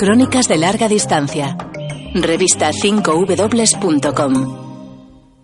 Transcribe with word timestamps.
Crónicas 0.00 0.48
de 0.48 0.56
larga 0.56 0.88
distancia. 0.88 1.58
Revista 2.14 2.70
5w.com. 2.70 4.32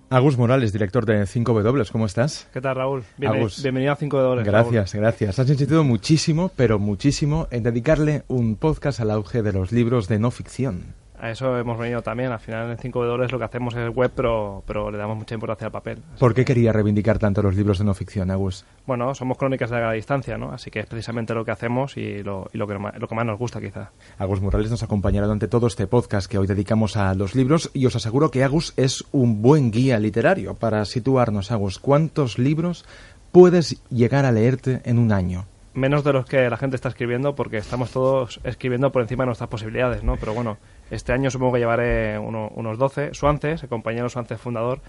Agus 0.09 0.39
Morales, 0.39 0.73
director 0.73 1.05
de 1.05 1.25
5W, 1.25 1.91
¿cómo 1.91 2.07
estás? 2.07 2.49
¿Qué 2.55 2.63
tal, 2.63 2.77
Raúl? 2.77 3.05
Agus. 3.23 3.63
Bienvenido 3.63 3.93
a 3.93 3.99
5W. 3.99 4.43
Gracias, 4.43 4.95
gracias. 4.95 5.39
Has 5.39 5.51
insistido 5.51 5.85
muchísimo, 5.85 6.51
pero 6.57 6.79
muchísimo, 6.79 7.49
en 7.51 7.65
dedicarle 7.65 8.23
un 8.29 8.57
podcast 8.57 8.99
al 9.01 9.11
auge 9.11 9.43
de 9.43 9.53
los 9.53 9.73
libros 9.73 10.09
de 10.09 10.19
no 10.19 10.31
ficción. 10.31 10.95
A 11.21 11.31
eso 11.31 11.59
hemos 11.59 11.79
venido 11.79 12.03
también. 12.03 12.33
Al 12.33 12.39
final 12.39 12.71
en 12.71 12.77
5W 12.77 13.31
lo 13.31 13.39
que 13.39 13.45
hacemos 13.45 13.75
es 13.75 13.95
web, 13.95 14.11
pero, 14.15 14.63
pero 14.67 14.91
le 14.91 14.99
damos 14.99 15.17
mucha 15.17 15.35
importancia 15.35 15.67
al 15.67 15.73
papel. 15.73 16.03
¿Por 16.19 16.35
qué 16.35 16.45
que, 16.45 16.55
quería 16.55 16.73
reivindicar 16.73 17.19
tanto 17.19 17.43
los 17.43 17.55
libros 17.55 17.79
de 17.79 17.85
no 17.85 17.95
ficción, 17.95 18.31
Agus? 18.31 18.65
Bueno, 18.87 19.15
somos 19.15 19.37
crónicas 19.39 19.71
de 19.71 19.77
larga 19.77 19.93
distancia, 19.93 20.39
¿no? 20.39 20.53
Así 20.53 20.71
que 20.71 20.81
es 20.81 20.87
precisamente 20.87 21.35
lo 21.35 21.45
que 21.45 21.51
hacemos 21.51 21.97
y 21.97 22.23
lo, 22.23 22.49
y 22.53 22.59
lo, 22.59 22.67
que, 22.67 22.75
lo 22.75 23.09
que 23.09 23.15
más 23.15 23.27
nos 23.27 23.39
gusta, 23.39 23.61
quizá. 23.61 23.91
Agus 24.19 24.41
Morales 24.41 24.71
nos 24.71 24.83
acompañará 24.83 25.27
durante 25.27 25.49
todo 25.49 25.67
este 25.67 25.87
podcast 25.87 26.31
que 26.31 26.39
hoy 26.39 26.47
dedicamos 26.47 26.97
a 26.97 27.15
los 27.15 27.35
libros 27.35 27.71
y 27.75 27.87
os 27.87 27.97
aseguro 27.97 28.31
que 28.31 28.45
Agus 28.45 28.75
es 28.77 29.05
un 29.13 29.43
buen 29.43 29.71
guía 29.71 29.99
literario 29.99 30.55
para 30.55 30.85
situarnos, 30.85 31.51
Agus. 31.51 31.79
¿Cuántos 31.79 32.39
libros 32.39 32.85
puedes 33.33 33.83
llegar 33.91 34.25
a 34.25 34.33
leerte 34.33 34.81
en 34.85 34.99
un 34.99 35.13
año? 35.13 35.47
Menos 35.75 36.05
de 36.05 36.15
los 36.15 36.25
que 36.25 36.49
la 36.49 36.57
gente 36.57 36.77
está 36.77 36.89
escribiendo, 36.89 37.35
porque 37.35 37.59
estamos 37.59 37.91
todos 37.91 38.41
escribiendo 38.45 38.91
por 38.93 39.03
encima 39.03 39.25
de 39.25 39.27
nuestras 39.27 39.51
posibilidades, 39.51 40.03
¿no? 40.03 40.17
Pero 40.17 40.33
bueno, 40.33 40.57
este 40.91 41.13
año 41.13 41.31
supongo 41.31 41.55
que 41.55 41.59
llevaré 41.61 42.19
uno- 42.19 42.51
unos 42.55 42.79
12. 42.79 43.11
Suances, 43.15 43.63
el 43.63 43.69
compañero 43.69 44.09
Suances 44.09 44.41
fundador, 44.41 44.81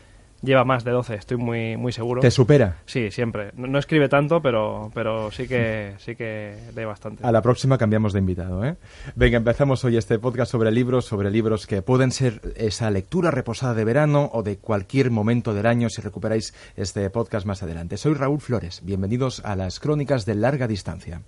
lleva 0.44 0.64
más 0.64 0.84
de 0.84 0.92
12, 0.92 1.16
estoy 1.16 1.38
muy, 1.38 1.78
muy 1.78 1.92
seguro. 1.92 2.22
¿Te 2.22 2.30
supera? 2.30 2.76
Sí, 2.86 3.10
siempre. 3.10 3.50
No, 3.56 3.66
no 3.66 3.80
escribe 3.80 4.08
tanto, 4.08 4.40
pero, 4.40 4.92
pero 4.94 5.32
sí 5.32 5.48
que 5.48 5.94
sí 5.98 6.16
que 6.16 6.56
lee 6.76 6.86
bastante. 6.86 7.26
A 7.26 7.32
la 7.32 7.42
próxima 7.42 7.80
cambiamos 7.80 8.14
de 8.14 8.20
invitado, 8.20 8.64
¿eh? 8.64 8.76
Venga, 9.16 9.38
empezamos 9.38 9.84
hoy 9.84 9.98
este 9.98 10.20
podcast 10.20 10.52
sobre 10.52 10.70
libros, 10.72 11.06
sobre 11.06 11.32
libros 11.32 11.66
que 11.66 11.82
pueden 11.82 12.12
ser 12.12 12.40
esa 12.56 12.92
lectura 12.92 13.32
reposada 13.32 13.74
de 13.74 13.84
verano 13.84 14.30
o 14.32 14.44
de 14.44 14.58
cualquier 14.58 15.10
momento 15.10 15.56
del 15.56 15.66
año 15.66 15.90
si 15.90 16.04
recuperáis 16.04 16.54
este 16.76 17.10
podcast 17.10 17.48
más 17.48 17.64
adelante. 17.64 17.98
Soy 17.98 18.14
Raúl 18.14 18.40
Flores, 18.40 18.82
bienvenidos 18.86 19.44
a 19.44 19.56
las 19.56 19.80
crónicas 19.80 20.28
de 20.28 20.36
larga 20.36 20.68
distancia. 20.68 21.22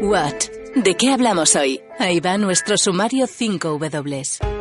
What? 0.00 0.32
¿De 0.76 0.96
qué 0.96 1.12
hablamos 1.12 1.56
hoy? 1.56 1.82
Ahí 1.98 2.20
va 2.20 2.38
nuestro 2.38 2.78
sumario 2.78 3.26
5W. 3.26 4.59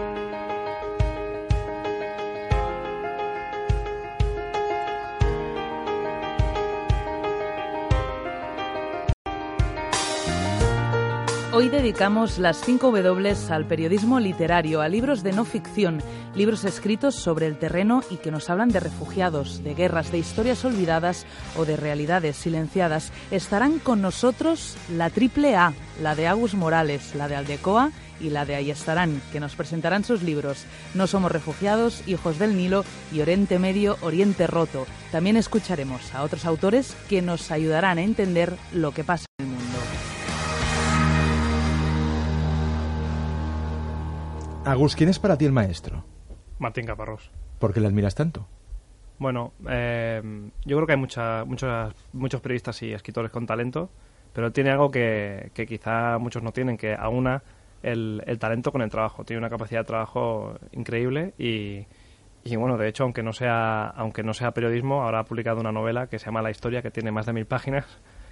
Hoy 11.60 11.68
dedicamos 11.68 12.40
las 12.40 12.62
5 12.62 12.90
W 12.90 13.36
al 13.50 13.66
periodismo 13.66 14.22
literario, 14.22 14.80
a 14.80 14.88
libros 14.88 15.24
de 15.24 15.34
no 15.34 15.44
ficción, 15.44 16.02
libros 16.34 16.64
escritos 16.64 17.16
sobre 17.16 17.48
el 17.48 17.58
terreno 17.58 18.02
y 18.10 18.16
que 18.16 18.32
nos 18.32 18.50
hablan 18.50 18.70
de 18.70 18.80
refugiados, 18.80 19.62
de 19.62 19.76
guerras, 19.76 20.10
de 20.10 20.20
historias 20.20 20.64
olvidadas 20.64 21.26
o 21.58 21.66
de 21.66 21.76
realidades 21.76 22.38
silenciadas. 22.38 23.12
Estarán 23.30 23.80
con 23.80 24.02
nosotros 24.02 24.78
la 24.96 25.10
triple 25.10 25.58
A, 25.58 25.74
la 26.02 26.16
de 26.16 26.28
Agus 26.28 26.54
Morales, 26.54 27.14
la 27.14 27.28
de 27.28 27.36
Aldecoa 27.36 27.92
y 28.22 28.30
la 28.30 28.46
de 28.46 28.56
Ahí 28.56 28.72
estarán, 28.72 29.22
que 29.34 29.42
nos 29.42 29.58
presentarán 29.58 30.06
sus 30.06 30.24
libros 30.24 30.64
No 30.94 31.08
somos 31.08 31.30
refugiados, 31.30 32.08
Hijos 32.08 32.40
del 32.40 32.56
Nilo 32.56 32.86
y 33.12 33.20
Oriente 33.20 33.60
Medio, 33.60 33.98
Oriente 34.00 34.48
Roto. 34.48 34.88
También 35.12 35.36
escucharemos 35.36 36.16
a 36.16 36.24
otros 36.24 36.46
autores 36.46 36.96
que 37.10 37.22
nos 37.22 37.52
ayudarán 37.52 37.98
a 37.98 38.04
entender 38.04 38.56
lo 38.72 38.94
que 38.94 39.04
pasa 39.04 39.29
Agus, 44.66 44.96
¿quién 44.96 45.10
es 45.10 45.20
para 45.20 45.38
ti 45.38 45.46
el 45.46 45.52
maestro? 45.52 46.06
Martín 46.60 46.86
Caparrós. 46.86 47.32
¿Por 47.60 47.74
qué 47.74 47.80
le 47.80 47.88
admiras 47.88 48.14
tanto? 48.14 48.48
Bueno, 49.18 49.54
eh, 49.70 50.22
yo 50.66 50.78
creo 50.78 50.86
que 50.86 50.94
hay 50.94 51.00
mucha, 51.00 51.44
muchas, 51.46 51.94
muchos 52.14 52.40
periodistas 52.42 52.82
y 52.84 52.94
escritores 52.94 53.32
con 53.32 53.46
talento, 53.46 53.90
pero 54.34 54.48
él 54.48 54.54
tiene 54.54 54.70
algo 54.70 54.92
que, 54.92 55.52
que 55.54 55.66
quizá 55.66 56.18
muchos 56.20 56.44
no 56.44 56.52
tienen, 56.52 56.78
que 56.78 56.94
aúna 56.94 57.42
el, 57.82 58.22
el 58.26 58.38
talento 58.40 58.72
con 58.72 58.82
el 58.82 58.90
trabajo. 58.90 59.24
Tiene 59.24 59.40
una 59.40 59.50
capacidad 59.50 59.82
de 59.82 59.86
trabajo 59.86 60.56
increíble 60.72 61.34
y, 61.38 61.86
y 62.44 62.56
bueno, 62.56 62.78
de 62.78 62.88
hecho, 62.88 63.04
aunque 63.04 63.24
no 63.24 63.34
sea, 63.34 63.88
aunque 63.88 64.24
no 64.24 64.34
sea 64.34 64.52
periodismo, 64.52 65.04
ahora 65.04 65.20
ha 65.20 65.26
publicado 65.26 65.60
una 65.60 65.72
novela 65.72 66.08
que 66.08 66.20
se 66.20 66.28
llama 66.28 66.42
La 66.42 66.52
historia, 66.52 66.82
que 66.82 66.92
tiene 66.92 67.12
más 67.12 67.26
de 67.26 67.34
mil 67.34 67.46
páginas, 67.46 67.86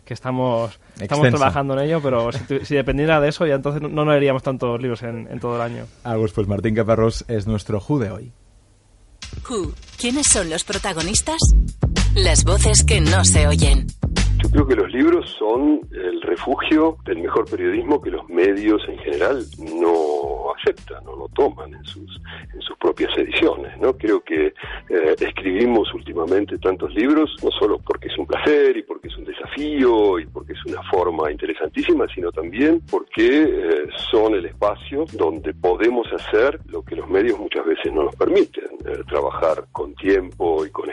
que 0.07 0.13
estamos, 0.15 0.79
estamos 0.99 1.25
Extensa. 1.25 1.37
trabajando 1.37 1.73
en 1.73 1.79
ello, 1.85 1.99
pero 2.01 2.31
si, 2.31 2.39
tu- 2.45 2.65
si 2.65 2.73
dependiera 2.75 3.19
de 3.19 3.29
eso, 3.29 3.45
ya 3.45 3.55
entonces 3.55 3.81
no, 3.81 3.89
no 3.89 4.05
leeríamos 4.05 4.41
tantos 4.41 4.81
libros 4.81 5.03
en, 5.03 5.27
en 5.29 5.39
todo 5.39 5.55
el 5.57 5.61
año. 5.61 5.85
Agus, 6.03 6.31
pues 6.31 6.47
Martín 6.47 6.73
Caparrós 6.73 7.25
es 7.27 7.45
nuestro 7.45 7.83
Who 7.87 7.99
de 7.99 8.11
hoy. 8.11 8.31
Who. 9.49 9.73
¿Quiénes 9.99 10.27
son 10.31 10.49
los 10.49 10.63
protagonistas? 10.63 11.37
Las 12.15 12.43
voces 12.45 12.83
que 12.83 13.01
no 13.01 13.23
se 13.25 13.45
oyen. 13.47 13.87
Yo 14.43 14.49
creo 14.49 14.67
que 14.67 14.75
los 14.75 14.91
libros 14.91 15.35
son 15.37 15.81
el 15.91 16.21
refugio 16.21 16.97
del 17.05 17.19
mejor 17.19 17.49
periodismo 17.49 18.01
que 18.01 18.11
los 18.11 18.27
medios 18.29 18.81
en 18.87 18.97
general 18.99 19.43
no 19.81 20.53
aceptan 20.57 21.07
o 21.07 21.15
no 21.15 21.27
toman 21.29 21.73
en 21.73 21.85
sus 21.85 22.21
en 22.53 22.61
sus 22.61 22.77
propias 22.77 23.15
ediciones. 23.17 23.77
no 23.79 23.93
Creo 23.97 24.21
que 24.21 24.47
eh, 24.47 25.15
escribimos 25.19 25.93
últimamente 25.93 26.57
tantos 26.57 26.93
libros, 26.93 27.35
no 27.43 27.51
solo 27.51 27.79
porque 27.79 28.07
es 28.07 28.17
un 28.17 28.25
placer 28.25 28.77
y 28.77 28.83
porque 28.83 29.07
es 29.07 29.17
un 29.17 29.25
desafío 29.25 30.19
y 30.19 30.25
porque 30.25 30.53
es 30.53 30.65
una 30.65 30.81
forma 30.83 31.31
interesantísima, 31.31 32.05
sino 32.13 32.31
también 32.31 32.81
porque 32.89 33.43
eh, 33.43 33.87
son 34.11 34.35
el 34.35 34.45
espacio 34.45 35.05
donde 35.13 35.53
podemos 35.53 36.07
hacer 36.13 36.59
lo 36.67 36.83
que 36.83 36.95
los 36.95 37.09
medios 37.09 37.39
muchas 37.39 37.65
veces 37.65 37.93
no 37.93 38.03
nos 38.03 38.15
permiten, 38.15 38.65
eh, 38.85 39.03
trabajar 39.07 39.65
con 39.71 39.93
tiempo 39.95 40.65
y 40.65 40.69
con 40.69 40.86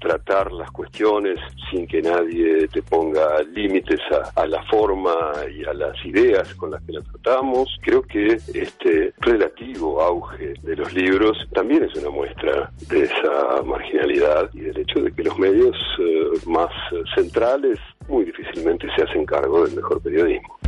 tratar 0.00 0.50
las 0.52 0.70
cuestiones 0.72 1.38
sin 1.70 1.86
que 1.86 2.02
nadie 2.02 2.66
te 2.68 2.82
ponga 2.82 3.40
límites 3.42 4.00
a, 4.34 4.46
la 4.46 4.62
forma 4.64 5.14
y 5.56 5.64
a 5.64 5.72
las 5.72 5.94
ideas 6.04 6.54
con 6.56 6.72
las 6.72 6.82
que 6.82 6.92
las 6.92 7.04
tratamos. 7.04 7.68
Creo 7.82 8.02
que 8.02 8.38
este 8.52 9.14
relativo 9.20 10.02
auge 10.02 10.54
de 10.62 10.76
los 10.76 10.92
libros 10.92 11.38
también 11.52 11.84
es 11.84 11.94
una 11.96 12.10
muestra 12.10 12.70
de 12.88 13.04
esa 13.04 13.62
marginalidad 13.64 14.50
y 14.54 14.60
del 14.60 14.78
hecho 14.78 15.00
de 15.00 15.12
que 15.12 15.22
los 15.22 15.38
medios 15.38 15.76
eh, 16.00 16.30
más 16.46 16.72
centrales 17.14 17.78
muy 18.08 18.24
difícilmente 18.24 18.88
se 18.96 19.04
hacen 19.04 19.24
cargo 19.24 19.64
del 19.64 19.76
mejor 19.76 20.02
periodismo. 20.02 20.58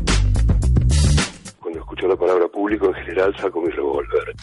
Cuando 1.61 1.81
escucho 1.81 2.07
la 2.07 2.17
palabra 2.17 2.47
público 2.47 2.87
en 2.87 2.95
general 2.95 3.35
saco 3.37 3.61
mi 3.61 3.71
revólver. 3.71 4.35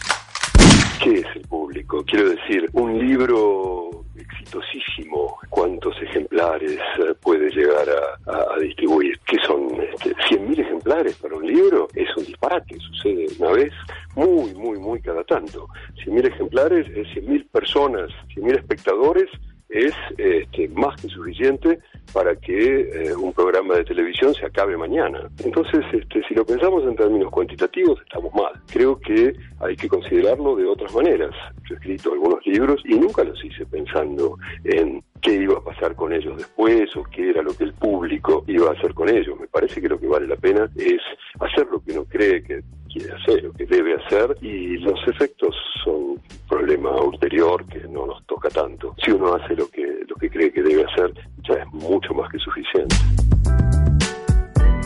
¿Qué 1.02 1.14
es 1.14 1.26
el 1.34 1.42
público? 1.42 2.04
Quiero 2.04 2.30
decir, 2.30 2.70
un 2.74 2.96
libro 2.96 4.04
exitosísimo, 4.14 5.36
¿cuántos 5.50 6.00
ejemplares 6.00 6.78
eh, 6.98 7.12
puede 7.20 7.50
llegar 7.50 7.88
a, 7.90 8.58
distribuir? 8.60 9.18
¿Qué 9.26 9.36
son? 9.44 9.68
Este, 9.82 10.14
¿100.000 10.14 10.60
ejemplares 10.60 11.16
para 11.16 11.34
un 11.34 11.44
libro? 11.44 11.88
Es 11.96 12.08
un 12.16 12.24
disparate, 12.24 12.76
sucede 12.78 13.26
una 13.40 13.50
vez 13.50 13.72
muy, 14.14 14.54
muy, 14.54 14.78
muy 14.78 15.00
cada 15.00 15.24
tanto. 15.24 15.68
100.000 16.04 16.28
ejemplares 16.34 16.86
es 16.94 17.08
100.000 17.08 17.48
personas, 17.50 18.10
100.000 18.36 18.58
espectadores 18.58 19.28
es 19.72 19.94
este, 20.18 20.68
más 20.68 21.00
que 21.00 21.08
suficiente 21.08 21.80
para 22.12 22.36
que 22.36 22.80
eh, 22.80 23.16
un 23.16 23.32
programa 23.32 23.76
de 23.76 23.84
televisión 23.84 24.34
se 24.34 24.44
acabe 24.44 24.76
mañana. 24.76 25.30
Entonces, 25.44 25.80
este, 25.92 26.22
si 26.28 26.34
lo 26.34 26.44
pensamos 26.44 26.84
en 26.84 26.94
términos 26.94 27.30
cuantitativos, 27.30 28.00
estamos 28.02 28.34
mal. 28.34 28.52
Creo 28.70 28.98
que 29.00 29.34
hay 29.60 29.76
que 29.76 29.88
considerarlo 29.88 30.56
de 30.56 30.66
otras 30.66 30.94
maneras. 30.94 31.30
Yo 31.68 31.74
he 31.74 31.78
escrito 31.78 32.12
algunos 32.12 32.46
libros 32.46 32.82
y 32.84 32.98
nunca 32.98 33.24
los 33.24 33.42
hice 33.42 33.64
pensando 33.64 34.36
en 34.64 35.02
qué 35.22 35.34
iba 35.34 35.56
a 35.56 35.64
pasar 35.64 35.94
con 35.94 36.12
ellos 36.12 36.36
después 36.36 36.94
o 36.96 37.04
qué 37.04 37.30
era 37.30 37.42
lo 37.42 37.54
que 37.54 37.64
el 37.64 37.72
público 37.72 38.44
iba 38.48 38.68
a 38.68 38.72
hacer 38.72 38.92
con 38.92 39.08
ellos. 39.08 39.40
Me 39.40 39.46
parece 39.46 39.80
que 39.80 39.88
lo 39.88 39.98
que 39.98 40.06
vale 40.06 40.26
la 40.26 40.36
pena 40.36 40.68
es 40.76 41.00
hacer 41.40 41.66
lo 41.70 41.82
que 41.82 41.92
uno 41.92 42.04
cree 42.04 42.42
que 42.42 42.62
quiere 42.92 43.12
hacer, 43.12 43.42
lo 43.42 43.52
que 43.52 43.66
debe 43.66 43.94
hacer 43.94 44.36
y 44.40 44.78
los 44.78 45.00
efectos 45.08 45.54
son 45.84 45.94
un 45.94 46.20
problema 46.48 46.90
ulterior 47.00 47.64
que 47.66 47.80
no 47.88 48.06
nos 48.06 48.24
toca 48.26 48.48
tanto. 48.50 48.94
Si 49.04 49.10
uno 49.10 49.34
hace 49.34 49.54
lo 49.56 49.68
que, 49.68 50.04
lo 50.06 50.14
que 50.16 50.30
cree 50.30 50.52
que 50.52 50.62
debe 50.62 50.84
hacer, 50.84 51.12
ya 51.48 51.54
es 51.54 51.66
mucho 51.72 52.12
más 52.14 52.30
que 52.30 52.38
suficiente. 52.38 52.94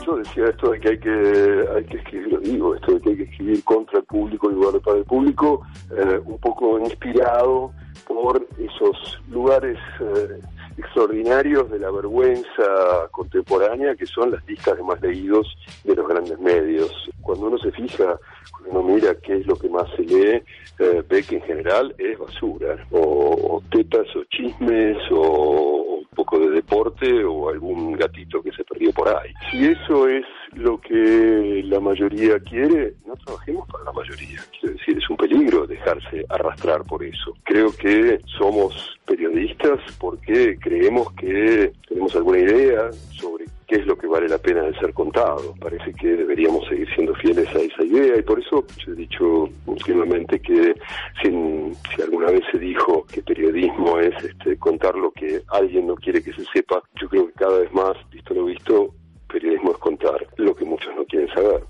yo 0.06 0.16
decía 0.18 0.44
esto 0.44 0.70
de 0.70 0.80
que 0.80 0.88
hay 0.90 0.98
que, 0.98 1.64
hay 1.74 1.84
que 1.84 1.96
escribir, 1.96 2.32
lo 2.32 2.40
digo, 2.40 2.74
esto 2.74 2.94
de 2.94 3.00
que 3.00 3.10
hay 3.10 3.16
que 3.16 3.22
escribir 3.24 3.64
contra 3.64 3.98
el 3.98 4.04
público 4.04 4.50
y 4.50 4.54
lugar 4.54 4.80
para 4.80 4.98
el 4.98 5.04
público, 5.04 5.62
eh, 5.96 6.20
un 6.24 6.38
poco 6.38 6.78
inspirado 6.78 7.72
por 8.06 8.46
esos 8.58 9.18
lugares 9.28 9.78
eh, 10.00 10.40
extraordinarios 10.78 11.70
de 11.70 11.78
la 11.78 11.90
vergüenza 11.90 13.08
contemporánea 13.10 13.94
que 13.94 14.06
son 14.06 14.30
las 14.30 14.46
listas 14.46 14.76
de 14.76 14.82
más 14.82 15.00
leídos 15.00 15.56
de 15.84 15.94
los 15.94 16.06
grandes 16.06 16.38
medios. 16.38 16.90
Cuando 17.22 17.46
uno 17.46 17.58
se 17.58 17.72
fija, 17.72 18.18
cuando 18.52 18.80
uno 18.80 18.94
mira 18.94 19.14
qué 19.14 19.38
es 19.38 19.46
lo 19.46 19.56
que 19.56 19.68
más 19.68 19.88
se 19.96 20.02
lee, 20.02 20.42
eh, 20.78 21.02
ve 21.08 21.22
que 21.22 21.36
en 21.36 21.42
general 21.42 21.94
es 21.98 22.18
basura, 22.18 22.76
o, 22.90 23.62
tetas 23.70 24.06
o 24.14 24.24
chismes 24.24 24.98
o 25.10 25.98
un 26.00 26.06
poco 26.14 26.38
de 26.38 26.50
deporte 26.50 27.24
o 27.24 27.48
algún 27.48 27.92
gatito 27.92 28.42
que 28.42 28.52
se 28.52 28.64
perdió 28.64 28.92
por 28.92 29.08
ahí. 29.08 29.32
Si 29.50 29.66
eso 29.66 30.08
es 30.08 30.24
lo 30.56 30.80
que 30.80 31.62
la 31.64 31.80
mayoría 31.80 32.38
quiere, 32.40 32.94
no 33.06 33.14
trabajemos 33.16 33.68
para 33.68 33.84
la 33.84 33.92
mayoría. 33.92 34.40
Quiero 34.58 34.76
decir, 34.76 34.98
es 34.98 35.10
un 35.10 35.16
peligro 35.16 35.66
dejarse 35.66 36.24
arrastrar 36.28 36.82
por 36.84 37.04
eso. 37.04 37.34
Creo 37.44 37.70
que 37.72 38.18
somos 38.38 38.96
periodistas 39.06 39.78
porque 39.98 40.58
creemos 40.58 41.12
que 41.12 41.72
tenemos 41.88 42.14
alguna 42.16 42.38
idea 42.38 42.90
sobre 43.10 43.44
qué 43.66 43.76
es 43.76 43.86
lo 43.86 43.96
que 43.98 44.06
vale 44.06 44.28
la 44.28 44.38
pena 44.38 44.62
de 44.62 44.78
ser 44.78 44.92
contado. 44.94 45.54
Parece 45.60 45.92
que 45.92 46.08
deberíamos 46.08 46.66
seguir 46.68 46.88
siendo 46.94 47.14
fieles 47.16 47.48
a 47.54 47.58
esa 47.58 47.84
idea 47.84 48.16
y 48.16 48.22
por 48.22 48.40
eso 48.40 48.64
yo 48.78 48.92
he 48.92 48.96
dicho 48.96 49.48
últimamente 49.66 50.40
que 50.40 50.74
si, 51.22 51.30
si 51.30 52.02
alguna 52.02 52.30
vez 52.30 52.42
se 52.50 52.58
dijo 52.58 53.04
que 53.12 53.22
periodismo 53.22 53.98
es 53.98 54.14
este, 54.24 54.56
contar 54.56 54.94
lo 54.94 55.10
que 55.10 55.42
alguien 55.48 55.86
no 55.86 55.96
quiere 55.96 56.22
que 56.22 56.32
se 56.32 56.44
sepa, 56.46 56.82
yo 57.00 57.08
creo 57.08 57.26
que 57.26 57.32
cada 57.32 57.58
vez 57.58 57.72
más, 57.72 57.96
visto 58.10 58.34
lo 58.34 58.44
visto, 58.44 58.94
periodismo 59.28 59.72
es 59.72 59.78
contar 59.78 60.26
lo 60.36 60.54
que 60.54 60.64
muchos 60.64 60.94
no 60.96 61.04
quieren 61.04 61.28
saber. 61.28 61.64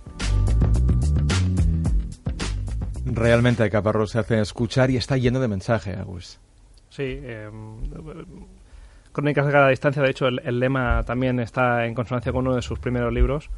Realmente 3.07 3.71
Caparrós 3.71 4.11
se 4.11 4.19
hace 4.19 4.41
escuchar 4.41 4.91
y 4.91 4.97
está 4.97 5.17
lleno 5.17 5.41
de 5.41 5.49
mensaje, 5.49 5.95
Agus. 5.95 6.41
Sí, 6.91 7.21
eh, 7.23 7.49
Crónicas 9.17 9.47
de 9.47 9.53
cada 9.53 9.69
distancia, 9.71 10.03
de 10.03 10.11
hecho, 10.11 10.29
el, 10.29 10.61
lema 10.61 11.03
también 11.05 11.41
está 11.41 11.87
en 11.87 11.95
consonancia 11.95 12.33
con 12.33 12.47
uno 12.47 12.55
de 12.55 12.61
sus 12.61 12.79
primeros 12.79 13.11
libros. 13.13 13.49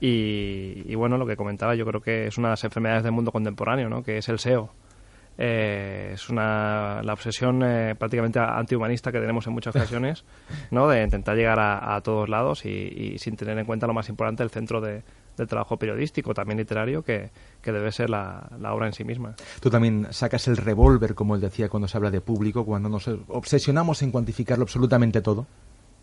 Y, 0.00 0.94
bueno, 0.94 1.18
lo 1.18 1.26
que 1.26 1.36
comentaba, 1.36 1.74
yo 1.74 1.84
creo 1.84 2.00
que 2.00 2.26
es 2.26 2.38
una 2.38 2.48
de 2.48 2.52
las 2.52 2.64
enfermedades 2.64 3.02
del 3.02 3.12
mundo 3.12 3.30
contemporáneo, 3.30 3.90
¿no? 3.90 4.02
que 4.02 4.16
es 4.16 4.28
el 4.30 4.38
SEO. 4.38 4.70
Eh, 5.38 6.10
es 6.14 6.28
una, 6.28 7.02
la 7.02 7.12
obsesión 7.12 7.62
eh, 7.64 7.94
prácticamente 7.98 8.38
antihumanista 8.38 9.10
que 9.10 9.18
tenemos 9.18 9.46
en 9.46 9.54
muchas 9.54 9.74
ocasiones, 9.74 10.24
¿no? 10.70 10.88
de 10.88 11.02
intentar 11.02 11.36
llegar 11.36 11.58
a, 11.58 12.00
todos 12.02 12.28
lados 12.28 12.64
y, 12.66 13.16
sin 13.18 13.36
tener 13.36 13.58
en 13.58 13.64
cuenta 13.64 13.86
lo 13.86 13.94
más 13.94 14.08
importante, 14.08 14.42
el 14.42 14.50
centro 14.50 14.80
de, 14.80 15.02
trabajo 15.48 15.76
periodístico, 15.76 16.34
también 16.34 16.58
literario, 16.58 17.02
que, 17.02 17.30
debe 17.64 17.90
ser 17.90 18.10
la, 18.10 18.48
obra 18.70 18.86
en 18.86 18.92
sí 18.92 19.04
misma. 19.04 19.34
Tú 19.60 19.70
también 19.70 20.06
sacas 20.10 20.46
el 20.48 20.56
revólver, 20.56 21.14
como 21.14 21.34
él 21.34 21.40
decía, 21.40 21.68
cuando 21.68 21.88
se 21.88 21.96
habla 21.96 22.10
de 22.10 22.20
público, 22.20 22.64
cuando 22.64 22.88
nos 22.88 23.08
obsesionamos 23.28 24.02
en 24.02 24.10
cuantificarlo 24.10 24.64
absolutamente 24.64 25.22
todo. 25.22 25.46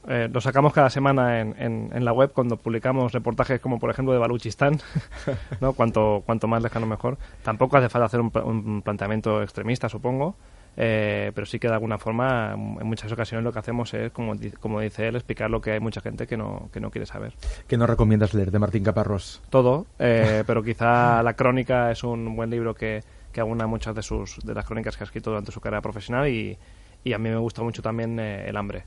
Eh, 0.08 0.30
lo 0.32 0.40
sacamos 0.42 0.74
cada 0.74 0.90
semana 0.90 1.42
en, 1.42 1.56
en, 1.60 2.06
la 2.06 2.14
web 2.14 2.32
cuando 2.34 2.58
publicamos 2.58 3.12
reportajes 3.12 3.60
como 3.60 3.80
por 3.80 3.92
ejemplo 3.92 4.14
de 4.14 4.20
Baluchistán, 4.20 4.80
¿no? 5.62 5.74
cuanto, 5.74 6.24
cuanto 6.26 6.48
más 6.48 6.64
lejano 6.64 6.86
mejor. 6.86 7.18
Tampoco 7.44 7.78
hace 7.78 7.90
falta 7.90 8.06
hacer 8.06 8.22
un, 8.22 8.32
un 8.44 8.82
planteamiento 8.82 9.44
extremista, 9.44 9.90
supongo, 9.90 10.36
eh, 10.78 11.32
pero 11.36 11.46
sí 11.46 11.60
que 11.60 11.68
de 11.68 11.74
alguna 11.74 11.98
forma 11.98 12.54
en 12.54 12.88
muchas 12.88 13.12
ocasiones 13.12 13.44
lo 13.44 13.52
que 13.52 13.60
hacemos 13.60 13.94
es, 13.94 14.12
como, 14.12 14.36
como 14.62 14.80
dice 14.80 15.08
él, 15.08 15.16
explicar 15.16 15.50
lo 15.50 15.60
que 15.60 15.72
hay 15.72 15.80
mucha 15.82 16.00
gente 16.00 16.26
que 16.26 16.38
no, 16.38 16.70
que 16.72 16.80
no 16.80 16.90
quiere 16.90 17.06
saber. 17.06 17.34
¿Qué 17.68 17.78
nos 17.78 17.90
recomiendas 17.90 18.34
leer 18.34 18.52
de 18.52 18.60
Martín 18.60 18.84
Caparrós? 18.84 19.42
Todo, 19.50 19.86
eh, 20.00 20.44
pero 20.48 20.64
quizá 20.64 21.22
La 21.24 21.34
Crónica 21.34 21.92
es 21.92 22.04
un 22.04 22.36
buen 22.36 22.50
libro 22.50 22.74
que, 22.74 23.04
que 23.34 23.42
aúna 23.42 23.68
muchas 23.68 23.94
de, 23.94 24.02
sus, 24.02 24.40
de 24.44 24.54
las 24.54 24.66
crónicas 24.66 24.96
que 24.96 25.04
ha 25.04 25.06
escrito 25.06 25.32
durante 25.32 25.52
su 25.52 25.60
carrera 25.60 25.82
profesional 25.82 26.30
y, 26.30 26.58
y 27.04 27.14
a 27.14 27.18
mí 27.18 27.30
me 27.30 27.38
gusta 27.38 27.62
mucho 27.62 27.82
también 27.82 28.18
eh, 28.20 28.48
El 28.48 28.56
Hambre. 28.56 28.86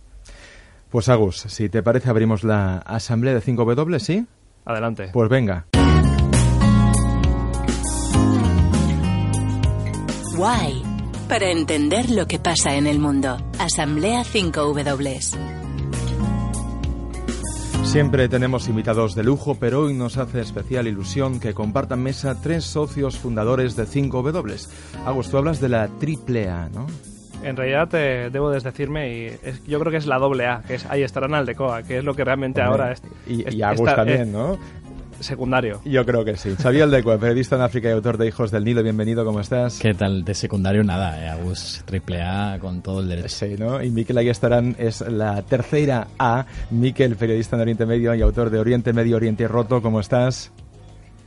Pues 0.93 1.09
Agus, 1.09 1.47
si 1.49 1.71
te 1.71 1.83
parece 1.83 2.11
abrimos 2.11 2.45
la 2.45 2.77
asamblea 2.77 3.33
de 3.33 3.41
5W, 3.41 3.99
¿sí? 3.99 4.27
Adelante. 4.67 5.09
Pues 5.11 5.31
venga. 5.31 5.65
Why 10.37 10.83
para 11.29 11.51
entender 11.51 12.11
lo 12.11 12.27
que 12.27 12.39
pasa 12.39 12.77
en 12.77 12.87
el 12.87 12.99
mundo. 12.99 13.39
Asamblea 13.59 14.23
5W. 14.23 15.21
Siempre 17.85 18.29
tenemos 18.29 18.69
invitados 18.69 19.15
de 19.15 19.25
lujo, 19.25 19.55
pero 19.55 19.81
hoy 19.81 19.95
nos 19.95 20.19
hace 20.19 20.43
especial 20.43 20.87
ilusión 20.89 21.41
que 21.41 21.55
compartan 21.55 22.03
mesa 22.03 22.39
tres 22.43 22.65
socios 22.65 23.19
fundadores 23.19 23.77
de 23.77 23.87
5W. 23.87 24.69
Agus, 25.07 25.31
tú 25.31 25.39
hablas 25.39 25.59
de 25.59 25.71
la 25.71 25.89
triple 25.89 26.51
A, 26.51 26.69
¿no? 26.69 26.87
En 27.43 27.57
realidad 27.57 27.89
te 27.89 28.31
debo 28.31 28.51
desdecirme 28.51 29.13
y 29.13 29.39
yo 29.67 29.81
creo 29.81 29.91
que 29.91 29.99
es 29.99 30.07
la 30.07 30.19
doble 30.19 30.47
A, 30.47 30.63
que 30.67 30.75
es 30.75 30.87
ahí 30.87 31.03
estarán 31.03 31.35
Aldecoa, 31.35 31.83
que 31.83 31.99
es 31.99 32.05
lo 32.05 32.15
que 32.15 32.25
realmente 32.25 32.63
ahora 32.63 32.93
es. 32.93 33.03
Y, 33.27 33.57
y 33.57 33.63
Agus 33.63 33.95
también, 33.95 34.33
¿no? 34.33 34.59
secundario. 35.23 35.81
Yo 35.85 36.05
creo 36.05 36.25
que 36.25 36.37
sí. 36.37 36.55
Xavier 36.57 36.85
Aldecua, 36.85 37.19
periodista 37.19 37.57
en 37.57 37.63
África 37.63 37.89
y 37.89 37.93
autor 37.93 38.19
de 38.19 38.27
Hijos 38.27 38.51
del 38.51 38.65
Nilo, 38.65 38.83
bienvenido, 38.83 39.25
¿cómo 39.25 39.41
estás? 39.41 39.79
¿Qué 39.79 39.95
tal? 39.95 40.25
De 40.25 40.35
secundario 40.35 40.83
nada, 40.85 41.25
eh, 41.25 41.29
Agus 41.29 41.83
triple 41.85 42.23
A 42.23 42.59
con 42.61 42.83
todo 42.83 43.01
el 43.01 43.09
derecho. 43.09 43.29
Sí, 43.29 43.55
¿no? 43.59 43.83
Y 43.83 43.91
Miquel 43.91 44.19
Ayestarán 44.19 44.77
es 44.79 45.01
la 45.01 45.43
tercera 45.43 46.09
A. 46.19 46.47
Miquel, 46.71 47.17
periodista 47.17 47.57
en 47.57 47.63
Oriente 47.63 47.87
Medio 47.87 48.15
y 48.15 48.23
autor 48.23 48.51
de 48.51 48.59
Oriente 48.59 48.93
Medio, 48.93 49.17
Oriente 49.17 49.47
Roto, 49.49 49.81
¿cómo 49.81 50.01
estás? 50.01 50.53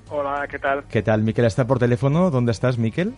Hola, 0.09 0.45
¿qué 0.49 0.59
tal? 0.59 0.83
¿Qué 0.89 1.01
tal? 1.01 1.23
Miquel 1.23 1.45
está 1.45 1.65
por 1.65 1.79
teléfono. 1.79 2.29
¿Dónde 2.29 2.51
estás, 2.51 2.77
Miquel? 2.77 3.13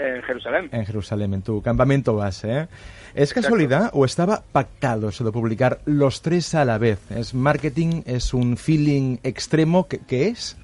En 0.00 0.22
Jerusalén. 0.22 0.68
En 0.72 0.86
Jerusalén, 0.86 1.34
en 1.34 1.42
tu 1.42 1.60
campamento 1.60 2.16
base, 2.16 2.60
¿eh? 2.60 2.68
¿Es 3.14 3.34
casualidad 3.34 3.90
o 3.92 4.04
estaba 4.04 4.42
pactado 4.52 5.08
eso 5.08 5.24
de 5.24 5.32
publicar 5.32 5.80
los 5.84 6.22
tres 6.22 6.54
a 6.54 6.64
la 6.64 6.78
vez? 6.78 6.98
¿Es 7.10 7.34
marketing? 7.34 8.02
¿Es 8.06 8.32
un 8.32 8.56
feeling 8.56 9.18
extremo? 9.24 9.88
¿Qué, 9.88 10.28
es? 10.28 10.56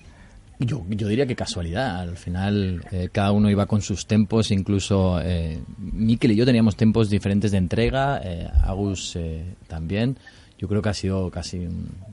Yo, 0.60 0.84
yo, 0.88 1.08
diría 1.08 1.26
que 1.26 1.34
casualidad. 1.34 2.00
Al 2.00 2.16
final, 2.16 2.84
eh, 2.92 3.08
cada 3.10 3.32
uno 3.32 3.50
iba 3.50 3.66
con 3.66 3.82
sus 3.82 4.06
tempos. 4.06 4.52
Incluso 4.52 5.20
eh, 5.22 5.58
Miquel 5.78 6.32
y 6.32 6.36
yo 6.36 6.46
teníamos 6.46 6.76
tempos 6.76 7.10
diferentes 7.10 7.50
de 7.50 7.58
entrega. 7.58 8.20
Eh, 8.22 8.48
Agus 8.62 9.16
eh, 9.16 9.44
también. 9.66 10.16
Yo 10.56 10.68
creo 10.68 10.80
que 10.80 10.88
ha 10.88 10.94
sido 10.94 11.30
casi 11.30 11.66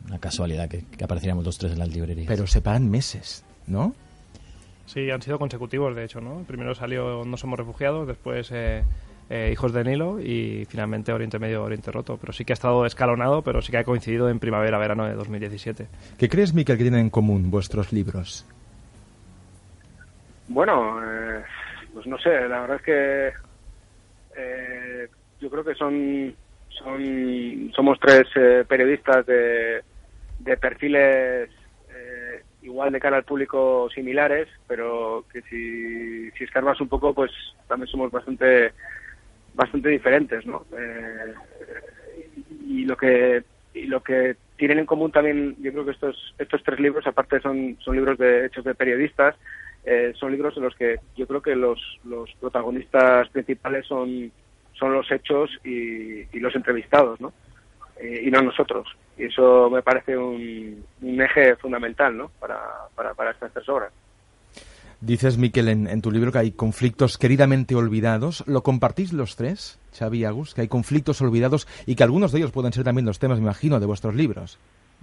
una 0.08 0.20
casualidad 0.20 0.68
que, 0.68 0.84
que 0.84 1.04
apareciéramos 1.04 1.46
los 1.46 1.58
tres 1.58 1.74
en 1.74 1.80
las 1.80 1.94
librerías. 1.94 2.28
Pero 2.28 2.48
separan 2.48 2.90
meses, 2.90 3.46
¿no? 3.68 3.94
Sí, 4.86 5.10
han 5.10 5.22
sido 5.22 5.40
consecutivos, 5.40 5.96
de 5.96 6.04
hecho, 6.04 6.20
¿no? 6.20 6.44
Primero 6.46 6.76
salió 6.76 7.24
No 7.26 7.38
somos 7.38 7.58
refugiados, 7.58 8.08
después 8.08 8.52
eh, 8.52 8.84
eh, 9.30 9.50
Hijos 9.52 9.74
de 9.74 9.84
Nilo 9.84 10.20
y 10.20 10.66
finalmente 10.70 11.14
Oriente 11.14 11.40
Medio, 11.40 11.64
Oriente 11.64 11.92
Roto. 11.92 12.18
Pero 12.18 12.34
sí 12.34 12.44
que 12.44 12.54
ha 12.54 12.56
estado 12.56 12.86
escalonado, 12.86 13.42
pero 13.42 13.62
sí 13.62 13.72
que 13.72 13.78
ha 13.78 13.84
coincidido 13.84 14.30
en 14.30 14.40
primavera-verano 14.40 15.06
de 15.06 15.14
2017. 15.14 15.88
¿Qué 16.18 16.30
crees, 16.30 16.54
Miquel, 16.54 16.78
que 16.78 16.84
tienen 16.84 17.02
en 17.02 17.10
común 17.10 17.50
vuestros 17.50 17.94
libros? 17.94 18.46
Bueno, 20.50 21.00
eh, 21.02 21.44
pues 21.94 22.06
no 22.06 22.18
sé, 22.18 22.48
la 22.48 22.62
verdad 22.62 22.78
es 22.78 22.82
que 22.84 23.32
yo 25.40 25.50
creo 25.50 25.64
que 25.64 25.76
son, 25.76 26.34
son 26.70 27.72
somos 27.76 28.00
tres 28.00 28.24
periodistas 28.68 29.26
de, 29.26 29.82
de 30.40 30.58
perfiles 30.58 31.50
igual 32.64 32.92
de 32.92 33.00
cara 33.00 33.18
al 33.18 33.24
público 33.24 33.90
similares, 33.94 34.48
pero 34.68 35.26
que 35.32 35.42
si, 35.44 36.32
si 36.32 36.44
escarbas 36.44 36.80
un 36.82 36.88
poco, 36.88 37.14
pues 37.14 37.32
también 37.68 37.88
somos 37.88 38.12
bastante 38.12 38.72
bastante 39.54 39.90
diferentes, 39.90 40.46
¿no? 40.46 40.66
Eh, 40.78 41.34
y 42.68 42.86
lo 42.86 42.98
que 42.98 43.44
y 43.74 43.86
lo 43.86 44.02
que 44.02 44.36
tienen 44.58 44.80
en 44.80 44.86
común 44.86 45.12
también, 45.12 45.56
yo 45.60 45.72
creo 45.72 45.86
que 45.86 45.92
estos 45.92 46.36
estos 46.38 46.64
tres 46.64 46.80
libros, 46.80 47.06
aparte 47.06 47.40
son 47.42 47.78
son 47.82 47.96
libros 47.96 48.18
de 48.18 48.46
hechos 48.46 48.64
de 48.64 48.76
periodistas, 48.76 49.36
eh, 49.84 50.14
son 50.16 50.32
libros 50.32 50.56
en 50.58 50.64
los 50.64 50.76
que 50.76 50.98
yo 51.16 51.28
creo 51.28 51.42
que 51.42 51.56
los 51.56 51.80
los 52.06 52.32
protagonistas 52.40 53.30
principales 53.30 53.86
son 53.86 54.32
son 54.74 54.94
los 54.94 55.12
hechos 55.12 55.52
y, 55.64 56.26
los 56.40 56.56
entrevistados, 56.56 57.22
¿no? 57.22 57.32
Eh, 57.98 58.24
y 58.26 58.32
no 58.32 58.42
nosotros. 58.42 58.88
Y 59.18 59.26
eso 59.26 59.70
me 59.70 59.82
parece 59.82 60.18
un, 60.18 60.84
eje 61.02 61.56
fundamental 61.58 62.18
¿no? 62.18 62.32
para, 62.40 62.60
para, 62.96 63.14
para 63.14 63.32
estas 63.32 63.52
tres. 63.54 63.92
Dices, 65.02 65.38
Miquel, 65.38 65.68
en, 65.68 66.02
tu 66.02 66.12
libro 66.12 66.32
que 66.32 66.38
hay 66.38 66.52
conflictos 66.52 67.18
queridamente 67.18 67.76
olvidados. 67.76 68.44
¿Lo 68.48 68.64
compartís 68.64 69.12
los 69.12 69.36
tres, 69.36 69.78
Xavi 69.98 70.20
y 70.20 70.26
Agus? 70.26 70.54
Que 70.54 70.62
hay 70.62 70.70
conflictos 70.70 71.22
olvidados 71.22 71.68
y 71.86 71.96
que 71.96 72.04
algunos 72.04 72.32
de 72.32 72.40
ellos 72.40 72.52
pueden 72.52 72.72
ser 72.72 72.86
también 72.86 73.06
los 73.06 73.20
temas, 73.20 73.38
me 73.38 73.44
imagino, 73.44 73.82
de 73.82 73.86
vuestros 73.86 74.16
libros. 74.16 74.60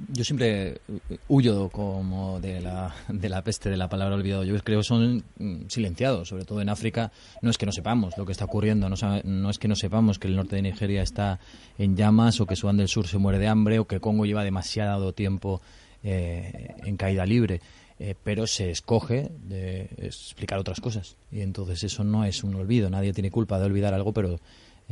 Yo 0.08 0.24
siempre 0.24 0.80
huyo 1.28 1.68
como 1.68 2.40
de 2.40 2.60
la, 2.60 2.94
de 3.08 3.28
la 3.28 3.42
peste 3.42 3.70
de 3.70 3.76
la 3.76 3.88
palabra 3.88 4.16
olvidado. 4.16 4.44
Yo 4.44 4.58
creo 4.62 4.80
que 4.80 4.84
son 4.84 5.24
mm, 5.38 5.68
silenciados, 5.68 6.28
sobre 6.28 6.44
todo 6.44 6.60
en 6.60 6.68
África. 6.68 7.12
No 7.42 7.50
es 7.50 7.58
que 7.58 7.66
no 7.66 7.72
sepamos 7.72 8.16
lo 8.16 8.26
que 8.26 8.32
está 8.32 8.44
ocurriendo, 8.44 8.88
no, 8.88 8.96
no 9.24 9.50
es 9.50 9.58
que 9.58 9.68
no 9.68 9.76
sepamos 9.76 10.18
que 10.18 10.28
el 10.28 10.36
norte 10.36 10.56
de 10.56 10.62
Nigeria 10.62 11.02
está 11.02 11.40
en 11.78 11.96
llamas 11.96 12.40
o 12.40 12.46
que 12.46 12.56
Sudán 12.56 12.76
del 12.76 12.88
Sur 12.88 13.06
se 13.06 13.18
muere 13.18 13.38
de 13.38 13.48
hambre 13.48 13.78
o 13.78 13.86
que 13.86 14.00
Congo 14.00 14.26
lleva 14.26 14.44
demasiado 14.44 15.12
tiempo 15.12 15.60
eh, 16.02 16.74
en 16.84 16.96
caída 16.96 17.26
libre. 17.26 17.60
Eh, 18.02 18.14
pero 18.24 18.46
se 18.46 18.70
escoge 18.70 19.30
de 19.46 19.90
explicar 19.98 20.58
otras 20.58 20.80
cosas. 20.80 21.16
Y 21.30 21.42
entonces 21.42 21.84
eso 21.84 22.02
no 22.02 22.24
es 22.24 22.42
un 22.42 22.54
olvido. 22.54 22.88
Nadie 22.88 23.12
tiene 23.12 23.30
culpa 23.30 23.58
de 23.58 23.66
olvidar 23.66 23.92
algo, 23.92 24.14
pero 24.14 24.40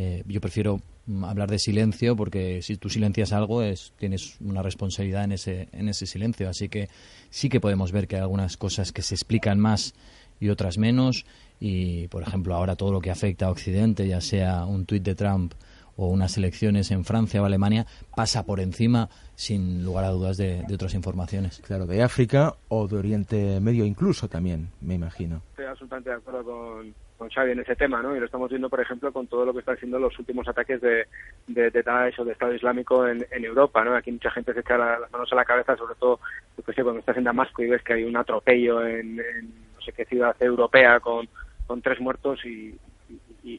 eh, 0.01 0.23
yo 0.29 0.41
prefiero 0.41 0.81
mm, 1.07 1.25
hablar 1.25 1.51
de 1.51 1.59
silencio 1.59 2.15
porque 2.15 2.63
si 2.63 2.77
tú 2.77 2.89
silencias 2.89 3.33
algo 3.33 3.63
es, 3.63 3.93
tienes 3.99 4.41
una 4.41 4.63
responsabilidad 4.63 5.25
en 5.25 5.33
ese, 5.33 5.69
en 5.73 5.89
ese 5.89 6.07
silencio. 6.07 6.49
Así 6.49 6.69
que 6.69 6.89
sí 7.31 7.49
que 7.49 7.59
podemos 7.59 7.91
ver 7.91 8.07
que 8.07 8.15
hay 8.15 8.23
algunas 8.23 8.57
cosas 8.57 8.93
que 8.93 9.03
se 9.03 9.17
explican 9.17 9.59
más 9.59 9.95
y 10.39 10.51
otras 10.51 10.79
menos. 10.79 11.27
Y, 11.59 12.07
por 12.09 12.23
ejemplo, 12.23 12.55
ahora 12.55 12.77
todo 12.77 12.93
lo 12.93 13.01
que 13.01 13.11
afecta 13.11 13.47
a 13.47 13.51
Occidente, 13.51 14.07
ya 14.07 14.21
sea 14.21 14.67
un 14.67 14.87
tuit 14.87 15.03
de 15.03 15.17
Trump 15.17 15.55
o 15.97 16.07
unas 16.07 16.37
elecciones 16.37 16.93
en 16.93 17.05
Francia 17.05 17.43
o 17.43 17.45
Alemania, 17.45 17.85
pasa 18.15 18.45
por 18.45 18.61
encima, 18.61 19.09
sin 19.35 19.83
lugar 19.83 20.05
a 20.05 20.11
dudas, 20.11 20.37
de, 20.37 20.63
de, 20.63 20.75
otras 20.75 20.95
informaciones. 20.95 21.61
Claro, 21.67 21.87
de 21.87 22.05
África 22.05 22.55
o 22.69 22.87
de 22.87 22.99
Oriente 22.99 23.59
Medio 23.59 23.85
incluso 23.85 24.29
también, 24.29 24.71
me 24.81 24.95
imagino. 24.95 25.43
Estoy 25.51 25.65
absolutamente 25.65 26.11
de 26.11 26.17
acuerdo 26.17 26.45
con, 26.45 26.95
con 27.19 27.29
Xavi 27.29 27.51
en 27.51 27.59
ese 27.61 27.75
tema, 27.75 28.01
¿no? 28.01 28.17
Y 28.17 28.21
lo 28.21 28.27
estamos 28.27 28.49
viendo, 28.49 28.71
por 28.71 28.81
ejemplo, 28.81 29.13
con 29.13 29.27
todo 29.27 29.45
lo 29.45 29.53
que 29.53 29.59
están 29.59 29.75
haciendo 29.75 29.99
los 29.99 30.17
últimos 30.19 30.47
ataques 30.47 30.81
de, 30.81 31.07
de, 31.49 31.83
Daesh 31.83 32.21
o 32.21 32.25
de 32.25 32.33
Estado 32.33 32.55
Islámico 32.55 33.07
en, 33.07 33.27
en, 33.33 33.45
Europa, 33.45 33.85
¿no? 33.85 33.95
Aquí 33.95 34.13
mucha 34.13 34.31
gente 34.31 34.55
se 34.55 34.61
echa 34.61 34.79
las 34.79 35.11
manos 35.11 35.31
a 35.33 35.37
la 35.37 35.45
cabeza, 35.45 35.77
sobre 35.77 35.97
todo, 35.97 36.21
yo 36.57 36.73
sé, 36.73 36.83
cuando 36.83 37.01
estás 37.01 37.17
en 37.17 37.25
Damasco 37.25 37.63
y 37.63 37.69
ves 37.69 37.83
que 37.83 37.95
hay 37.95 38.05
un 38.05 38.17
atropello 38.17 38.87
en, 38.87 39.19
en 39.19 39.47
no 39.75 39.81
sé 39.85 39.93
qué 39.93 40.05
ciudad 40.05 40.37
europea 40.41 41.01
con, 41.01 41.29
con 41.67 41.83
tres 41.83 42.01
muertos 42.01 42.45
y, 42.47 42.79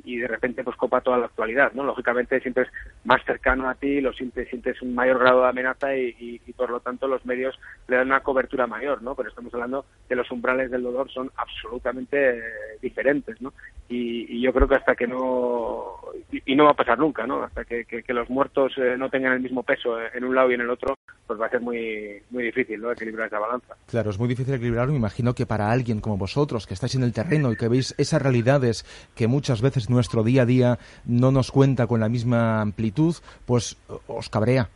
y, 0.04 0.18
de 0.18 0.28
repente 0.28 0.64
pues 0.64 0.76
copa 0.76 1.02
toda 1.02 1.18
la 1.18 1.26
actualidad, 1.26 1.72
¿no? 1.74 1.84
Lógicamente 1.84 2.40
siempre 2.40 2.64
es 2.64 2.70
más 3.04 3.24
cercano 3.26 3.70
a 3.70 3.76
ti, 3.76 4.02
lo 4.02 4.14
sientes, 4.14 4.48
sientes 4.50 4.82
un 4.82 4.94
mayor 4.94 5.20
grado 5.20 5.42
de 5.44 5.50
amenaza 5.50 5.96
y, 5.96 6.40
por 6.56 6.70
lo 6.70 6.80
tanto 6.80 7.08
los 7.08 7.26
medios 7.26 7.58
le 7.88 7.98
dan 7.98 8.08
una 8.08 8.22
cobertura 8.22 8.68
mayor, 8.68 9.02
¿no? 9.02 9.16
Pero 9.16 9.30
estamos 9.30 9.54
hablando 9.54 9.86
que 10.08 10.16
los 10.16 10.30
umbrales 10.32 10.72
del 10.72 10.84
dolor 10.84 11.10
son 11.10 11.32
absolutamente 11.38 12.38
eh, 12.38 12.44
diferentes, 12.82 13.42
¿no? 13.42 13.54
Y, 13.88 14.40
yo 14.42 14.54
creo 14.54 14.68
que 14.68 14.76
hasta 14.76 14.96
que 14.96 15.08
no 15.08 15.96
y, 16.32 16.56
no 16.56 16.66
va 16.66 16.72
a 16.72 16.76
pasar 16.76 16.98
nunca, 16.98 17.26
¿no? 17.26 17.44
Hasta 17.44 17.66
que, 17.66 17.86
que, 17.86 18.14
los 18.14 18.30
muertos 18.30 18.74
eh, 18.78 18.96
no 18.98 19.10
tengan 19.10 19.34
el 19.34 19.42
mismo 19.42 19.64
peso 19.64 19.98
en 20.14 20.24
un 20.24 20.36
lado 20.36 20.52
y 20.52 20.54
en 20.54 20.62
el 20.62 20.70
otro, 20.70 20.96
pues 21.28 21.40
va 21.40 21.48
a 21.48 21.50
ser 21.50 21.62
muy 21.62 22.22
muy 22.30 22.44
difícil, 22.44 22.82
¿no? 22.82 22.92
Equilibrar 22.92 23.28
esa 23.28 23.40
balanza. 23.40 23.76
Claro, 23.88 24.10
es 24.10 24.20
muy 24.20 24.28
difícil 24.28 24.54
equilibrarlo. 24.54 24.94
Me 24.94 25.00
imagino 25.00 25.34
que 25.34 25.46
para 25.46 25.72
alguien 25.72 26.02
como 26.02 26.18
vosotros 26.18 26.68
que 26.68 26.74
estáis 26.74 26.96
en 26.96 27.04
el 27.04 27.14
terreno 27.14 27.52
y 27.52 27.56
que 27.56 27.68
veis 27.68 27.96
esas 27.98 28.22
realidades 28.22 28.86
que 29.16 29.28
muchas 29.28 29.62
veces 29.62 29.79
nuestro 29.88 30.24
día 30.24 30.42
a 30.42 30.46
día 30.46 30.80
no 31.06 31.32
nos 31.32 31.52
cuenta 31.52 31.86
con 31.86 32.00
la 32.00 32.10
misma 32.10 32.62
amplitud, 32.62 33.16
pues 33.46 33.78
os 34.08 34.30
cabrea. 34.30 34.70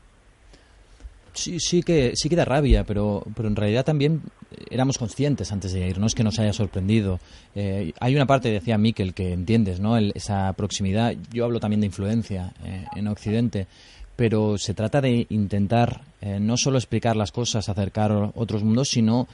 Sí, 1.33 1.59
sí 1.59 1.81
que 1.81 2.13
sí 2.15 2.29
que 2.29 2.35
da 2.35 2.45
rabia, 2.45 2.83
pero, 2.83 3.23
pero 3.35 3.47
en 3.47 3.55
realidad 3.55 3.83
también 3.83 4.21
éramos 4.69 4.99
conscientes 4.99 5.51
antes 5.51 5.73
de 5.73 5.87
ir, 5.87 5.97
no 5.97 6.05
es 6.05 6.13
que 6.13 6.23
nos 6.23 6.37
haya 6.37 6.53
sorprendido. 6.53 7.19
Eh, 7.55 7.91
hay 7.99 8.15
una 8.15 8.27
parte, 8.27 8.49
decía 8.49 8.77
Miquel, 8.77 9.15
que 9.15 9.33
entiendes, 9.33 9.79
¿no? 9.79 9.97
El, 9.97 10.11
esa 10.15 10.53
proximidad. 10.53 11.15
Yo 11.31 11.45
hablo 11.45 11.59
también 11.59 11.81
de 11.81 11.87
influencia 11.87 12.53
eh, 12.63 12.85
en 12.95 13.07
Occidente, 13.07 13.67
pero 14.15 14.59
se 14.59 14.75
trata 14.75 15.01
de 15.01 15.25
intentar 15.29 16.01
eh, 16.21 16.39
no 16.39 16.55
solo 16.55 16.77
explicar 16.77 17.15
las 17.15 17.31
cosas, 17.31 17.67
acercar 17.67 18.31
otros 18.35 18.63
mundos, 18.63 18.89
sino 18.89 19.27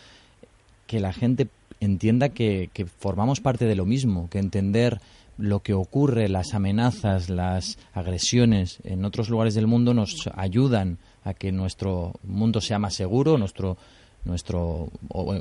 que 0.87 1.01
la 1.01 1.11
gente 1.11 1.47
entienda 1.81 2.29
que, 2.29 2.69
que 2.73 2.85
formamos 2.85 3.41
parte 3.41 3.65
de 3.65 3.75
lo 3.75 3.85
mismo, 3.85 4.29
que 4.29 4.39
entender 4.39 4.99
lo 5.39 5.61
que 5.61 5.73
ocurre, 5.73 6.27
las 6.27 6.53
amenazas, 6.53 7.29
las 7.29 7.79
agresiones 7.93 8.79
en 8.83 9.05
otros 9.05 9.29
lugares 9.29 9.55
del 9.55 9.67
mundo 9.67 9.93
nos 9.93 10.29
ayudan 10.35 10.97
a 11.23 11.33
que 11.33 11.51
nuestro 11.51 12.13
mundo 12.23 12.61
sea 12.61 12.77
más 12.77 12.93
seguro, 12.93 13.37
nuestro 13.37 13.77
nuestro 14.25 14.89
o, 15.07 15.39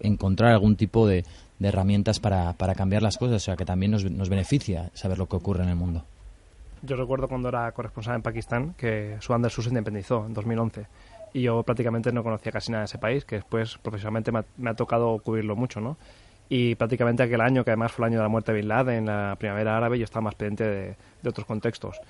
encontrar 0.00 0.52
algún 0.52 0.76
tipo 0.76 1.06
de, 1.06 1.24
de 1.60 1.68
herramientas 1.68 2.18
para, 2.18 2.52
para, 2.54 2.74
cambiar 2.74 3.02
las 3.02 3.18
cosas, 3.18 3.36
o 3.36 3.44
sea 3.44 3.56
que 3.56 3.64
también 3.64 3.92
nos, 3.92 4.04
nos 4.10 4.28
beneficia 4.28 4.90
saber 4.94 5.16
lo 5.16 5.28
que 5.28 5.36
ocurre 5.36 5.62
en 5.62 5.68
el 5.68 5.76
mundo. 5.76 6.04
Yo 6.82 6.96
recuerdo 6.96 7.28
cuando 7.28 7.48
era 7.48 7.70
corresponsal 7.72 8.16
en 8.16 8.22
Pakistán 8.22 8.74
que 8.76 9.16
Sudán 9.20 9.48
se 9.48 9.68
independizó 9.68 10.26
en 10.26 10.34
2011 10.34 10.86
y 11.34 11.42
yo 11.42 11.62
prácticamente 11.62 12.12
no 12.12 12.22
conocía 12.22 12.50
casi 12.50 12.72
nada 12.72 12.82
de 12.82 12.86
ese 12.86 12.98
país, 12.98 13.24
que 13.24 13.36
después 13.36 13.78
profesionalmente 13.78 14.32
me 14.32 14.40
ha, 14.40 14.44
me 14.56 14.70
ha 14.70 14.74
tocado 14.74 15.18
cubrirlo 15.18 15.54
mucho, 15.54 15.80
¿no? 15.80 15.96
Y 16.48 16.74
prácticamente 16.76 17.22
aquel 17.22 17.40
año, 17.40 17.64
que 17.64 17.70
además 17.70 17.92
fue 17.92 18.06
el 18.06 18.12
año 18.12 18.18
de 18.18 18.24
la 18.24 18.28
muerte 18.28 18.52
de 18.52 18.58
Bin 18.60 18.68
Laden, 18.68 18.98
en 18.98 19.06
la 19.06 19.36
primavera 19.38 19.76
árabe, 19.76 19.98
yo 19.98 20.04
estaba 20.04 20.22
más 20.22 20.34
pendiente 20.34 20.96
de, 21.22 21.28
otros 21.28 21.46
contextos. 21.46 22.00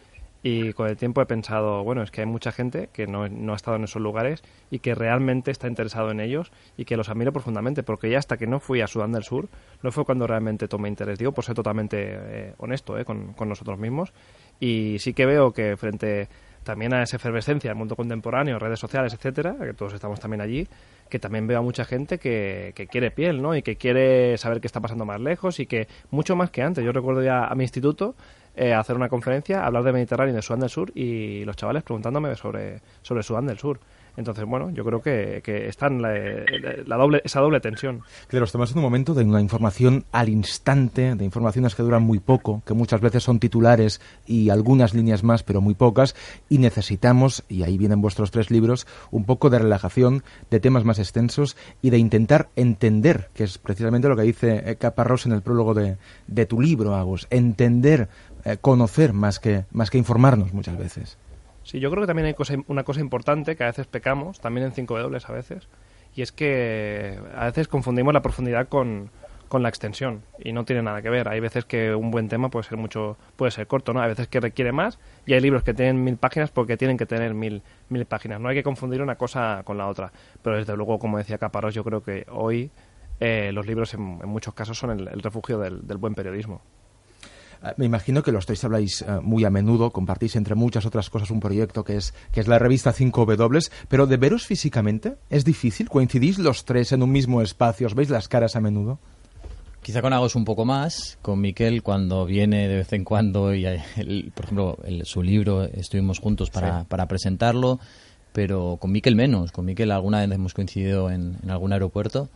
Y 0.42 0.74
con 0.74 0.88
el 0.88 0.96
tiempo 0.96 1.20
he 1.22 1.26
pensado, 1.26 1.82
bueno, 1.82 2.02
es 2.02 2.10
que 2.10 2.20
hay 2.20 2.26
mucha 2.26 2.52
gente 2.52 2.88
que 2.92 3.06
no, 3.06 3.28
no, 3.28 3.52
ha 3.52 3.56
estado 3.56 3.78
en 3.78 3.84
esos 3.84 4.00
lugares 4.00 4.44
y 4.70 4.78
que 4.78 4.94
realmente 4.94 5.50
está 5.50 5.66
interesado 5.66 6.10
en 6.10 6.20
ellos 6.20 6.52
y 6.76 6.84
que 6.84 6.96
los 6.96 7.08
admiro 7.08 7.32
profundamente, 7.32 7.82
porque 7.82 8.10
ya 8.10 8.18
hasta 8.18 8.36
que 8.36 8.46
no 8.46 8.60
fui 8.60 8.80
a 8.80 8.86
Sudán 8.86 9.10
del 9.10 9.24
Sur, 9.24 9.48
no 9.82 9.90
fue 9.90 10.04
cuando 10.04 10.26
realmente 10.26 10.68
tomé 10.68 10.88
interés, 10.88 11.18
digo, 11.18 11.32
por 11.32 11.44
ser 11.44 11.56
totalmente 11.56 11.96
eh, 11.98 12.54
honesto 12.58 12.96
eh, 12.98 13.04
con, 13.04 13.32
con 13.32 13.48
nosotros 13.48 13.78
mismos. 13.78 14.12
Y 14.60 14.98
sí 15.00 15.14
que 15.14 15.26
veo 15.26 15.52
que 15.52 15.76
frente 15.76 16.28
también 16.66 16.92
a 16.92 17.02
esa 17.02 17.16
efervescencia 17.16 17.70
del 17.70 17.78
mundo 17.78 17.96
contemporáneo, 17.96 18.58
redes 18.58 18.78
sociales, 18.78 19.14
etcétera, 19.14 19.56
que 19.58 19.72
todos 19.72 19.94
estamos 19.94 20.20
también 20.20 20.42
allí, 20.42 20.68
que 21.08 21.18
también 21.18 21.46
veo 21.46 21.60
a 21.60 21.62
mucha 21.62 21.86
gente 21.86 22.18
que, 22.18 22.72
que, 22.74 22.88
quiere 22.88 23.10
piel, 23.10 23.40
¿no? 23.40 23.56
Y 23.56 23.62
que 23.62 23.76
quiere 23.76 24.36
saber 24.36 24.60
qué 24.60 24.66
está 24.66 24.80
pasando 24.80 25.06
más 25.06 25.20
lejos 25.20 25.60
y 25.60 25.66
que 25.66 25.88
mucho 26.10 26.36
más 26.36 26.50
que 26.50 26.62
antes. 26.62 26.84
Yo 26.84 26.92
recuerdo 26.92 27.22
ya 27.22 27.46
a 27.46 27.54
mi 27.54 27.64
instituto 27.64 28.16
eh, 28.58 28.72
hacer 28.74 28.96
una 28.96 29.08
conferencia, 29.08 29.64
hablar 29.64 29.84
de 29.84 29.92
Mediterráneo 29.92 30.32
y 30.32 30.36
de 30.36 30.42
Sudán 30.42 30.60
del 30.60 30.70
Sur 30.70 30.90
y 30.94 31.44
los 31.44 31.56
chavales 31.56 31.82
preguntándome 31.82 32.34
sobre, 32.36 32.80
sobre 33.02 33.22
Sudán 33.22 33.46
del 33.46 33.58
Sur. 33.58 33.80
Entonces, 34.16 34.44
bueno, 34.44 34.70
yo 34.70 34.84
creo 34.84 35.02
que, 35.02 35.40
que 35.44 35.68
está 35.68 35.88
la, 35.88 36.96
doble, 36.96 37.20
esa 37.24 37.40
doble 37.40 37.60
tensión. 37.60 38.02
Claro, 38.28 38.44
estamos 38.44 38.70
en 38.72 38.78
un 38.78 38.84
momento 38.84 39.14
de 39.14 39.24
una 39.24 39.40
información 39.40 40.04
al 40.12 40.28
instante, 40.28 41.14
de 41.14 41.24
informaciones 41.24 41.74
que 41.74 41.82
duran 41.82 42.02
muy 42.02 42.18
poco, 42.18 42.62
que 42.64 42.74
muchas 42.74 43.00
veces 43.00 43.22
son 43.22 43.38
titulares 43.38 44.00
y 44.26 44.50
algunas 44.50 44.94
líneas 44.94 45.22
más, 45.22 45.42
pero 45.42 45.60
muy 45.60 45.74
pocas, 45.74 46.14
y 46.48 46.58
necesitamos, 46.58 47.44
y 47.48 47.62
ahí 47.62 47.76
vienen 47.78 48.00
vuestros 48.00 48.30
tres 48.30 48.50
libros, 48.50 48.86
un 49.10 49.24
poco 49.24 49.50
de 49.50 49.58
relajación, 49.58 50.22
de 50.50 50.60
temas 50.60 50.84
más 50.84 50.98
extensos 50.98 51.56
y 51.82 51.90
de 51.90 51.98
intentar 51.98 52.48
entender, 52.56 53.28
que 53.34 53.44
es 53.44 53.58
precisamente 53.58 54.08
lo 54.08 54.16
que 54.16 54.22
dice 54.22 54.76
Caparrós 54.78 55.26
en 55.26 55.32
el 55.32 55.42
prólogo 55.42 55.74
de, 55.74 55.96
de 56.26 56.46
tu 56.46 56.60
libro, 56.60 56.94
Agus, 56.94 57.26
entender, 57.30 58.08
eh, 58.44 58.58
conocer 58.60 59.12
más 59.12 59.40
que, 59.40 59.64
más 59.72 59.90
que 59.90 59.98
informarnos 59.98 60.52
muchas 60.52 60.78
veces. 60.78 61.18
Sí, 61.66 61.80
yo 61.80 61.90
creo 61.90 62.02
que 62.02 62.06
también 62.06 62.26
hay 62.26 62.34
cosa, 62.34 62.54
una 62.68 62.84
cosa 62.84 63.00
importante 63.00 63.56
que 63.56 63.64
a 63.64 63.66
veces 63.66 63.88
pecamos, 63.88 64.38
también 64.38 64.68
en 64.68 64.72
5W 64.72 65.28
a 65.28 65.32
veces, 65.32 65.68
y 66.14 66.22
es 66.22 66.30
que 66.30 67.18
a 67.34 67.46
veces 67.46 67.66
confundimos 67.66 68.14
la 68.14 68.22
profundidad 68.22 68.68
con, 68.68 69.10
con 69.48 69.64
la 69.64 69.68
extensión 69.68 70.22
y 70.38 70.52
no 70.52 70.64
tiene 70.64 70.82
nada 70.82 71.02
que 71.02 71.10
ver. 71.10 71.28
Hay 71.28 71.40
veces 71.40 71.64
que 71.64 71.92
un 71.92 72.12
buen 72.12 72.28
tema 72.28 72.50
puede 72.50 72.62
ser 72.62 72.78
mucho, 72.78 73.16
puede 73.34 73.50
ser 73.50 73.66
corto, 73.66 73.92
¿no? 73.92 74.00
Hay 74.00 74.10
veces 74.10 74.28
que 74.28 74.38
requiere 74.38 74.70
más 74.70 75.00
y 75.26 75.34
hay 75.34 75.40
libros 75.40 75.64
que 75.64 75.74
tienen 75.74 76.04
mil 76.04 76.16
páginas 76.18 76.52
porque 76.52 76.76
tienen 76.76 76.96
que 76.96 77.04
tener 77.04 77.34
mil, 77.34 77.62
mil 77.88 78.06
páginas. 78.06 78.40
No 78.40 78.48
hay 78.48 78.54
que 78.54 78.62
confundir 78.62 79.02
una 79.02 79.16
cosa 79.16 79.62
con 79.64 79.76
la 79.76 79.88
otra. 79.88 80.12
Pero 80.42 80.58
desde 80.58 80.76
luego, 80.76 81.00
como 81.00 81.18
decía 81.18 81.36
Caparós, 81.36 81.74
yo 81.74 81.82
creo 81.82 82.00
que 82.00 82.26
hoy 82.30 82.70
eh, 83.18 83.50
los 83.52 83.66
libros 83.66 83.92
en, 83.92 84.02
muchos 84.02 84.54
casos 84.54 84.78
son 84.78 84.90
el, 85.00 85.20
refugio 85.20 85.58
del 85.58 85.96
buen 85.98 86.14
periodismo. 86.14 86.62
Me 87.76 87.86
imagino 87.86 88.22
que 88.22 88.32
los 88.32 88.46
tres 88.46 88.64
habláis 88.64 89.02
uh, 89.02 89.20
muy 89.22 89.44
a 89.44 89.50
menudo, 89.50 89.90
compartís 89.90 90.36
entre 90.36 90.54
muchas 90.54 90.86
otras 90.86 91.10
cosas 91.10 91.30
un 91.30 91.40
proyecto 91.40 91.84
que 91.84 91.96
es, 91.96 92.14
que 92.32 92.40
es 92.40 92.48
la 92.48 92.58
revista 92.58 92.92
5W, 92.92 93.70
pero 93.88 94.06
de 94.06 94.16
veros 94.16 94.46
físicamente, 94.46 95.16
¿es 95.30 95.44
difícil? 95.44 95.88
¿Coincidís 95.88 96.38
los 96.38 96.64
tres 96.64 96.92
en 96.92 97.02
un 97.02 97.10
mismo 97.10 97.42
espacio? 97.42 97.86
¿Os 97.86 97.94
veis 97.94 98.10
las 98.10 98.28
caras 98.28 98.56
a 98.56 98.60
menudo? 98.60 98.98
Quizá 99.82 100.02
con 100.02 100.12
Agos 100.12 100.34
un 100.34 100.44
poco 100.44 100.64
más, 100.64 101.16
con 101.22 101.40
Miquel 101.40 101.82
cuando 101.82 102.26
viene 102.26 102.66
de 102.66 102.76
vez 102.76 102.92
en 102.92 103.04
cuando 103.04 103.54
y, 103.54 103.66
el, 103.66 104.32
por 104.34 104.44
ejemplo, 104.46 104.78
el, 104.84 105.04
su 105.06 105.22
libro 105.22 105.62
estuvimos 105.62 106.18
juntos 106.18 106.50
para, 106.50 106.80
sí. 106.80 106.86
para 106.88 107.06
presentarlo, 107.06 107.78
pero 108.32 108.78
con 108.80 108.90
Miquel 108.90 109.14
menos. 109.14 109.52
Con 109.52 109.64
Miquel 109.64 109.92
alguna 109.92 110.20
vez 110.20 110.32
hemos 110.32 110.54
coincidido 110.54 111.08
en, 111.10 111.36
en 111.42 111.50
algún 111.50 111.72
aeropuerto 111.72 112.28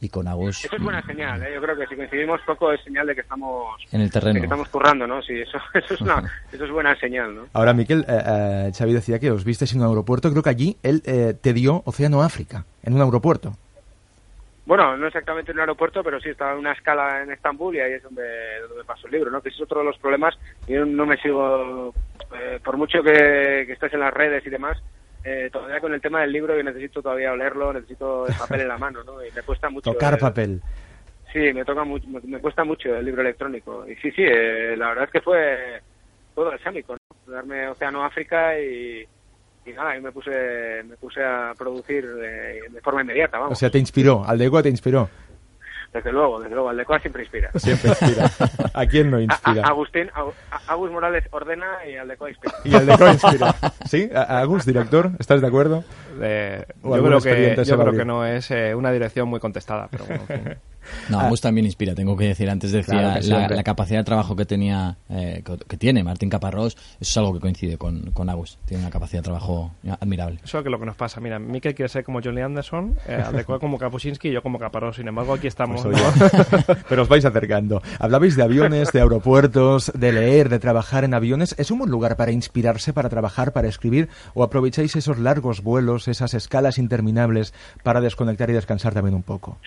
y 0.00 0.08
con 0.08 0.26
Agus. 0.26 0.64
Eso 0.64 0.76
es 0.76 0.82
buena 0.82 1.02
señal, 1.02 1.42
¿eh? 1.42 1.54
yo 1.54 1.60
creo 1.60 1.76
que 1.76 1.86
si 1.86 1.96
coincidimos 1.96 2.40
poco 2.42 2.72
es 2.72 2.82
señal 2.82 3.06
de 3.06 3.14
que 3.14 3.20
estamos 3.20 3.82
en 3.92 4.00
el 4.00 4.10
terreno, 4.10 4.40
que 4.40 4.46
estamos 4.46 4.68
currando, 4.68 5.06
¿no? 5.06 5.22
Sí, 5.22 5.34
eso, 5.34 5.58
eso 5.74 5.94
es 5.94 6.00
una, 6.00 6.22
eso 6.52 6.64
es 6.64 6.70
buena 6.70 6.94
señal, 6.96 7.34
¿no? 7.34 7.46
Ahora, 7.52 7.72
Miquel, 7.72 8.04
eh, 8.08 8.22
eh, 8.26 8.72
Xavi 8.76 8.92
decía 8.92 9.18
que 9.18 9.30
os 9.30 9.44
visteis 9.44 9.72
en 9.74 9.80
un 9.80 9.88
aeropuerto, 9.88 10.30
creo 10.30 10.42
que 10.42 10.50
allí 10.50 10.76
él 10.82 11.02
eh, 11.04 11.34
te 11.40 11.52
dio 11.52 11.82
Océano 11.84 12.22
África, 12.22 12.64
en 12.82 12.94
un 12.94 13.02
aeropuerto. 13.02 13.56
Bueno, 14.66 14.96
no 14.96 15.08
exactamente 15.08 15.50
en 15.50 15.56
un 15.56 15.62
aeropuerto, 15.62 16.02
pero 16.04 16.20
sí 16.20 16.28
estaba 16.28 16.52
en 16.52 16.58
una 16.58 16.72
escala 16.72 17.22
en 17.22 17.32
Estambul 17.32 17.74
y 17.74 17.80
ahí 17.80 17.94
es 17.94 18.02
donde, 18.04 18.22
donde 18.68 18.84
pasó 18.84 19.08
el 19.08 19.14
libro, 19.14 19.30
¿no? 19.30 19.42
Que 19.42 19.48
ese 19.48 19.56
es 19.56 19.62
otro 19.62 19.80
de 19.80 19.86
los 19.86 19.98
problemas. 19.98 20.38
Yo 20.68 20.84
no 20.84 21.06
me 21.06 21.16
sigo, 21.16 21.92
eh, 22.32 22.60
por 22.62 22.76
mucho 22.76 23.02
que, 23.02 23.64
que 23.66 23.72
estés 23.72 23.92
en 23.94 24.00
las 24.00 24.14
redes 24.14 24.46
y 24.46 24.50
demás, 24.50 24.80
eh, 25.24 25.50
todavía 25.52 25.80
con 25.80 25.92
el 25.94 26.00
tema 26.00 26.22
del 26.22 26.32
libro, 26.32 26.56
yo 26.56 26.62
necesito 26.62 27.02
todavía 27.02 27.34
leerlo, 27.34 27.72
necesito 27.72 28.26
el 28.26 28.34
papel 28.34 28.62
en 28.62 28.68
la 28.68 28.78
mano, 28.78 29.02
¿no? 29.04 29.24
Y 29.24 29.30
me 29.32 29.42
cuesta 29.42 29.68
mucho. 29.70 29.92
Tocar 29.92 30.14
el- 30.14 30.20
papel. 30.20 30.62
Sí, 31.32 31.52
me 31.52 31.64
toca 31.64 31.84
mucho, 31.84 32.08
me, 32.08 32.20
me 32.24 32.38
cuesta 32.40 32.64
mucho 32.64 32.94
el 32.96 33.04
libro 33.04 33.22
electrónico. 33.22 33.86
Y 33.88 33.94
sí, 33.96 34.10
sí, 34.10 34.22
eh, 34.24 34.74
la 34.76 34.88
verdad 34.88 35.04
es 35.04 35.10
que 35.10 35.20
fue 35.20 35.80
todo 36.34 36.46
balsámico, 36.46 36.94
¿no? 36.94 37.32
Darme 37.32 37.68
Océano 37.68 38.04
África 38.04 38.58
y, 38.58 39.06
y 39.64 39.72
nada, 39.72 39.96
y 39.96 40.00
me 40.00 40.10
puse, 40.10 40.82
me 40.84 40.96
puse 40.96 41.22
a 41.22 41.52
producir 41.56 42.04
de, 42.14 42.62
de 42.68 42.80
forma 42.82 43.02
inmediata, 43.02 43.38
vamos. 43.38 43.52
O 43.52 43.60
sea, 43.60 43.70
te 43.70 43.78
inspiró, 43.78 44.24
Aldecoa 44.26 44.62
te 44.62 44.70
inspiró. 44.70 45.08
Desde 45.92 46.12
luego, 46.12 46.40
desde 46.40 46.54
luego, 46.54 46.70
el 46.70 46.76
de 46.76 46.84
Coa 46.84 47.00
siempre 47.00 47.22
inspira. 47.22 47.50
Siempre 47.56 47.90
inspira. 47.90 48.30
¿A 48.74 48.86
quién 48.86 49.10
no 49.10 49.16
A- 49.16 49.20
a- 49.20 49.22
inspira? 49.22 49.62
Agustín, 49.66 50.08
Agu- 50.14 50.32
a- 50.50 50.72
Agus 50.72 50.90
Morales 50.90 51.24
ordena 51.32 51.84
y 51.86 51.96
Aldecoa 51.96 52.30
inspira. 52.30 52.54
Y 52.64 52.74
Aldecoa 52.74 53.12
inspira. 53.12 53.54
¿Sí? 53.86 54.08
A- 54.14 54.38
Agus, 54.40 54.64
director, 54.64 55.10
¿estás 55.18 55.40
de 55.40 55.46
acuerdo? 55.48 55.82
Eh, 56.20 56.64
yo 56.84 56.90
creo, 57.02 57.20
que, 57.20 57.64
yo 57.64 57.78
creo 57.78 57.92
que 57.92 58.04
no 58.04 58.24
es 58.24 58.50
eh, 58.50 58.74
una 58.74 58.92
dirección 58.92 59.28
muy 59.28 59.40
contestada, 59.40 59.88
pero 59.90 60.04
bueno, 60.04 60.22
en 60.28 60.42
fin. 60.44 60.54
No, 61.08 61.20
Agus 61.20 61.40
también 61.40 61.66
inspira, 61.66 61.94
tengo 61.94 62.16
que 62.16 62.26
decir. 62.26 62.50
Antes 62.50 62.72
decía 62.72 62.98
Claro 63.00 63.14
que 63.14 63.22
sí, 63.22 63.30
la, 63.30 63.62
capacidad 63.62 64.00
de 64.00 64.04
trabajo 64.04 64.36
que 64.36 64.44
tenía, 64.44 64.96
eh, 65.08 65.42
que, 65.44 65.56
que 65.58 65.76
tiene 65.76 66.02
Martín 66.02 66.30
Caparrós, 66.30 66.74
eso 66.74 66.96
es 67.00 67.16
algo 67.16 67.34
que 67.34 67.40
coincide 67.40 67.78
con, 67.78 68.10
con 68.12 68.28
Agus. 68.28 68.58
Tiene 68.66 68.82
una 68.82 68.90
capacidad 68.90 69.20
de 69.20 69.24
trabajo 69.24 69.72
admirable. 70.00 70.40
Eso 70.44 70.58
es 70.58 70.64
lo 70.64 70.78
que 70.78 70.86
nos 70.86 70.96
pasa. 70.96 71.20
Mira, 71.20 71.38
Mikel 71.38 71.74
quiere 71.74 71.88
ser 71.88 72.04
como 72.04 72.20
Johnny 72.22 72.40
Anderson, 72.40 72.96
eh, 73.06 73.44
como 73.60 73.78
Kapuscinski 73.78 74.28
y 74.28 74.32
yo 74.32 74.42
como 74.42 74.58
Caparrós. 74.58 74.96
Sin 74.96 75.08
embargo, 75.08 75.34
aquí 75.34 75.46
estamos. 75.46 75.82
Pues 75.82 76.00
Pero 76.88 77.02
os 77.02 77.08
vais 77.08 77.24
acercando. 77.24 77.82
Hablabais 77.98 78.36
de 78.36 78.42
aviones, 78.42 78.92
de 78.92 79.00
aeropuertos, 79.00 79.92
de 79.94 80.12
leer, 80.12 80.48
de 80.48 80.58
trabajar 80.58 81.04
en 81.04 81.14
aviones. 81.14 81.54
¿Es 81.58 81.70
un 81.70 81.78
buen 81.78 81.90
lugar 81.90 82.16
para 82.16 82.32
inspirarse, 82.32 82.92
para 82.92 83.08
trabajar, 83.08 83.52
para 83.52 83.68
escribir? 83.68 84.08
¿O 84.34 84.42
aprovecháis 84.42 84.96
esos 84.96 85.18
largos 85.18 85.62
vuelos, 85.62 86.08
esas 86.08 86.34
escalas 86.34 86.78
interminables 86.78 87.54
para 87.82 88.00
desconectar 88.00 88.50
y 88.50 88.54
descansar 88.54 88.94
también 88.94 89.14
un 89.14 89.22
poco? 89.22 89.58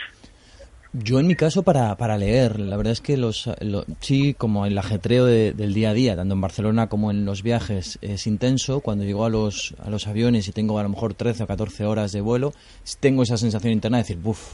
Yo 0.94 1.20
en 1.20 1.26
mi 1.26 1.34
caso 1.36 1.64
para, 1.64 1.98
para 1.98 2.20
leer, 2.20 2.60
la 2.60 2.78
verdad 2.78 2.94
es 2.94 3.02
que 3.02 3.18
los, 3.18 3.50
lo- 3.62 3.84
sí, 4.00 4.36
como 4.36 4.68
el 4.68 4.78
ajetreo 4.78 5.26
de- 5.26 5.52
del 5.54 5.74
día 5.74 5.90
a 5.90 5.94
día, 5.94 6.16
tanto 6.16 6.36
en 6.36 6.42
Barcelona 6.42 6.88
como 6.88 7.10
en 7.10 7.26
los 7.26 7.42
viajes, 7.42 7.98
es 8.04 8.28
intenso. 8.28 8.80
Cuando 8.80 9.04
llego 9.04 9.26
a 9.26 9.30
los, 9.30 9.74
a 9.84 9.90
los 9.90 10.06
aviones 10.08 10.48
y 10.48 10.52
tengo 10.52 10.78
a 10.78 10.84
lo 10.84 10.90
mejor 10.90 11.16
13 11.16 11.44
o 11.44 11.48
14 11.48 11.86
horas 11.86 12.12
de 12.12 12.22
vuelo, 12.22 12.54
tengo 13.00 13.24
esa 13.24 13.38
sensación 13.38 13.74
interna 13.74 13.98
de 13.98 14.04
decir, 14.04 14.18
buf, 14.18 14.54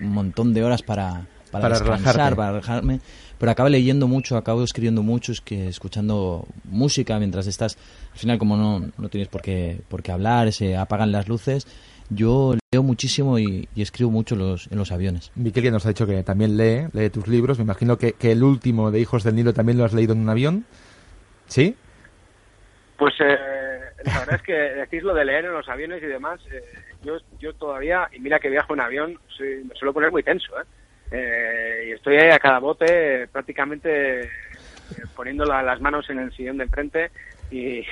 un 0.00 0.10
montón 0.10 0.52
de 0.52 0.64
horas 0.64 0.82
para, 0.82 1.28
para, 1.52 1.62
Para 1.62 1.68
descansar, 1.78 1.98
relajarte. 2.14 2.36
para 2.36 2.48
relajarme. 2.50 3.00
Pero 3.38 3.52
acabo 3.52 3.68
leyendo 3.68 4.08
mucho, 4.08 4.36
acabo 4.36 4.64
escribiendo 4.64 5.04
mucho, 5.04 5.30
es 5.30 5.40
que 5.40 5.68
escuchando 5.68 6.44
música 6.64 7.20
mientras 7.20 7.46
estás. 7.46 7.78
Al 8.12 8.18
final, 8.18 8.38
como 8.38 8.56
no, 8.56 8.84
no 8.98 9.08
tienes 9.08 9.28
por 9.28 9.42
qué, 9.42 9.80
por 9.88 10.02
qué 10.02 10.10
hablar, 10.10 10.52
se 10.52 10.76
apagan 10.76 11.12
las 11.12 11.28
luces. 11.28 11.68
Yo 12.10 12.54
leo 12.72 12.82
muchísimo 12.82 13.38
y, 13.38 13.68
y 13.74 13.82
escribo 13.82 14.10
mucho 14.10 14.34
en 14.34 14.40
los, 14.40 14.70
en 14.72 14.78
los 14.78 14.92
aviones. 14.92 15.30
Miquel 15.34 15.64
ya 15.64 15.70
nos 15.70 15.84
ha 15.84 15.90
dicho 15.90 16.06
que 16.06 16.22
también 16.22 16.56
lee, 16.56 16.86
lee 16.92 17.10
tus 17.10 17.28
libros. 17.28 17.58
Me 17.58 17.64
imagino 17.64 17.98
que, 17.98 18.14
que 18.14 18.32
el 18.32 18.42
último 18.42 18.90
de 18.90 19.00
Hijos 19.00 19.24
del 19.24 19.34
Nilo 19.34 19.52
también 19.52 19.76
lo 19.78 19.84
has 19.84 19.92
leído 19.92 20.14
en 20.14 20.20
un 20.20 20.28
avión. 20.28 20.64
¿Sí? 21.46 21.76
Pues 22.96 23.14
eh, 23.20 23.38
la 24.04 24.18
verdad 24.20 24.36
es 24.36 24.42
que 24.42 24.52
decís 24.52 25.02
lo 25.02 25.14
de 25.14 25.24
leer 25.24 25.44
en 25.44 25.52
los 25.52 25.68
aviones 25.68 26.02
y 26.02 26.06
demás, 26.06 26.40
eh, 26.52 26.62
yo, 27.04 27.16
yo 27.38 27.52
todavía, 27.54 28.08
y 28.12 28.18
mira 28.20 28.40
que 28.40 28.50
viajo 28.50 28.74
en 28.74 28.80
avión, 28.80 29.18
soy- 29.36 29.64
me 29.64 29.74
suelo 29.76 29.92
poner 29.92 30.10
muy 30.10 30.22
tenso, 30.22 30.52
¿eh? 30.60 30.64
Eh, 31.10 31.84
y 31.88 31.92
estoy 31.92 32.16
ahí 32.16 32.30
a 32.30 32.38
cada 32.38 32.58
bote 32.58 33.28
prácticamente 33.28 34.24
eh, 34.24 34.28
poniendo 35.16 35.44
la- 35.46 35.62
las 35.62 35.80
manos 35.80 36.10
en 36.10 36.18
el 36.18 36.32
sillón 36.32 36.58
de 36.58 36.64
enfrente 36.64 37.10
y 37.50 37.82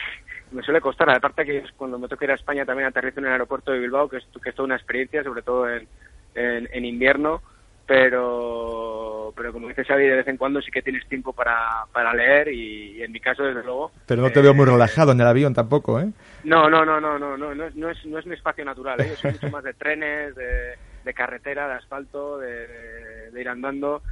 me 0.50 0.62
suele 0.62 0.80
costar, 0.80 1.10
aparte 1.10 1.44
que 1.44 1.64
cuando 1.76 1.98
me 1.98 2.08
toca 2.08 2.24
ir 2.24 2.30
a 2.30 2.34
España 2.34 2.64
también 2.64 2.88
aterrizo 2.88 3.20
en 3.20 3.26
el 3.26 3.32
aeropuerto 3.32 3.72
de 3.72 3.78
Bilbao, 3.80 4.08
que 4.08 4.18
es, 4.18 4.26
que 4.42 4.50
es 4.50 4.54
toda 4.54 4.66
una 4.66 4.76
experiencia, 4.76 5.22
sobre 5.24 5.42
todo 5.42 5.68
en, 5.68 5.86
en, 6.34 6.68
en 6.72 6.84
invierno, 6.84 7.42
pero 7.86 9.32
pero 9.36 9.52
como 9.52 9.68
dice 9.68 9.84
Xavi, 9.84 10.06
de 10.06 10.16
vez 10.16 10.28
en 10.28 10.36
cuando 10.36 10.62
sí 10.62 10.70
que 10.70 10.82
tienes 10.82 11.06
tiempo 11.08 11.32
para, 11.32 11.84
para 11.92 12.14
leer 12.14 12.48
y, 12.48 12.92
y 12.98 13.02
en 13.02 13.12
mi 13.12 13.20
caso, 13.20 13.42
desde 13.42 13.62
luego... 13.62 13.90
Pero 14.06 14.22
no 14.22 14.30
te 14.30 14.38
eh, 14.40 14.42
veo 14.42 14.54
muy 14.54 14.64
relajado 14.64 15.12
en 15.12 15.20
el 15.20 15.26
avión 15.26 15.52
tampoco, 15.52 16.00
¿eh? 16.00 16.08
no, 16.44 16.70
no, 16.70 16.84
no, 16.84 17.00
no, 17.00 17.18
no, 17.18 17.36
no, 17.36 17.54
no, 17.54 17.64
es, 17.66 17.74
no, 17.74 17.90
es, 17.90 18.04
no 18.06 18.18
es 18.18 18.26
mi 18.26 18.34
espacio 18.34 18.64
natural. 18.64 19.00
¿eh? 19.00 19.10
Yo 19.10 19.16
soy 19.16 19.32
mucho 19.32 19.50
más 19.50 19.64
de 19.64 19.74
trenes, 19.74 20.34
de, 20.36 20.78
de 21.02 21.14
carretera, 21.14 21.66
de 21.68 21.74
asfalto, 21.74 22.38
de, 22.38 22.66
de- 22.66 23.30
de 23.32 23.40
ir 23.40 23.48
andando. 23.48 24.02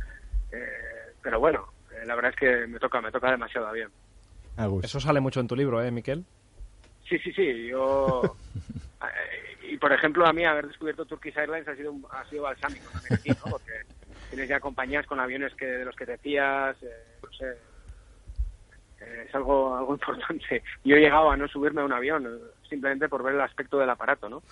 eh, 0.52 0.58
pero 1.22 1.38
bueno, 1.40 1.68
eh, 1.92 2.04
la 2.04 2.14
verdad 2.16 2.32
es 2.32 2.36
que 2.36 2.66
me 2.66 2.78
toca, 2.78 3.00
me 3.00 3.12
toca 3.12 3.30
demasiado 3.30 3.72
bien. 3.72 3.88
Agus. 4.56 4.84
Eso 4.84 5.00
sale 5.00 5.20
mucho 5.20 5.40
en 5.40 5.48
tu 5.48 5.56
libro, 5.56 5.82
¿eh, 5.82 5.90
Miquel? 5.90 6.24
Sí, 7.08 7.18
sí, 7.18 7.32
sí. 7.32 7.66
Yo 7.68 8.36
eh, 9.02 9.68
y 9.72 9.76
por 9.78 9.92
ejemplo 9.92 10.26
a 10.26 10.32
mí 10.32 10.44
haber 10.44 10.68
descubierto 10.68 11.04
Turkish 11.06 11.36
Airlines 11.36 11.68
ha 11.68 11.76
sido 11.76 11.92
un- 11.92 12.06
ha 12.10 12.24
sido 12.28 12.42
balsámico 12.44 12.90
también 12.90 13.14
aquí, 13.14 13.30
¿no? 13.34 13.48
Porque 13.48 13.72
tienes 14.30 14.48
ya 14.48 14.60
compañías 14.60 15.06
con 15.06 15.20
aviones 15.20 15.54
que 15.54 15.66
de 15.66 15.84
los 15.84 15.94
que 15.96 16.06
te 16.06 16.18
fías, 16.18 16.76
eh, 16.82 17.18
no 17.22 17.28
sé. 17.32 17.46
eh, 19.00 19.24
es 19.28 19.34
algo 19.34 19.76
algo 19.76 19.92
importante. 19.94 20.62
Yo 20.84 20.96
he 20.96 21.00
llegado 21.00 21.30
a 21.30 21.36
no 21.36 21.48
subirme 21.48 21.80
a 21.80 21.84
un 21.84 21.92
avión 21.92 22.40
simplemente 22.68 23.08
por 23.08 23.22
ver 23.22 23.34
el 23.34 23.40
aspecto 23.40 23.78
del 23.78 23.90
aparato, 23.90 24.28
¿no? 24.28 24.42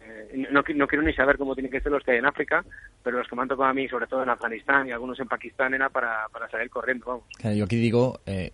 Eh, 0.00 0.48
no, 0.50 0.62
no 0.74 0.86
quiero 0.86 1.02
ni 1.02 1.12
saber 1.12 1.36
cómo 1.36 1.54
tienen 1.54 1.70
que 1.70 1.80
ser 1.80 1.92
los 1.92 2.02
que 2.02 2.12
hay 2.12 2.18
en 2.18 2.26
África, 2.26 2.64
pero 3.02 3.18
los 3.18 3.28
que 3.28 3.36
me 3.36 3.42
han 3.42 3.48
tocado 3.48 3.68
a 3.68 3.74
mí, 3.74 3.88
sobre 3.88 4.06
todo 4.06 4.22
en 4.22 4.30
Afganistán 4.30 4.88
y 4.88 4.92
algunos 4.92 5.18
en 5.20 5.28
Pakistán, 5.28 5.74
era 5.74 5.88
para, 5.88 6.26
para 6.32 6.48
salir 6.48 6.70
corriendo, 6.70 7.06
vamos. 7.06 7.24
Claro, 7.38 7.56
yo 7.56 7.64
aquí 7.64 7.76
digo, 7.76 8.20
eh, 8.26 8.50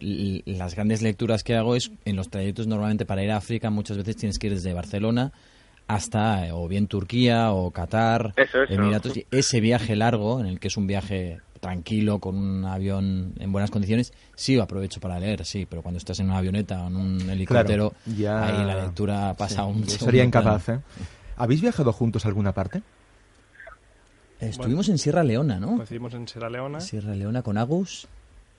las 0.47 0.75
grandes 0.75 1.03
lecturas 1.03 1.43
que 1.43 1.57
hago 1.57 1.75
es 1.75 1.91
en 2.05 2.17
los 2.17 2.31
trayectos 2.31 2.67
normalmente 2.67 3.07
para 3.07 3.23
ir 3.23 3.31
a 3.31 3.37
África, 3.37 3.71
muchas 3.71 3.97
veces 3.97 4.17
tienes 4.17 4.39
que 4.39 4.49
ir 4.49 4.55
desde 4.55 4.75
Barcelona 4.75 5.33
hasta 5.89 6.47
eh, 6.47 6.53
o 6.53 6.69
bien 6.69 6.87
Turquía 6.87 7.51
o 7.53 7.71
Qatar, 7.73 8.35
Eso, 8.37 8.63
eso. 8.63 8.73
Emiratos. 8.73 9.13
Ese 9.31 9.61
viaje 9.61 9.97
largo, 9.97 10.39
en 10.41 10.47
el 10.47 10.61
que 10.61 10.69
es 10.69 10.77
un 10.77 10.87
viaje 10.87 11.41
tranquilo, 11.61 12.21
con 12.21 12.37
un 12.37 12.65
avión 12.67 13.33
en 13.41 13.51
buenas 13.51 13.71
condiciones, 13.73 14.13
sí 14.37 14.55
lo 14.55 14.63
aprovecho 14.63 15.01
para 15.01 15.19
leer, 15.19 15.45
sí, 15.45 15.67
pero 15.69 15.83
cuando 15.83 15.99
estás 15.99 16.21
en 16.21 16.27
una 16.27 16.39
avioneta 16.39 16.85
o 16.85 16.87
en 16.87 16.95
un 16.97 17.29
helicóptero, 17.31 17.93
ya- 18.07 18.47
ahí 18.47 18.65
la 18.65 18.85
lectura 18.85 19.35
pasa 19.37 19.65
Sí, 19.65 19.71
un 19.71 19.89
Sería 19.89 20.23
incapaz, 20.23 20.69
¿eh? 20.69 20.81
¿Habéis 21.37 21.61
viajado 21.61 21.93
juntos 21.93 22.25
a 22.25 22.29
alguna 22.29 22.53
parte? 22.53 22.83
Estuvimos 24.41 24.89
en 24.89 24.99
Sierra 24.99 25.25
Leona, 25.25 25.59
¿no? 25.59 25.77
Coincidimos 25.77 26.15
en 26.15 26.29
Sierra 26.29 26.49
Leona. 26.49 26.81
Sierra 26.81 27.15
Leona 27.15 27.43
con 27.43 27.59
Agus, 27.59 28.07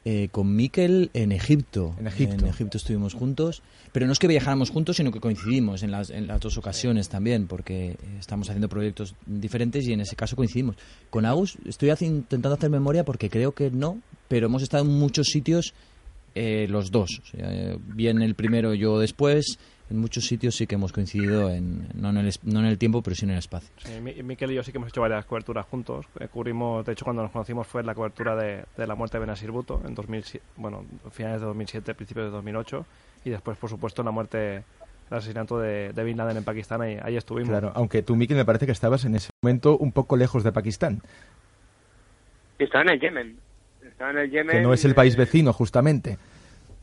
eh, 0.06 0.30
con 0.32 0.56
Miquel 0.56 1.10
en 1.14 1.32
Egipto. 1.32 1.94
En 2.00 2.08
Egipto. 2.08 2.78
estuvimos 2.78 3.14
juntos, 3.14 3.62
pero 3.92 4.06
no 4.06 4.14
es 4.14 4.20
que 4.20 4.28
viajáramos 4.28 4.70
juntos, 4.70 4.98
sino 4.98 5.12
que 5.12 5.20
coincidimos 5.20 5.84
en 5.84 5.92
las, 5.92 6.10
en 6.10 6.28
las 6.28 6.40
dos 6.40 6.58
ocasiones 6.58 7.10
también, 7.10 7.48
porque 7.48 7.92
eh, 7.92 7.98
estamos 8.20 8.50
haciendo 8.50 8.70
proyectos 8.70 9.14
diferentes 9.26 9.88
y 9.88 9.94
en 9.94 10.02
ese 10.02 10.16
caso 10.16 10.36
coincidimos. 10.36 10.76
Con 11.10 11.26
Agus 11.26 11.58
estoy 11.66 11.90
haci- 11.90 12.08
intentando 12.08 12.56
hacer 12.56 12.70
memoria 12.70 13.04
porque 13.04 13.30
creo 13.30 13.52
que 13.54 13.72
no, 13.72 14.00
pero 14.28 14.46
hemos 14.48 14.64
estado 14.64 14.84
en 14.86 14.92
muchos 14.92 15.28
sitios 15.28 15.74
eh, 16.36 16.68
los 16.70 16.92
dos. 16.92 17.20
O 17.24 17.28
sea, 17.38 17.48
eh, 17.52 17.78
bien 17.96 18.22
el 18.22 18.36
primero, 18.36 18.74
yo 18.74 19.00
después. 19.00 19.58
En 19.90 19.98
muchos 19.98 20.26
sitios 20.28 20.56
sí 20.56 20.68
que 20.68 20.76
hemos 20.76 20.92
coincidido, 20.94 21.50
en, 21.50 21.88
no, 21.96 22.10
en 22.12 22.18
el, 22.18 22.28
es- 22.28 22.44
no 22.44 22.60
en 22.60 22.66
el 22.68 22.78
tiempo, 22.78 23.02
pero 23.02 23.16
sí 23.16 23.26
en 23.26 23.32
el 23.32 23.40
espacio. 23.40 23.70
Sí, 23.78 24.00
Mi- 24.02 24.22
Miquel 24.22 24.52
y 24.52 24.56
yo 24.56 24.64
sí 24.64 24.72
que 24.72 24.78
hemos 24.78 24.90
hecho 24.90 25.02
varias 25.02 25.26
coberturas 25.26 25.66
juntos. 25.66 26.06
Eh, 26.20 26.28
cubrimos, 26.28 26.86
de 26.86 26.92
hecho, 26.94 27.06
cuando 27.06 27.24
nos 27.24 27.32
conocimos 27.32 27.66
fue 27.66 27.84
la 27.84 27.96
cobertura 27.96 28.36
de, 28.36 28.66
de 28.78 28.88
la 28.88 28.94
muerte 28.96 29.18
de 29.18 29.22
Benazir 29.22 29.50
Bhutto 29.52 29.82
en 29.86 29.96
2007, 29.96 30.46
bueno, 30.58 30.86
finales 31.12 31.42
de 31.42 31.48
2007, 31.48 31.96
principios 31.96 32.26
de 32.28 32.32
2008. 32.32 32.86
Y 33.26 33.32
después, 33.32 33.58
por 33.58 33.70
supuesto, 33.70 34.04
la 34.04 34.12
muerte, 34.12 34.58
el 34.58 35.18
asesinato 35.18 35.60
de, 35.60 35.92
de 35.92 36.04
Bin 36.04 36.18
Laden 36.18 36.38
en 36.38 36.44
Pakistán. 36.44 36.82
Ahí, 36.84 36.98
ahí 37.02 37.18
estuvimos. 37.18 37.50
Claro, 37.50 37.72
aunque 37.74 38.04
tú, 38.04 38.16
Miquel, 38.16 38.38
me 38.38 38.46
parece 38.46 38.68
que 38.68 38.72
estabas 38.72 39.06
en 39.06 39.16
ese 39.16 39.30
momento 39.42 39.76
un 39.78 39.92
poco 39.92 40.18
lejos 40.18 40.44
de 40.44 40.52
Pakistán, 40.52 41.02
estaba 42.60 42.84
en 42.84 42.90
el 42.92 43.00
Yemen. 43.00 43.38
Estaba 43.88 44.12
en 44.12 44.18
el 44.20 44.30
Yemen. 44.32 44.50
que 44.58 44.62
no 44.62 44.74
es 44.74 44.86
el 44.86 44.94
país 44.94 45.16
eh, 45.16 45.18
vecino, 45.18 45.52
justamente. 45.54 46.18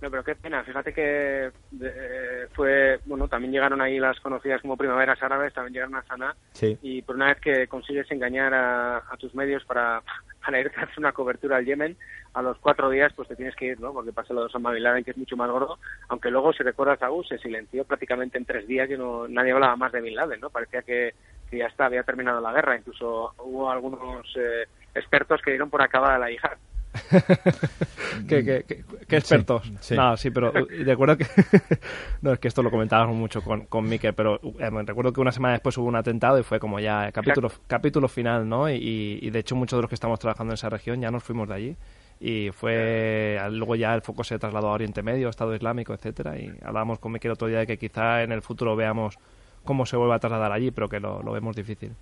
No, 0.07 0.11
pero 0.11 0.23
qué 0.23 0.37
pena. 0.37 0.63
Fíjate 0.63 0.93
que 0.93 1.51
eh, 1.83 2.47
fue, 2.55 3.01
bueno, 3.07 3.27
también 3.27 3.51
llegaron 3.53 3.81
ahí 3.81 3.99
las 3.99 4.21
conocidas 4.21 4.63
como 4.63 4.77
primaveras 4.77 5.21
árabes, 5.21 5.53
también 5.53 5.75
llegaron 5.75 5.97
a 5.97 6.05
Sanaa. 6.05 6.37
Sí. 6.53 6.79
Y 6.81 7.03
por 7.03 7.17
una 7.17 7.27
vez 7.27 7.41
que 7.41 7.67
consigues 7.67 8.09
engañar 8.13 8.55
a, 8.55 8.99
a 8.99 9.17
tus 9.19 9.35
medios 9.35 9.65
para, 9.65 10.01
para 10.47 10.61
ir 10.61 10.71
a 10.77 10.83
hacer 10.83 10.99
una 10.99 11.11
cobertura 11.11 11.57
al 11.57 11.65
Yemen, 11.65 11.97
a 12.35 12.41
los 12.41 12.57
cuatro 12.59 12.89
días 12.89 13.13
pues 13.17 13.27
te 13.27 13.35
tienes 13.35 13.57
que 13.57 13.67
ir, 13.67 13.81
¿no? 13.81 13.93
Porque 13.93 14.13
pasa 14.13 14.33
lo 14.33 14.43
de 14.43 14.47
Osama 14.47 14.71
Bin 14.71 14.85
Laden, 14.85 15.03
que 15.03 15.11
es 15.11 15.17
mucho 15.17 15.37
más 15.37 15.51
gordo. 15.51 15.81
Aunque 16.07 16.31
luego, 16.31 16.53
si 16.53 16.63
recuerdas, 16.63 17.03
Agu, 17.03 17.25
se 17.25 17.39
silenció 17.39 17.83
prácticamente 17.83 18.39
en 18.39 18.45
tres 18.45 18.69
días 18.69 18.89
y 18.89 18.97
no, 18.97 19.27
nadie 19.27 19.51
hablaba 19.51 19.75
más 19.75 19.91
de 19.91 20.03
Bin 20.03 20.15
Laden, 20.15 20.39
¿no? 20.39 20.51
Parecía 20.51 20.83
que, 20.83 21.15
que 21.51 21.59
ya 21.59 21.67
está, 21.67 21.87
había 21.87 22.05
terminado 22.05 22.41
la 22.41 22.53
guerra. 22.53 22.77
Incluso 22.77 23.35
hubo 23.39 23.69
algunos 23.69 24.25
eh, 24.37 24.69
expertos 24.95 25.43
que 25.43 25.51
dieron 25.51 25.69
por 25.69 25.83
acabada 25.83 26.17
la 26.17 26.31
yihad. 26.31 26.59
¿Qué, 28.29 28.45
qué- 28.45 28.65
qué- 28.67 28.85
qué 29.09 29.17
expertos? 29.17 29.63
Sí, 29.65 29.77
sí. 29.81 29.95
No, 29.95 30.17
sí, 30.17 30.31
pero 30.31 30.53
recuerdo 30.53 31.17
que... 31.17 31.27
no, 32.23 32.33
es 32.33 32.39
que 32.39 32.49
esto 32.49 32.63
lo 32.63 32.71
comentábamos 32.71 33.17
mucho 33.17 33.43
con, 33.43 33.67
con 33.67 33.89
Miquel, 33.89 34.15
pero 34.15 34.41
eh, 34.59 34.71
me 34.71 34.83
recuerdo 34.83 35.13
que 35.13 35.21
una 35.21 35.33
semana 35.33 35.53
después 35.55 35.77
hubo 35.79 35.87
un 35.87 35.97
atentado 35.97 36.39
y 36.39 36.43
fue 36.43 36.59
como 36.59 36.81
ya 36.81 37.11
capítulo, 37.13 37.51
capítulo 37.67 38.09
final, 38.09 38.49
¿no? 38.49 38.69
Y, 38.71 39.19
y 39.23 39.31
de 39.31 39.39
hecho 39.39 39.57
muchos 39.57 39.77
de 39.79 39.83
los 39.83 39.89
que 39.89 39.95
estamos 39.95 40.19
trabajando 40.19 40.53
en 40.53 40.55
esa 40.55 40.69
región 40.69 41.01
ya 41.01 41.11
nos 41.11 41.23
fuimos 41.23 41.49
de 41.49 41.55
allí. 41.55 41.77
y 42.21 42.51
fue 42.53 43.39
luego 43.51 43.77
ya 43.77 43.95
el 43.95 44.03
foco 44.03 44.25
se 44.25 44.39
trasladó 44.39 44.69
a 44.69 44.73
Oriente 44.73 45.03
Medio, 45.03 45.29
Estado 45.29 45.55
Islámico, 45.55 45.93
etcétera 45.95 46.39
y 46.39 46.51
hablábamos 46.63 46.99
con 46.99 47.13
Miquel 47.13 47.31
otro 47.33 47.49
día 47.49 47.59
de 47.61 47.67
que 47.67 47.79
quizá 47.79 48.23
en 48.23 48.33
el 48.33 48.43
futuro 48.43 48.75
veamos 48.77 49.19
cómo 49.67 49.85
se 49.85 49.99
vuelve 49.99 50.15
a 50.15 50.19
trasladar 50.19 50.53
allí, 50.53 50.71
pero 50.71 50.89
que 50.89 50.99
lo, 50.99 51.21
vemos 51.31 51.55
difícil. 51.55 51.93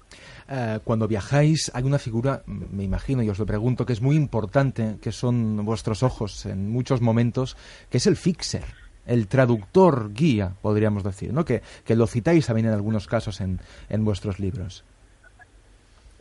Eh, 0.48 0.78
cuando 0.84 1.08
viajáis 1.08 1.72
hay 1.74 1.82
una 1.82 1.98
figura, 1.98 2.42
me 2.46 2.84
imagino 2.84 3.24
y 3.24 3.28
os 3.28 3.38
lo 3.40 3.46
pregunto, 3.46 3.84
que 3.84 3.92
es 3.92 4.00
muy 4.00 4.14
importante, 4.14 4.98
que 5.02 5.10
son 5.10 5.64
vuestros 5.64 6.04
ojos 6.04 6.46
en 6.46 6.70
muchos 6.70 7.00
momentos, 7.00 7.56
que 7.90 7.96
es 7.96 8.06
el 8.06 8.16
fixer 8.16 8.64
el 9.06 9.26
traductor 9.26 10.14
guía, 10.14 10.54
podríamos 10.62 11.04
decir, 11.04 11.30
¿no? 11.30 11.44
que, 11.44 11.60
que 11.84 11.94
lo 11.94 12.06
citáis 12.06 12.46
también 12.46 12.68
en 12.68 12.72
algunos 12.72 13.06
casos 13.06 13.42
en, 13.42 13.60
en 13.90 14.02
vuestros 14.02 14.40
libros. 14.40 14.82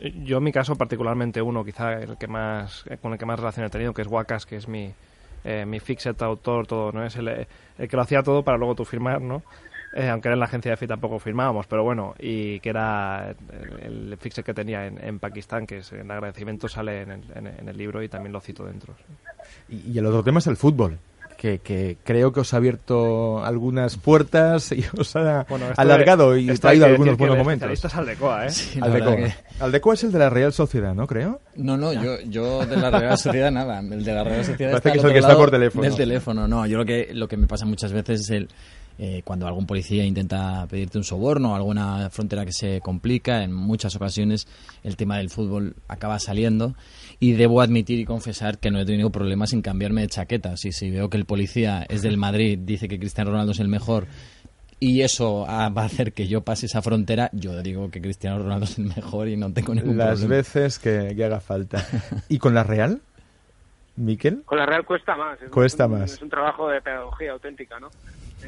Yo 0.00 0.36
en 0.36 0.44
mi 0.44 0.52
caso 0.52 0.76
particularmente 0.76 1.40
uno, 1.40 1.64
quizá 1.64 1.94
el 1.94 2.18
que 2.18 2.26
más 2.26 2.84
con 3.00 3.12
el 3.12 3.18
que 3.18 3.24
más 3.24 3.38
relación 3.38 3.64
he 3.64 3.70
tenido, 3.70 3.94
que 3.94 4.02
es 4.02 4.08
Wakas, 4.08 4.44
que 4.44 4.56
es 4.56 4.68
mi 4.68 4.92
eh, 5.44 5.66
mi 5.66 5.78
fixet 5.78 6.20
autor, 6.22 6.66
todo, 6.66 6.90
¿no? 6.90 7.04
Es 7.04 7.16
el, 7.16 7.28
el, 7.28 7.88
que 7.88 7.96
lo 7.96 8.02
hacía 8.02 8.22
todo 8.22 8.42
para 8.42 8.56
luego 8.56 8.74
tú 8.74 8.84
firmar, 8.86 9.20
¿no? 9.20 9.42
Eh, 9.94 10.08
aunque 10.08 10.28
era 10.28 10.34
en 10.34 10.40
la 10.40 10.46
agencia 10.46 10.72
de 10.72 10.76
FI 10.76 10.88
tampoco 10.88 11.18
firmábamos, 11.18 11.66
pero 11.66 11.84
bueno, 11.84 12.14
y 12.18 12.58
que 12.60 12.70
era 12.70 13.34
el, 13.80 14.12
el 14.12 14.18
fixet 14.18 14.44
que 14.44 14.52
tenía 14.52 14.86
en, 14.86 15.02
en, 15.02 15.20
Pakistán, 15.20 15.66
que 15.66 15.78
es 15.78 15.92
en 15.92 16.10
agradecimiento 16.10 16.68
sale 16.68 17.02
en 17.02 17.12
el, 17.12 17.22
en, 17.34 17.68
el 17.68 17.76
libro 17.76 18.02
y 18.02 18.08
también 18.08 18.32
lo 18.32 18.40
cito 18.40 18.64
dentro. 18.64 18.94
Y, 19.68 19.92
y 19.92 19.98
el 19.98 20.06
otro 20.06 20.24
tema 20.24 20.40
es 20.40 20.46
el 20.48 20.56
fútbol 20.56 20.98
que, 21.62 21.96
creo 22.02 22.32
que 22.32 22.40
os 22.40 22.54
ha 22.54 22.56
abierto 22.56 23.44
algunas 23.44 23.96
puertas 23.96 24.72
y 24.72 24.84
os 24.98 25.14
ha 25.16 25.46
alargado 25.76 26.36
y 26.36 26.46
traído 26.58 26.86
algunos 26.86 27.16
buenos 27.16 27.36
momentos. 27.36 27.70
Esto 27.70 27.88
es 27.88 27.94
Aldecoa, 27.94 28.46
¿eh? 28.46 29.34
Aldecoa. 29.60 29.94
es 29.94 30.04
el 30.04 30.12
de 30.12 30.18
la 30.18 30.30
Real 30.30 30.52
Sociedad, 30.52 30.94
¿no? 30.94 31.06
Creo. 31.06 31.40
No, 31.56 31.76
no, 31.76 31.92
yo, 31.92 32.20
yo 32.22 32.64
de 32.64 32.76
la 32.76 32.90
Real 32.90 33.18
Sociedad 33.18 33.50
nada. 33.50 33.80
El 33.80 34.04
de 34.04 34.12
la 34.12 34.24
Real 34.24 34.44
Sociedad 34.44 34.72
Parece 34.72 34.92
que 34.92 34.98
es 34.98 35.04
el 35.04 35.12
que 35.12 35.18
está 35.18 35.36
por 35.36 35.50
teléfono. 35.50 35.82
Del 35.82 35.96
teléfono, 35.96 36.48
no. 36.48 36.66
Yo 36.66 36.78
lo 36.78 36.84
que, 36.84 37.10
lo 37.12 37.28
que 37.28 37.36
me 37.36 37.46
pasa 37.46 37.66
muchas 37.66 37.92
veces 37.92 38.22
es 38.22 38.30
el 38.30 38.48
eh, 38.98 39.22
cuando 39.24 39.46
algún 39.46 39.66
policía 39.66 40.04
intenta 40.04 40.66
pedirte 40.68 40.98
un 40.98 41.04
soborno, 41.04 41.56
alguna 41.56 42.10
frontera 42.10 42.44
que 42.44 42.52
se 42.52 42.80
complica, 42.80 43.42
en 43.42 43.52
muchas 43.52 43.96
ocasiones 43.96 44.46
el 44.82 44.96
tema 44.96 45.18
del 45.18 45.30
fútbol 45.30 45.76
acaba 45.88 46.18
saliendo 46.18 46.74
y 47.18 47.32
debo 47.32 47.60
admitir 47.60 47.98
y 47.98 48.04
confesar 48.04 48.58
que 48.58 48.70
no 48.70 48.78
he 48.78 48.84
tenido 48.84 49.10
problemas 49.10 49.52
en 49.52 49.62
cambiarme 49.62 50.02
de 50.02 50.08
chaqueta. 50.08 50.56
Si, 50.56 50.72
si 50.72 50.90
veo 50.90 51.10
que 51.10 51.16
el 51.16 51.24
policía 51.24 51.84
es 51.88 52.02
del 52.02 52.16
Madrid, 52.16 52.58
dice 52.62 52.88
que 52.88 52.98
Cristiano 52.98 53.30
Ronaldo 53.30 53.52
es 53.52 53.60
el 53.60 53.68
mejor 53.68 54.06
y 54.80 55.02
eso 55.02 55.46
va 55.46 55.64
a 55.64 55.84
hacer 55.84 56.12
que 56.12 56.26
yo 56.26 56.42
pase 56.42 56.66
esa 56.66 56.82
frontera, 56.82 57.30
yo 57.32 57.62
digo 57.62 57.90
que 57.90 58.00
Cristiano 58.00 58.38
Ronaldo 58.38 58.64
es 58.64 58.78
el 58.78 58.84
mejor 58.84 59.28
y 59.28 59.36
no 59.36 59.52
tengo 59.52 59.74
ningún 59.74 59.96
Las 59.96 60.20
problema. 60.20 60.36
Las 60.36 60.54
veces 60.54 60.78
que, 60.78 61.24
haga 61.24 61.40
falta. 61.40 61.84
¿Y 62.28 62.38
con 62.38 62.54
la 62.54 62.64
Real? 62.64 63.00
¿Miquel? 63.96 64.42
Con 64.44 64.58
la 64.58 64.66
Real 64.66 64.84
cuesta 64.84 65.16
más. 65.16 65.38
cuesta 65.50 65.86
un, 65.86 65.92
más. 65.92 66.12
Es 66.12 66.22
un 66.22 66.28
trabajo 66.28 66.68
de 66.68 66.80
pedagogía 66.80 67.32
auténtica, 67.32 67.78
¿no? 67.80 67.88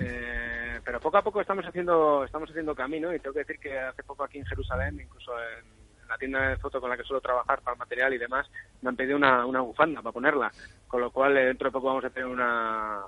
Eh, 0.01 0.81
pero 0.85 1.01
poco 1.01 1.19
a 1.19 1.23
poco 1.23 1.41
estamos 1.41 1.65
haciendo 1.65 2.25
estamos 2.25 2.51
haciendo 2.51 2.75
camino 2.75 3.15
y 3.15 3.19
tengo 3.19 3.35
que 3.35 3.41
decir 3.41 3.59
que 3.59 3.79
hace 3.79 4.03
poco 4.03 4.25
aquí 4.25 4.39
en 4.39 4.47
Jerusalén, 4.47 5.01
incluso 5.01 5.33
en, 5.39 5.65
la 6.09 6.17
tienda 6.19 6.49
de 6.49 6.57
foto 6.57 6.81
con 6.81 6.91
la 6.91 6.97
que 6.97 7.05
suelo 7.05 7.21
trabajar 7.21 7.61
para 7.63 7.75
el 7.75 7.79
material 7.79 8.15
y 8.15 8.19
demás, 8.19 8.47
me 8.83 8.91
han 8.91 8.97
pedido 8.97 9.17
una, 9.17 9.45
una 9.47 9.61
bufanda 9.61 10.03
para 10.03 10.13
ponerla. 10.13 10.51
Con 10.87 11.01
lo 11.01 11.11
cual, 11.11 11.37
eh, 11.37 11.47
dentro 11.47 11.69
de 11.69 11.73
poco 11.73 11.89
vamos 11.89 12.05
a 12.05 12.11
tener 12.11 12.29
una, 12.29 13.01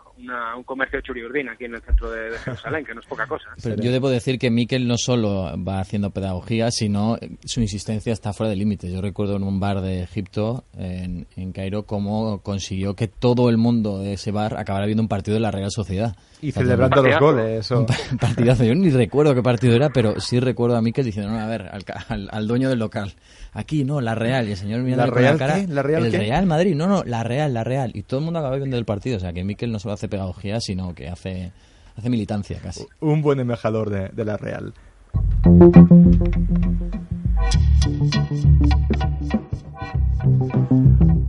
un 0.57 0.65
comercio 0.65 1.01
churiurdín 1.01 1.49
aquí 1.49 1.67
en 1.67 1.75
el 1.75 1.83
centro 1.83 2.11
de, 2.11 2.37
Jerusalén, 2.45 2.85
que 2.85 2.95
no 2.95 3.01
es 3.01 3.07
poca 3.07 3.27
cosa. 3.27 3.51
Pero 3.63 3.77
yo 3.77 3.93
debo 3.93 4.11
decir 4.11 4.39
que 4.39 4.51
Miquel 4.51 4.89
no 4.89 4.97
solo 4.97 5.53
va 5.63 5.81
haciendo 5.81 6.11
pedagogía, 6.11 6.71
sino 6.71 7.19
su 7.45 7.61
insistencia 7.61 8.13
está 8.13 8.33
fuera 8.33 8.51
de 8.51 8.57
límites. 8.57 8.93
Yo 8.93 9.01
recuerdo 9.01 9.37
en 9.37 9.45
un 9.45 9.61
bar 9.61 9.81
de 9.81 10.03
Egipto, 10.03 10.65
en, 10.77 11.27
en 11.37 11.53
Cairo, 11.53 11.85
cómo 11.85 12.43
consiguió 12.43 12.95
que 12.95 13.09
todo 13.09 13.49
el 13.49 13.59
mundo 13.59 13.99
de 13.99 14.15
ese 14.15 14.33
bar 14.33 14.59
acabara 14.59 14.87
viendo 14.87 15.03
un 15.03 15.09
partido 15.09 15.35
de 15.35 15.41
la 15.41 15.51
Real 15.51 15.71
Sociedad. 15.71 16.17
Y 16.41 16.53
celebrando 16.53 17.03
los 17.03 17.19
goles. 17.19 17.71
Un 17.71 17.87
partidazo. 18.21 18.65
Yo 18.65 18.75
ni 18.75 18.91
recuerdo 18.91 19.35
qué 19.35 19.43
partido 19.43 19.75
era, 19.75 19.91
pero 19.91 20.21
sí 20.21 20.39
recuerdo 20.41 20.77
a 20.77 20.83
Miquel 20.83 21.05
diciendo, 21.05 21.33
no, 21.33 21.39
a 21.39 21.47
ver, 21.47 21.69
al, 22.09 22.29
al, 22.31 22.47
dueño 22.47 22.69
del 22.69 22.79
local. 22.79 23.15
Aquí 23.53 23.85
no, 23.85 24.01
la 24.01 24.15
Real. 24.15 24.49
Y 24.49 24.53
el 24.53 24.57
señor 24.57 24.83
mirando 24.83 25.07
¿La 25.07 25.13
Real 25.13 25.35
la 25.35 25.39
cara. 25.39 25.65
¿La 25.69 25.83
Real 25.83 26.07
el 26.07 26.13
Real 26.13 26.47
Madrid. 26.47 26.75
No, 26.77 26.87
no, 26.87 27.03
la 27.05 27.25
Real, 27.25 27.53
la 27.53 27.65
Real. 27.65 27.91
Y 27.95 28.03
todo 28.03 28.21
el 28.21 28.25
mundo 28.25 28.41
acaba 28.41 28.57
viendo 28.57 28.77
el 28.77 28.85
partido. 28.85 29.17
O 29.17 29.21
sea, 29.21 29.33
que 29.33 29.45
Miquel 29.45 29.73
no 29.73 29.79
solo 29.79 29.95
hace 29.95 30.09
pedagogía, 30.09 30.61
sino 30.61 30.95
que 30.95 31.09
hace, 31.09 31.53
hace 31.97 32.11
militancia 32.11 32.61
casi. 32.63 32.87
Un 33.01 33.23
buen 33.23 33.41
embajador 33.41 33.91
de, 33.91 34.09
de 34.09 34.25
la 34.25 34.37
Real. 34.37 34.73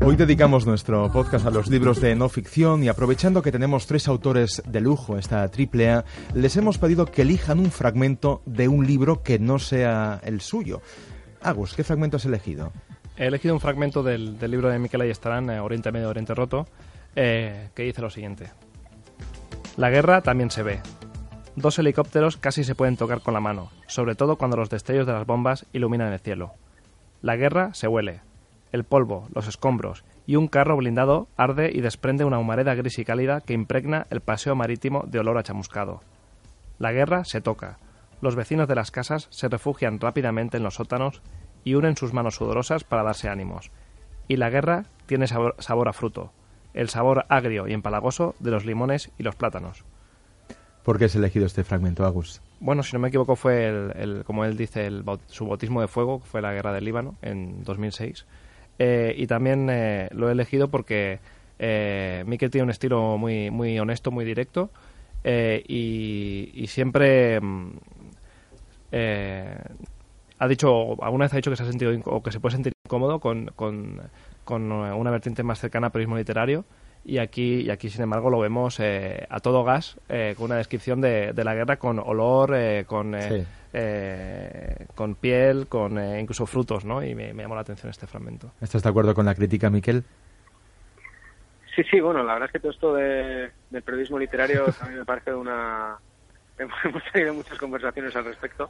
Hoy 0.10 0.15
dedicamos 0.15 0.65
nuestro 0.65 1.12
podcast 1.12 1.45
a 1.45 1.52
los 1.52 1.69
libros 1.69 2.02
de 2.02 2.15
no 2.15 2.30
ficción 2.30 2.84
y 2.84 2.88
aprovechando 2.88 3.43
que 3.43 3.52
tenemos 3.52 3.86
tres 3.86 4.08
autores 4.08 4.63
de 4.65 4.82
lujo, 4.82 5.19
esta 5.19 5.48
triple 5.50 5.91
A, 5.91 6.04
les 6.34 6.58
hemos 6.58 6.80
pedido 6.80 7.06
que 7.06 7.22
elijan 7.22 7.60
un 7.60 7.69
fragmento 7.69 8.41
de 8.48 8.67
un 8.67 8.88
libro 8.88 9.22
que 9.22 9.38
no 9.38 9.60
sea 9.60 10.19
el 10.24 10.41
suyo. 10.41 10.82
Agus, 11.43 11.76
¿qué 11.76 11.84
fragmento 11.84 12.17
has 12.17 12.26
elegido? 12.26 12.74
He 13.17 13.28
elegido 13.28 13.54
un 13.54 13.60
fragmento 13.60 14.02
del, 14.02 14.39
libro 14.50 14.69
de 14.69 14.80
Miquel 14.80 15.02
Ayestarán, 15.02 15.48
eh, 15.52 15.60
Oriente 15.60 15.91
Medio, 15.91 16.10
Oriente 16.10 16.34
Roto, 16.34 16.65
eh, 17.15 17.69
que 17.76 17.84
dice 17.84 18.02
lo 18.02 18.10
siguiente. 18.10 18.50
La 19.78 19.91
guerra 19.91 20.24
también 20.24 20.50
se 20.50 20.63
ve. 20.63 20.82
Dos 21.56 21.78
helicópteros 21.78 22.36
casi 22.36 22.63
se 22.63 22.74
pueden 22.74 22.98
tocar 22.98 23.22
con 23.22 23.36
la 23.36 23.41
mano, 23.41 23.69
sobre 23.86 24.15
todo 24.15 24.38
cuando 24.38 24.58
los 24.58 24.72
destellos 24.72 25.06
de 25.06 25.13
las 25.13 25.28
bombas 25.28 25.67
iluminan 25.72 26.12
el 26.12 26.19
cielo. 26.19 26.54
La 27.22 27.36
guerra 27.36 27.76
se 27.76 27.88
huele, 27.88 28.22
el 28.71 28.84
polvo, 28.84 29.27
los 29.34 29.47
escombros 29.47 30.03
y 30.25 30.36
un 30.36 30.47
carro 30.47 30.77
blindado 30.77 31.27
arde 31.38 31.71
y 31.73 31.82
desprende 31.82 32.25
una 32.25 32.39
humareda 32.39 32.75
gris 32.75 32.99
y 32.99 33.05
cálida 33.05 33.41
que 33.41 33.53
impregna 33.53 34.05
el 34.10 34.21
paseo 34.21 34.55
marítimo 34.55 35.03
de 35.08 35.19
olor 35.19 35.38
a 35.38 35.43
chamuscado. 35.43 36.01
La 36.77 36.91
guerra 36.91 37.23
se 37.25 37.41
toca. 37.41 37.79
Los 38.21 38.36
vecinos 38.36 38.67
de 38.67 38.75
las 38.75 38.91
casas 38.91 39.27
se 39.32 39.47
refugian 39.47 39.99
rápidamente 39.99 40.58
en 40.58 40.63
los 40.63 40.75
sótanos 40.75 41.21
y 41.63 41.75
unen 41.75 41.97
sus 41.97 42.13
manos 42.13 42.36
sudorosas 42.36 42.84
para 42.84 43.03
darse 43.03 43.29
ánimos. 43.29 43.71
Y 44.27 44.38
la 44.38 44.49
guerra 44.49 44.86
tiene 45.08 45.27
sabor, 45.27 45.55
sabor 45.60 45.89
a 45.89 45.93
fruto, 45.93 46.32
el 46.73 46.89
sabor 46.89 47.25
agrio 47.29 47.67
y 47.67 47.73
empalagoso 47.73 48.36
de 48.39 48.51
los 48.51 48.65
limones 48.65 49.12
y 49.17 49.23
los 49.23 49.36
plátanos. 49.36 49.84
¿Por 50.84 50.97
qué 50.97 51.05
has 51.05 51.15
elegido 51.15 51.45
este 51.45 51.63
fragmento, 51.63 52.05
Agus? 52.05 52.41
Bueno, 52.60 52.84
si 52.84 52.93
no 52.93 52.99
me 52.99 53.10
equivoco, 53.10 53.36
fue, 53.36 53.67
el, 53.67 54.23
como 54.25 54.45
él 54.45 54.58
dice, 54.58 54.86
el, 54.86 55.03
su 55.27 55.45
bautismo 55.45 55.82
de 55.82 55.88
fuego, 55.88 56.19
fue 56.19 56.41
la 56.41 56.53
guerra 56.53 56.73
del 56.73 56.86
Líbano 56.86 57.15
en 57.21 57.63
2006. 57.63 58.25
Eh, 58.82 59.13
y 59.18 59.28
también 59.28 59.70
eh, 59.70 60.08
lo 60.13 60.30
he 60.30 60.32
elegido 60.32 60.70
porque 60.70 61.20
eh, 61.60 62.24
Mikel 62.26 62.50
tiene 62.50 62.63
un 62.63 62.70
estilo 62.70 63.18
muy, 63.18 63.52
muy 63.52 63.78
honesto, 63.78 64.10
muy 64.10 64.24
directo 64.24 64.70
eh, 65.26 65.62
y, 65.68 66.65
siempre 66.68 67.42
mm, 67.42 67.72
ha 70.39 70.48
dicho, 70.48 71.04
alguna 71.04 71.26
vez 71.26 71.34
ha 71.34 71.36
dicho 71.36 71.52
que 71.52 71.58
se 71.58 71.63
ha 71.63 71.65
sentido 71.65 71.92
o 72.06 72.24
que 72.24 72.32
se 72.32 72.39
puede 72.39 72.56
sentir 72.56 72.72
incómodo 72.86 73.20
con, 73.20 73.52
con, 73.58 74.02
con 74.46 74.72
una 74.72 75.12
vertiente 75.12 75.44
más 75.44 75.60
cercana 75.60 75.88
al 75.88 75.92
periodismo 75.92 76.15
literario. 76.15 76.63
Y 77.04 77.18
aquí, 77.18 77.62
y 77.62 77.70
aquí 77.72 77.89
sin 77.89 78.04
embargo, 78.04 78.30
lo 78.30 78.39
vemos 78.39 78.80
a 78.80 79.39
todo 79.42 79.63
gas, 79.65 79.98
con 80.08 80.46
una 80.46 80.56
descripción 80.56 81.02
de, 81.02 81.34
de, 81.34 81.44
la 81.44 81.54
guerra 81.54 81.78
con 81.78 82.00
olor, 82.00 82.56
con, 82.86 83.15
eh, 83.71 84.88
con 84.95 85.15
piel, 85.15 85.67
con 85.67 85.97
eh, 85.97 86.19
incluso 86.19 86.45
frutos, 86.45 86.86
¿no? 86.86 87.03
Y 87.03 87.13
me, 87.13 87.34
llamó 87.34 87.55
la 87.55 87.62
atención 87.62 87.89
este 87.89 88.08
fragmento. 88.08 88.51
¿Estás 88.62 88.84
de 88.84 88.89
acuerdo 88.89 89.13
con 89.13 89.25
la 89.25 89.36
crítica, 89.36 89.69
Miquel? 89.69 90.03
Sí, 91.75 91.84
sí, 91.89 91.99
bueno, 91.99 92.23
la 92.23 92.34
verdad 92.34 92.47
es 92.47 92.53
que 92.53 92.60
todo 92.60 92.71
esto 92.71 92.93
de, 92.95 93.51
del 93.69 93.84
periodismo 93.84 94.17
literario 94.17 94.65
a 94.82 94.86
mí 94.88 94.95
me 94.95 95.05
parece 95.05 95.34
una... 95.34 95.97
Hemos 96.58 97.03
tenido 97.13 97.34
muchas 97.34 97.58
conversaciones 97.58 98.13
al 98.15 98.25
respecto. 98.25 98.69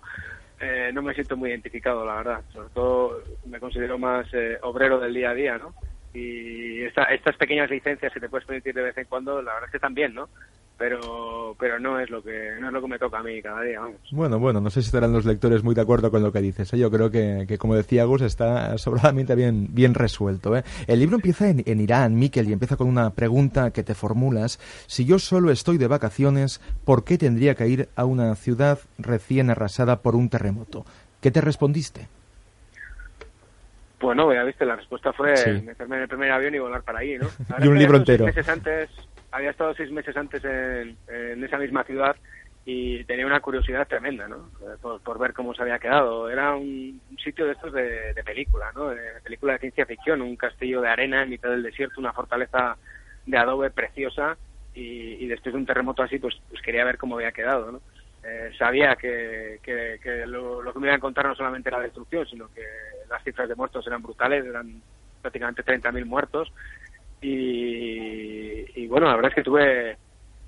Eh, 0.59 0.91
no 0.93 1.01
me 1.01 1.13
siento 1.15 1.35
muy 1.35 1.49
identificado, 1.49 2.05
la 2.05 2.15
verdad. 2.15 2.41
Sobre 2.53 2.69
todo 2.69 3.23
me 3.45 3.59
considero 3.59 3.97
más 3.97 4.27
obrero 4.62 4.99
del 4.99 5.13
día 5.13 5.31
a 5.31 5.33
día, 5.33 5.57
¿no? 5.57 5.73
Y 6.13 6.83
estas 6.83 7.38
pequeñas 7.38 7.69
licencias 7.69 8.13
que 8.13 8.19
te 8.19 8.29
puedes 8.29 8.45
permitir 8.45 8.73
de 8.73 8.81
vez 8.81 8.97
en 8.97 9.05
cuando, 9.05 9.41
la 9.41 9.53
verdad 9.53 9.69
es 9.69 9.71
que 9.71 9.79
también, 9.79 10.13
¿no? 10.13 10.29
Pero 10.80 11.56
pero 11.60 11.78
no 11.78 12.00
es 12.00 12.10
lo 12.10 12.24
que 12.24 12.56
no 12.60 12.68
es 12.68 12.74
lo 12.74 12.82
que 12.82 12.88
me 12.88 12.98
toca 12.98 13.20
a 13.20 13.24
mí 13.24 13.42
cada 13.42 13.62
día 13.62 13.82
vamos. 13.82 14.00
bueno 14.12 14.39
bueno 14.39 14.62
no 14.62 14.70
sé 14.70 14.82
si 14.82 14.88
estarán 14.88 15.12
los 15.12 15.26
lectores 15.26 15.62
muy 15.62 15.76
de 15.76 15.82
acuerdo 15.82 16.10
con 16.10 16.24
lo 16.24 16.32
que 16.32 16.39
dices 16.39 16.74
¿eh? 16.74 16.80
yo 16.80 16.89
creo 16.89 17.12
que, 17.12 17.46
que, 17.48 17.58
como 17.58 17.76
decía 17.76 18.06
Gus 18.06 18.22
está 18.22 18.78
sobradamente 18.78 19.36
bien 19.36 19.68
bien 19.72 19.94
resuelto 19.94 20.56
¿eh? 20.56 20.63
el 20.88 21.00
libro 21.00 21.18
empieza 21.18 21.50
en, 21.50 21.63
en 21.65 21.82
Irán 21.82 22.15
Miquel 22.15 22.50
y 22.50 22.54
empieza 22.54 22.78
con 22.78 22.88
una 22.88 23.10
pregunta 23.12 23.72
que 23.72 23.84
te 23.84 23.94
formulas 23.94 24.58
si 24.88 25.06
yo 25.06 25.20
solo 25.20 25.52
estoy 25.52 25.78
de 25.78 25.88
vacaciones 25.88 26.62
¿por 26.86 27.04
qué 27.04 27.18
tendría 27.18 27.56
que 27.56 27.68
ir 27.68 27.89
a 27.98 28.06
una 28.06 28.34
ciudad 28.36 28.80
recién 28.98 29.50
arrasada 29.50 30.02
por 30.02 30.15
un 30.15 30.30
terremoto? 30.30 30.86
¿qué 31.22 31.30
te 31.30 31.42
respondiste? 31.42 32.08
Bueno, 34.00 34.34
ya 34.34 34.44
viste, 34.44 34.65
la 34.65 34.78
respuesta 34.78 35.12
fue 35.12 35.34
meterme 35.62 35.98
en 35.98 36.04
el 36.04 36.08
primer 36.08 36.32
avión 36.32 36.56
y 36.56 36.60
volar 36.60 36.82
para 36.84 37.00
ahí, 37.00 37.18
¿no? 37.18 37.28
y 37.60 37.68
un 37.68 37.78
libro 37.78 37.98
entero. 37.98 38.26
Meses 38.26 38.48
antes 38.48 38.89
había 39.32 39.52
estado 39.52 39.74
seis 39.74 39.92
meses 39.92 40.15
antes 40.18 40.44
en, 40.44 41.44
esa 41.44 41.58
misma 41.58 41.84
ciudad 41.84 42.15
y 42.65 43.04
tenía 43.06 43.26
una 43.26 43.39
curiosidad 43.39 43.88
tremenda, 43.88 44.28
¿no? 44.28 44.50
Por, 44.82 45.18
ver 45.20 45.34
cómo 45.34 45.54
se 45.54 45.62
había 45.62 45.80
quedado. 45.80 46.30
Era 46.30 46.56
un, 46.56 47.02
sitio 47.24 47.46
de 47.46 47.54
estos 47.54 47.74
de, 47.74 48.22
película, 48.26 48.72
¿no? 48.76 48.89
De, 48.89 49.22
película 49.24 49.54
de 49.54 49.60
ciencia 49.60 49.86
ficción, 49.86 50.22
un 50.22 50.36
castillo 50.36 50.82
de 50.82 50.89
arena 50.89 51.24
en 51.24 51.30
mitad 51.30 51.50
del 51.50 51.63
desierto, 51.63 52.00
una 52.00 52.13
fortaleza 52.13 52.78
de 53.26 53.38
adobe 53.38 53.72
preciosa 53.72 54.38
y, 54.74 55.28
después 55.28 55.54
de 55.54 55.60
un 55.60 55.65
terremoto 55.65 56.04
así, 56.04 56.20
pues, 56.20 56.39
pues 56.50 56.62
quería 56.62 56.86
ver 56.86 56.98
cómo 56.98 57.15
había 57.15 57.32
quedado, 57.32 57.72
¿no? 57.72 57.82
Eh, 58.24 58.52
sabía 58.58 58.96
que, 58.96 59.60
que, 59.63 60.26
lo, 60.28 60.62
que 60.74 60.80
me 60.80 60.88
iba 60.88 60.94
a 60.94 60.98
encontrar 60.98 61.28
no 61.28 61.36
solamente 61.36 61.70
era 61.70 61.80
destrucción, 61.80 62.26
sino 62.28 62.54
que 62.54 62.63
las 63.10 63.24
cifras 63.24 63.48
de 63.48 63.56
muertos 63.56 63.88
eran 63.88 64.04
brutales, 64.04 64.46
eran 64.46 64.82
prácticamente 65.22 65.63
30.000 65.63 66.06
muertos 66.06 66.52
y, 67.21 68.82
y 68.82 68.88
bueno, 68.88 69.08
la 69.08 69.15
verdad 69.15 69.32
es 69.32 69.36
que 69.36 69.43
tuve 69.43 69.97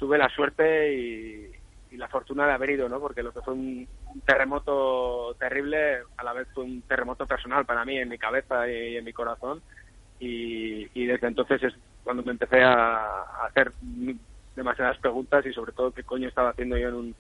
tuve 0.02 0.18
la 0.18 0.30
suerte 0.30 0.96
y, 0.96 1.52
la 1.92 2.08
fortuna 2.08 2.48
de 2.48 2.54
haber 2.54 2.72
ido, 2.72 2.90
¿no? 2.90 3.00
Porque 3.00 3.22
lo 3.22 3.32
que 3.32 3.42
fue 3.42 3.54
un, 3.54 3.88
terremoto 4.26 5.36
terrible, 5.38 6.00
a 6.18 6.24
la 6.24 6.34
vez 6.34 6.48
fue 6.56 6.64
un 6.64 6.82
terremoto 6.82 7.28
personal 7.28 7.66
para 7.66 7.86
mí, 7.86 7.98
en 7.98 8.10
mi 8.10 8.18
cabeza 8.18 8.68
y, 8.68 8.98
en 8.98 9.06
mi 9.06 9.14
corazón. 9.14 9.62
Y, 10.20 11.06
desde 11.06 11.28
entonces 11.28 11.62
es 11.62 11.74
cuando 12.04 12.24
me 12.24 12.32
empecé 12.32 12.64
a, 12.64 13.46
hacer 13.46 13.74
demasiadas 14.56 14.98
preguntas 14.98 15.46
y 15.46 15.54
sobre 15.54 15.74
todo 15.74 15.92
qué 15.92 16.04
coño 16.04 16.28
estaba 16.28 16.50
haciendo 16.50 16.78
yo 16.78 16.90
en, 16.90 16.96
un, 16.96 17.16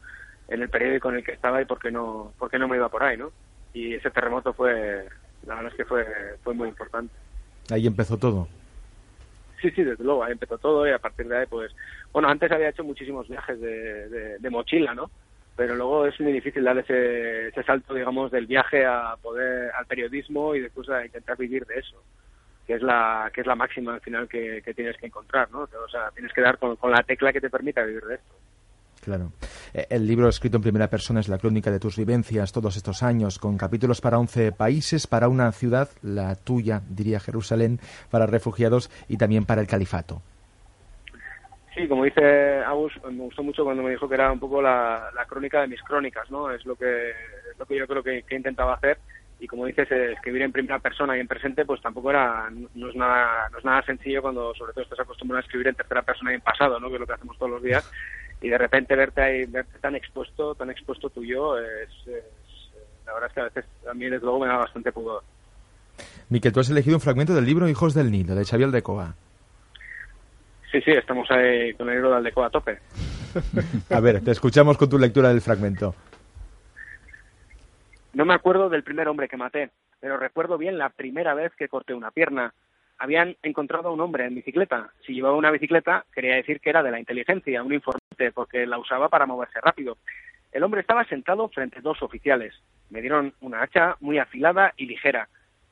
en 0.47 0.61
el 0.63 0.69
periódico 0.69 1.09
en 1.09 1.17
el 1.17 1.23
que 1.23 1.33
estaba 1.33 1.61
y 1.61 1.65
por 1.65 1.77
qué 1.77 1.91
no, 1.91 2.33
por 2.39 2.49
qué 2.49 2.57
no 2.57 2.67
me 2.67 2.77
iba 2.77 2.89
por 2.89 3.03
ahí, 3.03 3.17
¿no? 3.17 3.31
Y 3.75 3.93
ese 3.93 4.09
terremoto 4.09 4.53
fue, 4.53 5.07
la 5.45 5.55
verdad 5.55 5.71
es 5.71 5.77
que 5.77 5.85
fue, 5.85 6.05
fue 6.43 6.55
muy 6.55 6.69
importante. 6.69 7.13
Ahí 7.69 7.85
empezó 7.85 8.17
todo. 8.17 8.47
Sí, 9.61 9.69
sí, 9.71 9.83
desde 9.83 10.03
luego, 10.03 10.23
ahí 10.23 10.31
empezó 10.31 10.57
todo 10.57 10.87
y 10.87 10.91
a 10.91 10.97
partir 10.97 11.27
de 11.27 11.37
ahí, 11.37 11.45
pues, 11.47 11.71
bueno, 12.11 12.27
antes 12.29 12.51
había 12.51 12.69
hecho 12.69 12.83
muchísimos 12.83 13.27
viajes 13.29 13.61
de, 13.61 14.49
mochila, 14.49 14.95
¿no? 14.95 15.11
Pero 15.55 15.75
luego 15.75 16.07
es 16.07 16.19
muy 16.19 16.31
difícil 16.31 16.63
dar 16.63 16.77
ese, 16.79 17.49
ese 17.49 17.63
salto, 17.63 17.93
digamos, 17.93 18.31
del 18.31 18.47
viaje 18.47 18.85
a 18.85 19.15
poder, 19.21 19.71
al 19.77 19.85
periodismo 19.85 20.55
y 20.55 20.61
después 20.61 20.89
a 20.89 21.05
intentar 21.05 21.37
vivir 21.37 21.65
de 21.67 21.75
eso, 21.75 22.01
que 22.65 22.73
es 22.73 22.81
la, 22.81 23.29
que 23.33 23.41
es 23.41 23.47
la 23.47 23.55
máxima 23.55 23.93
al 23.93 24.01
final 24.01 24.27
que, 24.27 24.63
que 24.63 24.73
tienes 24.73 24.97
que 24.97 25.05
encontrar, 25.05 25.51
¿no? 25.51 25.61
O 25.61 25.89
sea, 25.89 26.09
tienes 26.11 26.33
que 26.33 26.41
dar 26.41 26.57
con, 26.57 26.75
con 26.77 26.89
la 26.89 27.03
tecla 27.03 27.31
que 27.31 27.41
te 27.41 27.51
permita 27.51 27.83
vivir 27.83 28.03
de 28.03 28.15
esto. 28.15 28.33
Claro. 29.01 29.31
Eh, 29.73 29.87
el 29.89 30.05
libro 30.05 30.29
escrito 30.29 30.57
en 30.57 30.63
primera 30.63 30.87
persona 30.87 31.19
es 31.19 31.27
la 31.27 31.39
crónica 31.39 31.71
de 31.71 31.79
tus 31.79 31.97
vivencias 31.97 32.51
todos 32.51 32.77
estos 32.77 33.01
años, 33.03 33.39
con 33.39 33.57
capítulos 33.57 33.99
para 33.99 34.19
11 34.19 34.51
países, 34.51 35.07
para 35.07 35.27
una 35.27 35.51
ciudad, 35.51 35.89
la 36.03 36.35
tuya, 36.35 36.81
diría 36.87 37.19
Jerusalén, 37.19 37.79
para 38.11 38.27
refugiados 38.27 38.91
y 39.09 39.17
también 39.17 39.45
para 39.45 39.61
el 39.61 39.67
califato. 39.67 40.21
Sí, 41.73 41.87
como 41.87 42.03
dice 42.03 42.59
Agus, 42.63 42.93
me 43.05 43.23
gustó 43.23 43.43
mucho 43.43 43.63
cuando 43.63 43.81
me 43.81 43.91
dijo 43.91 44.07
que 44.07 44.15
era 44.15 44.31
un 44.31 44.39
poco 44.39 44.61
la, 44.61 45.09
crónica 45.27 45.61
de 45.61 45.67
mis 45.67 45.81
crónicas, 45.81 46.29
¿no? 46.29 46.51
Es 46.51 46.65
lo 46.65 46.75
que, 46.75 47.13
lo 47.57 47.65
que 47.65 47.77
yo 47.77 47.87
creo 47.87 48.03
que, 48.03 48.23
que 48.23 48.35
intentaba 48.35 48.75
hacer 48.75 48.97
y 49.41 49.47
como 49.47 49.65
dices 49.65 49.91
eh, 49.91 50.13
escribir 50.13 50.43
en 50.43 50.51
primera 50.51 50.77
persona 50.77 51.17
y 51.17 51.19
en 51.19 51.27
presente 51.27 51.65
pues 51.65 51.81
tampoco 51.81 52.11
era 52.11 52.47
no 52.75 52.89
es 52.89 52.95
nada 52.95 53.49
no 53.51 53.57
es 53.57 53.65
nada 53.65 53.81
sencillo 53.81 54.21
cuando 54.21 54.53
sobre 54.53 54.71
todo 54.71 54.83
estás 54.83 54.99
acostumbrado 54.99 55.39
a 55.39 55.41
escribir 55.41 55.67
en 55.67 55.75
tercera 55.75 56.03
persona 56.03 56.31
y 56.31 56.35
en 56.35 56.41
pasado 56.41 56.79
no 56.79 56.89
que 56.89 56.93
es 56.93 56.99
lo 56.99 57.07
que 57.07 57.13
hacemos 57.13 57.37
todos 57.39 57.53
los 57.53 57.63
días 57.63 57.91
y 58.41 58.49
de 58.49 58.57
repente 58.57 58.95
verte 58.95 59.21
ahí, 59.21 59.45
verte 59.45 59.77
tan 59.79 59.95
expuesto, 59.95 60.55
tan 60.55 60.69
expuesto 60.71 61.09
tú 61.09 61.23
yo, 61.23 61.57
es, 61.57 61.89
la 63.05 63.13
verdad 63.13 63.29
es 63.29 63.33
que 63.33 63.39
a 63.39 63.43
veces 63.45 63.65
a 63.89 63.93
mí 63.93 64.05
desde 64.05 64.25
luego 64.25 64.39
me 64.39 64.47
da 64.47 64.57
bastante 64.57 64.91
pudor. 64.91 65.23
Miquel, 66.29 66.51
tú 66.51 66.59
has 66.59 66.69
elegido 66.69 66.95
un 66.95 67.01
fragmento 67.01 67.35
del 67.35 67.45
libro 67.45 67.69
Hijos 67.69 67.93
del 67.93 68.09
Nilo, 68.09 68.35
de 68.35 68.45
Xavier 68.45 68.67
Aldecoa. 68.67 69.15
Sí, 70.71 70.81
sí, 70.81 70.91
estamos 70.91 71.29
ahí 71.29 71.73
con 71.73 71.89
el 71.89 71.95
libro 71.95 72.11
de 72.11 72.17
Aldecoa 72.17 72.47
a 72.47 72.49
tope. 72.49 72.79
a 73.89 73.99
ver, 73.99 74.23
te 74.23 74.31
escuchamos 74.31 74.77
con 74.77 74.89
tu 74.89 74.97
lectura 74.97 75.29
del 75.29 75.41
fragmento. 75.41 75.93
No 78.13 78.25
me 78.25 78.33
acuerdo 78.33 78.69
del 78.69 78.83
primer 78.83 79.07
hombre 79.07 79.27
que 79.27 79.37
maté, 79.37 79.69
pero 79.99 80.17
recuerdo 80.17 80.57
bien 80.57 80.77
la 80.77 80.89
primera 80.89 81.33
vez 81.33 81.53
que 81.55 81.69
corté 81.69 81.93
una 81.93 82.11
pierna, 82.11 82.53
habían 83.01 83.35
encontrado 83.41 83.89
a 83.89 83.91
un 83.91 83.99
hombre 83.99 84.25
en 84.25 84.35
bicicleta. 84.35 84.91
Si 85.03 85.13
llevaba 85.13 85.35
una 85.35 85.49
bicicleta, 85.49 86.05
quería 86.13 86.35
decir 86.35 86.59
que 86.59 86.69
era 86.69 86.83
de 86.83 86.91
la 86.91 86.99
inteligencia, 86.99 87.63
un 87.63 87.73
informante, 87.73 88.31
porque 88.31 88.67
la 88.67 88.77
usaba 88.77 89.09
para 89.09 89.25
moverse 89.25 89.59
rápido. 89.59 89.97
El 90.51 90.61
hombre 90.61 90.81
estaba 90.81 91.03
sentado 91.05 91.49
frente 91.49 91.79
a 91.79 91.81
dos 91.81 92.03
oficiales. 92.03 92.53
Me 92.91 93.01
dieron 93.01 93.33
una 93.41 93.63
hacha 93.63 93.95
muy 94.01 94.19
afilada 94.19 94.73
y 94.77 94.85
ligera. 94.85 95.29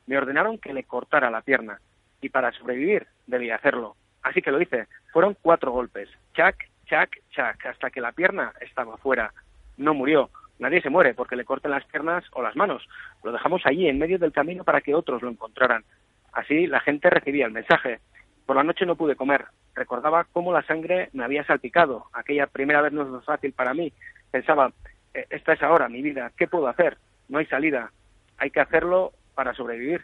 Me 0.08 0.18
ordenaron 0.18 0.58
que 0.58 0.74
le 0.74 0.82
cortara 0.82 1.30
la 1.30 1.42
pierna. 1.42 1.78
Y 2.20 2.30
para 2.30 2.50
sobrevivir 2.50 3.06
debía 3.28 3.54
hacerlo. 3.54 3.94
Así 4.22 4.42
que 4.42 4.50
lo 4.50 4.60
hice. 4.60 4.88
Fueron 5.12 5.36
cuatro 5.40 5.70
golpes. 5.70 6.08
Chac, 6.34 6.68
chac, 6.86 7.16
chac, 7.30 7.64
hasta 7.64 7.90
que 7.90 8.00
la 8.00 8.10
pierna 8.10 8.54
estaba 8.60 8.96
fuera. 8.96 9.32
No 9.76 9.94
murió. 9.94 10.30
Nadie 10.58 10.82
se 10.82 10.90
muere 10.90 11.14
porque 11.14 11.36
le 11.36 11.44
corten 11.44 11.70
las 11.70 11.84
piernas 11.84 12.24
o 12.32 12.42
las 12.42 12.56
manos. 12.56 12.88
Lo 13.22 13.30
dejamos 13.30 13.62
allí, 13.66 13.86
en 13.86 14.00
medio 14.00 14.18
del 14.18 14.32
camino, 14.32 14.64
para 14.64 14.80
que 14.80 14.96
otros 14.96 15.22
lo 15.22 15.30
encontraran. 15.30 15.84
Así 16.32 16.66
la 16.66 16.80
gente 16.80 17.10
recibía 17.10 17.46
el 17.46 17.52
mensaje. 17.52 18.00
Por 18.46 18.56
la 18.56 18.64
noche 18.64 18.86
no 18.86 18.96
pude 18.96 19.16
comer. 19.16 19.46
Recordaba 19.74 20.26
cómo 20.32 20.52
la 20.52 20.62
sangre 20.62 21.08
me 21.12 21.24
había 21.24 21.44
salpicado. 21.44 22.06
Aquella 22.12 22.46
primera 22.46 22.82
vez 22.82 22.92
no 22.92 23.18
es 23.18 23.24
fácil 23.24 23.52
para 23.52 23.74
mí. 23.74 23.92
Pensaba, 24.30 24.72
eh, 25.14 25.26
esta 25.30 25.52
es 25.52 25.62
ahora 25.62 25.88
mi 25.88 26.02
vida. 26.02 26.32
¿Qué 26.36 26.46
puedo 26.46 26.68
hacer? 26.68 26.98
No 27.28 27.38
hay 27.38 27.46
salida. 27.46 27.90
Hay 28.38 28.50
que 28.50 28.60
hacerlo 28.60 29.12
para 29.34 29.54
sobrevivir. 29.54 30.02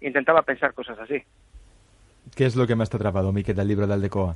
Intentaba 0.00 0.42
pensar 0.42 0.74
cosas 0.74 0.98
así. 0.98 1.22
¿Qué 2.36 2.46
es 2.46 2.56
lo 2.56 2.66
que 2.66 2.76
más 2.76 2.90
te 2.90 2.96
ha 2.96 2.98
atrapado, 2.98 3.32
Miquel, 3.32 3.56
del 3.56 3.68
libro 3.68 3.86
de 3.86 3.94
Aldecoa? 3.94 4.34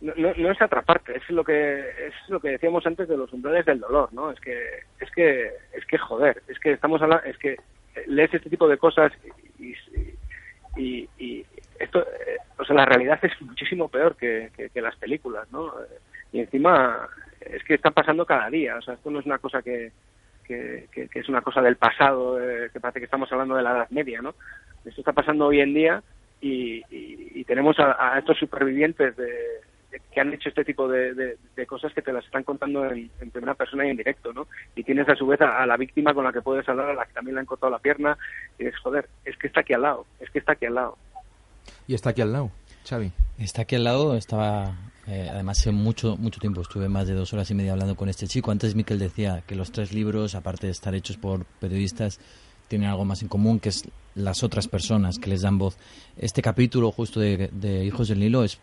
No, 0.00 0.12
no, 0.16 0.50
es 0.50 0.60
atraparte, 0.60 1.16
es 1.16 1.30
lo 1.30 1.44
que 1.44 1.78
es 1.78 2.14
lo 2.26 2.40
que 2.40 2.48
decíamos 2.48 2.84
antes 2.86 3.08
de 3.08 3.16
los 3.16 3.32
umbrales 3.32 3.64
del 3.64 3.78
dolor, 3.78 4.12
¿no? 4.12 4.32
Es 4.32 4.40
que 4.40 4.80
es 4.98 5.08
que 5.12 5.46
es 5.72 5.86
que 5.86 5.96
joder, 5.96 6.42
es 6.48 6.58
que 6.58 6.72
estamos 6.72 7.00
hablando, 7.00 7.24
es 7.24 7.38
que 7.38 7.56
lees 8.08 8.34
este 8.34 8.50
tipo 8.50 8.66
de 8.66 8.78
cosas 8.78 9.12
y, 10.76 11.08
y, 11.18 11.46
esto, 11.78 12.00
eh, 12.02 12.36
o 12.58 12.64
sea, 12.64 12.76
la 12.76 12.84
realidad 12.84 13.18
es 13.22 13.40
muchísimo 13.42 13.88
peor 13.88 14.16
que, 14.16 14.50
que, 14.72 14.80
las 14.80 14.96
películas, 14.96 15.50
¿no? 15.50 15.72
Y 16.32 16.40
encima 16.40 17.08
es 17.40 17.62
que 17.64 17.74
está 17.74 17.90
pasando 17.90 18.24
cada 18.24 18.48
día, 18.50 18.76
o 18.76 18.82
sea, 18.82 18.94
esto 18.94 19.10
no 19.10 19.20
es 19.20 19.26
una 19.26 19.38
cosa 19.38 19.62
que, 19.62 19.92
que, 20.44 20.86
es 21.12 21.28
una 21.28 21.42
cosa 21.42 21.60
del 21.60 21.76
pasado, 21.76 22.40
eh, 22.40 22.70
que 22.72 22.80
parece 22.80 23.00
que 23.00 23.06
estamos 23.06 23.30
hablando 23.32 23.56
de 23.56 23.62
la 23.62 23.72
Edad 23.72 23.90
Media, 23.90 24.22
¿no? 24.22 24.34
Esto 24.84 25.00
está 25.00 25.12
pasando 25.12 25.46
hoy 25.46 25.60
en 25.60 25.74
día 25.74 26.02
y, 26.40 26.82
y, 26.90 27.44
tenemos 27.44 27.76
a, 27.78 28.18
estos 28.18 28.38
supervivientes 28.38 29.16
de, 29.16 29.60
que 30.12 30.20
han 30.20 30.32
hecho 30.32 30.48
este 30.48 30.64
tipo 30.64 30.88
de, 30.88 31.36
cosas 31.66 31.92
que 31.92 32.02
te 32.02 32.12
las 32.12 32.24
están 32.24 32.44
contando 32.44 32.84
en, 32.86 33.10
primera 33.32 33.54
persona 33.54 33.86
y 33.86 33.90
en 33.90 33.96
directo, 33.96 34.32
¿no? 34.32 34.46
Y 34.74 34.82
tienes 34.82 35.08
a 35.08 35.14
su 35.14 35.26
vez 35.26 35.40
a, 35.40 35.66
la 35.66 35.76
víctima 35.76 36.14
con 36.14 36.24
la 36.24 36.32
que 36.32 36.42
puedes 36.42 36.68
hablar, 36.68 36.90
a 36.90 36.94
la 36.94 37.06
que 37.06 37.12
también 37.12 37.34
le 37.34 37.40
han 37.40 37.46
cortado 37.46 37.70
la 37.70 37.78
pierna, 37.78 38.16
y 38.58 38.64
dices, 38.64 38.78
joder, 38.80 39.08
es 39.24 39.36
que 39.36 39.46
está 39.46 39.60
aquí 39.60 39.72
al 39.74 39.82
lado, 39.82 40.06
es 40.20 40.30
que 40.30 40.38
está 40.38 40.52
aquí 40.52 40.66
al 40.66 40.74
lado. 40.74 40.98
Y 41.86 41.94
está 41.94 42.10
aquí 42.10 42.22
al 42.22 42.32
lado, 42.32 42.50
Xavi. 42.88 43.12
Está 43.38 43.62
aquí 43.62 43.76
al 43.76 43.84
lado, 43.84 44.16
estaba... 44.16 44.74
Eh, 45.08 45.28
además, 45.28 45.58
hace 45.58 45.72
mucho, 45.72 46.16
mucho 46.16 46.38
tiempo 46.38 46.60
estuve 46.60 46.88
más 46.88 47.08
de 47.08 47.14
dos 47.14 47.32
horas 47.32 47.50
y 47.50 47.54
media 47.54 47.72
hablando 47.72 47.96
con 47.96 48.08
este 48.08 48.28
chico. 48.28 48.52
Antes 48.52 48.76
Miquel 48.76 49.00
decía 49.00 49.42
que 49.46 49.56
los 49.56 49.72
tres 49.72 49.92
libros, 49.92 50.36
aparte 50.36 50.66
de 50.66 50.72
estar 50.72 50.94
hechos 50.94 51.16
por 51.16 51.44
periodistas, 51.44 52.20
tienen 52.68 52.88
algo 52.88 53.04
más 53.04 53.20
en 53.22 53.28
común, 53.28 53.58
que 53.58 53.70
es 53.70 53.88
las 54.14 54.44
otras 54.44 54.68
personas 54.68 55.18
que 55.18 55.28
les 55.28 55.42
dan 55.42 55.58
voz. 55.58 55.76
Este 56.16 56.40
capítulo 56.40 56.92
justo 56.92 57.18
de, 57.18 57.50
de 57.52 57.84
Hijos 57.84 58.08
del 58.08 58.20
Nilo 58.20 58.44
es 58.44 58.60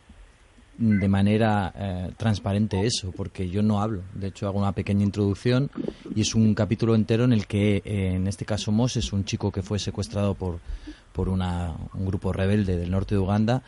de 0.79 1.07
manera 1.09 1.73
eh, 1.75 2.11
transparente 2.15 2.85
eso, 2.85 3.11
porque 3.11 3.49
yo 3.49 3.61
no 3.61 3.81
hablo. 3.81 4.01
De 4.13 4.27
hecho, 4.27 4.47
hago 4.47 4.59
una 4.59 4.71
pequeña 4.71 5.03
introducción 5.03 5.69
y 6.15 6.21
es 6.21 6.33
un 6.35 6.55
capítulo 6.55 6.95
entero 6.95 7.25
en 7.25 7.33
el 7.33 7.47
que, 7.47 7.81
eh, 7.83 8.13
en 8.15 8.27
este 8.27 8.45
caso, 8.45 8.71
Mos 8.71 8.95
es 8.95 9.11
un 9.11 9.25
chico 9.25 9.51
que 9.51 9.61
fue 9.61 9.77
secuestrado 9.77 10.35
por, 10.35 10.59
por 11.11 11.27
una, 11.27 11.75
un 11.93 12.05
grupo 12.05 12.31
rebelde 12.31 12.77
del 12.77 12.91
norte 12.91 13.15
de 13.15 13.19
Uganda 13.19 13.61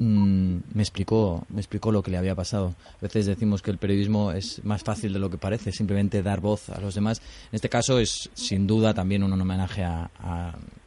Mm, 0.00 0.58
me 0.74 0.82
explicó 0.82 1.44
me 1.48 1.60
explicó 1.60 1.90
lo 1.90 2.02
que 2.02 2.10
le 2.10 2.18
había 2.18 2.34
pasado. 2.36 2.74
A 2.98 3.02
veces 3.02 3.26
decimos 3.26 3.62
que 3.62 3.72
el 3.72 3.78
periodismo 3.78 4.30
es 4.30 4.64
más 4.64 4.84
fácil 4.84 5.12
de 5.12 5.18
lo 5.18 5.28
que 5.28 5.38
parece, 5.38 5.72
simplemente 5.72 6.22
dar 6.22 6.40
voz 6.40 6.70
a 6.70 6.80
los 6.80 6.94
demás. 6.94 7.20
En 7.50 7.56
este 7.56 7.68
caso 7.68 7.98
es 7.98 8.30
sin 8.34 8.66
duda 8.66 8.94
también 8.94 9.24
un 9.24 9.32
homenaje 9.32 9.82
a, 9.82 10.08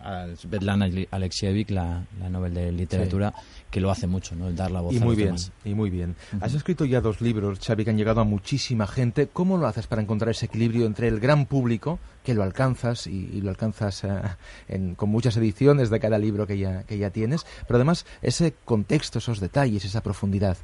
a 0.04 0.36
Svetlana 0.36 0.90
Alexievich, 1.12 1.70
la, 1.70 2.04
la 2.20 2.30
Nobel 2.30 2.54
de 2.54 2.72
Literatura, 2.72 3.34
que 3.70 3.80
lo 3.80 3.92
hace 3.92 4.08
mucho, 4.08 4.36
¿no? 4.36 4.48
El 4.48 4.56
dar 4.56 4.72
la 4.72 4.82
voz 4.82 4.94
y 4.94 4.98
a 4.98 5.00
muy 5.00 5.10
los 5.10 5.18
bien, 5.18 5.28
demás. 5.28 5.52
Y 5.64 5.74
muy 5.74 5.90
bien. 5.90 6.16
Has 6.40 6.54
escrito 6.54 6.86
ya 6.86 7.02
dos 7.02 7.22
libros, 7.22 7.60
Xavi, 7.60 7.84
que 7.84 7.92
han 7.92 7.98
llegado 7.98 8.22
a 8.22 8.24
muchísima 8.24 8.88
gente. 8.88 9.28
¿Cómo 9.32 9.58
lo 9.58 9.68
haces 9.68 9.88
para 9.88 10.02
encontrar 10.02 10.32
ese 10.32 10.48
equilibrio 10.48 10.86
entre 10.86 11.08
el 11.08 11.20
gran 11.20 11.46
público, 11.46 12.00
que 12.24 12.34
lo 12.34 12.44
alcanzas 12.44 13.08
y, 13.08 13.42
lo 13.42 13.50
alcanzas 13.50 14.04
eh, 14.04 14.94
con 14.96 15.10
muchas 15.10 15.38
ediciones 15.38 15.90
de 15.90 16.00
cada 16.00 16.18
libro 16.18 16.48
que 16.48 16.58
ya, 16.58 16.84
que 16.84 16.98
ya 16.98 17.10
tienes, 17.10 17.46
pero 17.68 17.78
además 17.78 18.06
ese 18.22 18.54
contexto 18.66 19.20
esos 19.20 19.40
detalles, 19.40 19.86
esa 19.86 20.02
profundidad. 20.02 20.58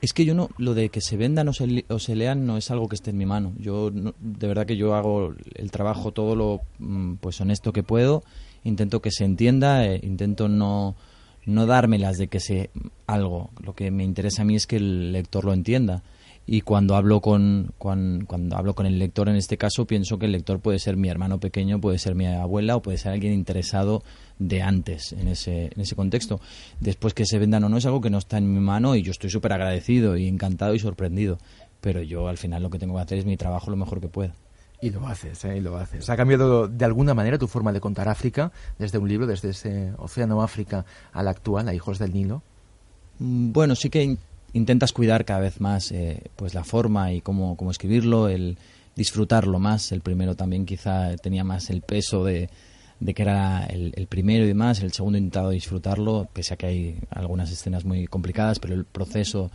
Es 0.00 0.12
que 0.12 0.24
yo 0.24 0.34
no, 0.34 0.50
lo 0.58 0.74
de 0.74 0.88
que 0.88 1.00
se 1.00 1.16
vendan 1.16 1.48
o 1.48 1.52
se, 1.52 2.16
lean 2.16 2.44
no 2.44 2.56
es 2.56 2.72
algo 2.72 2.88
que 2.88 2.96
esté 2.96 3.10
en 3.10 3.18
mi 3.18 3.26
mano. 3.26 3.52
Yo, 3.56 3.92
de 3.92 4.48
verdad 4.48 4.66
que 4.66 4.76
yo 4.76 4.96
hago 4.96 5.32
el 5.54 5.70
trabajo 5.70 6.10
todo 6.10 6.34
lo 6.34 6.60
mm, 6.80 7.14
pues 7.20 7.40
honesto 7.40 7.72
que 7.72 7.84
puedo, 7.84 8.24
intento 8.64 9.00
que 9.00 9.10
se 9.10 9.24
entienda, 9.24 9.86
eh, 9.86 10.00
intento 10.02 10.48
no, 10.48 10.94
no 11.44 11.66
dármelas 11.66 12.18
de 12.18 12.28
que 12.28 12.40
sé 12.40 12.70
algo. 13.06 13.50
Lo 13.62 13.74
que 13.74 13.90
me 13.90 14.04
interesa 14.04 14.42
a 14.42 14.44
mí 14.44 14.56
es 14.56 14.66
que 14.66 14.76
el 14.76 15.12
lector 15.12 15.44
lo 15.44 15.52
entienda. 15.52 16.02
y 16.44 16.62
cuando 16.62 16.96
hablo 16.96 17.20
con 17.20 17.72
cuando, 17.78 18.56
hablo 18.56 18.74
con 18.74 18.84
el 18.84 18.98
lector 18.98 19.28
en 19.28 19.36
este 19.36 19.56
caso 19.56 19.86
pienso 19.86 20.18
que 20.18 20.26
el 20.26 20.32
lector 20.32 20.58
puede 20.58 20.80
ser 20.80 20.96
mi 20.96 21.08
hermano 21.08 21.38
pequeño 21.38 21.80
puede 21.80 21.98
ser 21.98 22.16
mi 22.16 22.26
abuela 22.26 22.74
o 22.74 22.82
puede 22.82 22.98
ser 22.98 23.12
alguien 23.12 23.32
interesado 23.32 24.02
de 24.40 24.60
antes 24.60 25.12
en 25.12 25.28
ese 25.28 25.70
en 25.72 25.80
ese 25.80 25.94
contexto 25.94 26.40
después 26.80 27.14
que 27.14 27.26
se 27.26 27.38
vendan 27.38 27.62
o 27.62 27.68
no 27.68 27.76
es 27.76 27.86
algo 27.86 28.00
que 28.00 28.10
no 28.10 28.18
está 28.18 28.38
en 28.38 28.52
mi 28.52 28.58
mano 28.58 28.96
y 28.96 29.02
yo 29.02 29.12
estoy 29.12 29.30
súper 29.30 29.52
agradecido 29.52 30.16
y 30.16 30.26
encantado 30.26 30.74
y 30.74 30.80
sorprendido 30.80 31.38
pero 31.80 32.02
yo 32.02 32.26
al 32.26 32.38
final 32.38 32.60
lo 32.60 32.70
que 32.70 32.80
tengo 32.80 32.96
que 32.96 33.02
hacer 33.02 33.18
es 33.18 33.24
mi 33.24 33.36
trabajo 33.36 33.70
lo 33.70 33.76
mejor 33.76 34.00
que 34.00 34.08
pueda 34.08 34.34
y 34.82 34.90
lo 34.90 35.06
haces, 35.06 35.44
¿eh? 35.44 35.58
y 35.58 35.60
lo 35.60 35.76
haces. 35.76 36.10
¿Ha 36.10 36.16
cambiado 36.16 36.66
de 36.66 36.84
alguna 36.84 37.14
manera 37.14 37.38
tu 37.38 37.46
forma 37.46 37.72
de 37.72 37.80
contar 37.80 38.08
África 38.08 38.50
desde 38.80 38.98
un 38.98 39.08
libro, 39.08 39.28
desde 39.28 39.50
ese 39.50 39.92
Océano 39.96 40.42
África 40.42 40.84
al 41.12 41.28
actual, 41.28 41.68
a 41.68 41.74
Hijos 41.74 42.00
del 42.00 42.12
Nilo? 42.12 42.42
Mm, 43.20 43.52
bueno, 43.52 43.76
sí 43.76 43.90
que 43.90 44.16
intentas 44.52 44.92
cuidar 44.92 45.24
cada 45.24 45.38
vez 45.38 45.60
más 45.60 45.92
eh, 45.92 46.24
pues 46.34 46.52
la 46.52 46.64
forma 46.64 47.12
y 47.12 47.20
cómo, 47.20 47.56
cómo 47.56 47.70
escribirlo, 47.70 48.28
el 48.28 48.58
disfrutarlo 48.96 49.60
más. 49.60 49.92
El 49.92 50.00
primero 50.00 50.34
también 50.34 50.66
quizá 50.66 51.14
tenía 51.16 51.44
más 51.44 51.70
el 51.70 51.82
peso 51.82 52.24
de, 52.24 52.50
de 52.98 53.14
que 53.14 53.22
era 53.22 53.64
el, 53.66 53.92
el, 53.94 54.08
primero 54.08 54.44
y 54.44 54.48
demás. 54.48 54.82
El 54.82 54.92
segundo 54.92 55.16
he 55.16 55.20
intentado 55.20 55.50
disfrutarlo, 55.50 56.28
pese 56.32 56.54
a 56.54 56.56
que 56.56 56.66
hay 56.66 56.98
algunas 57.08 57.52
escenas 57.52 57.84
muy 57.84 58.08
complicadas, 58.08 58.58
pero 58.58 58.74
el 58.74 58.84
proceso 58.84 59.52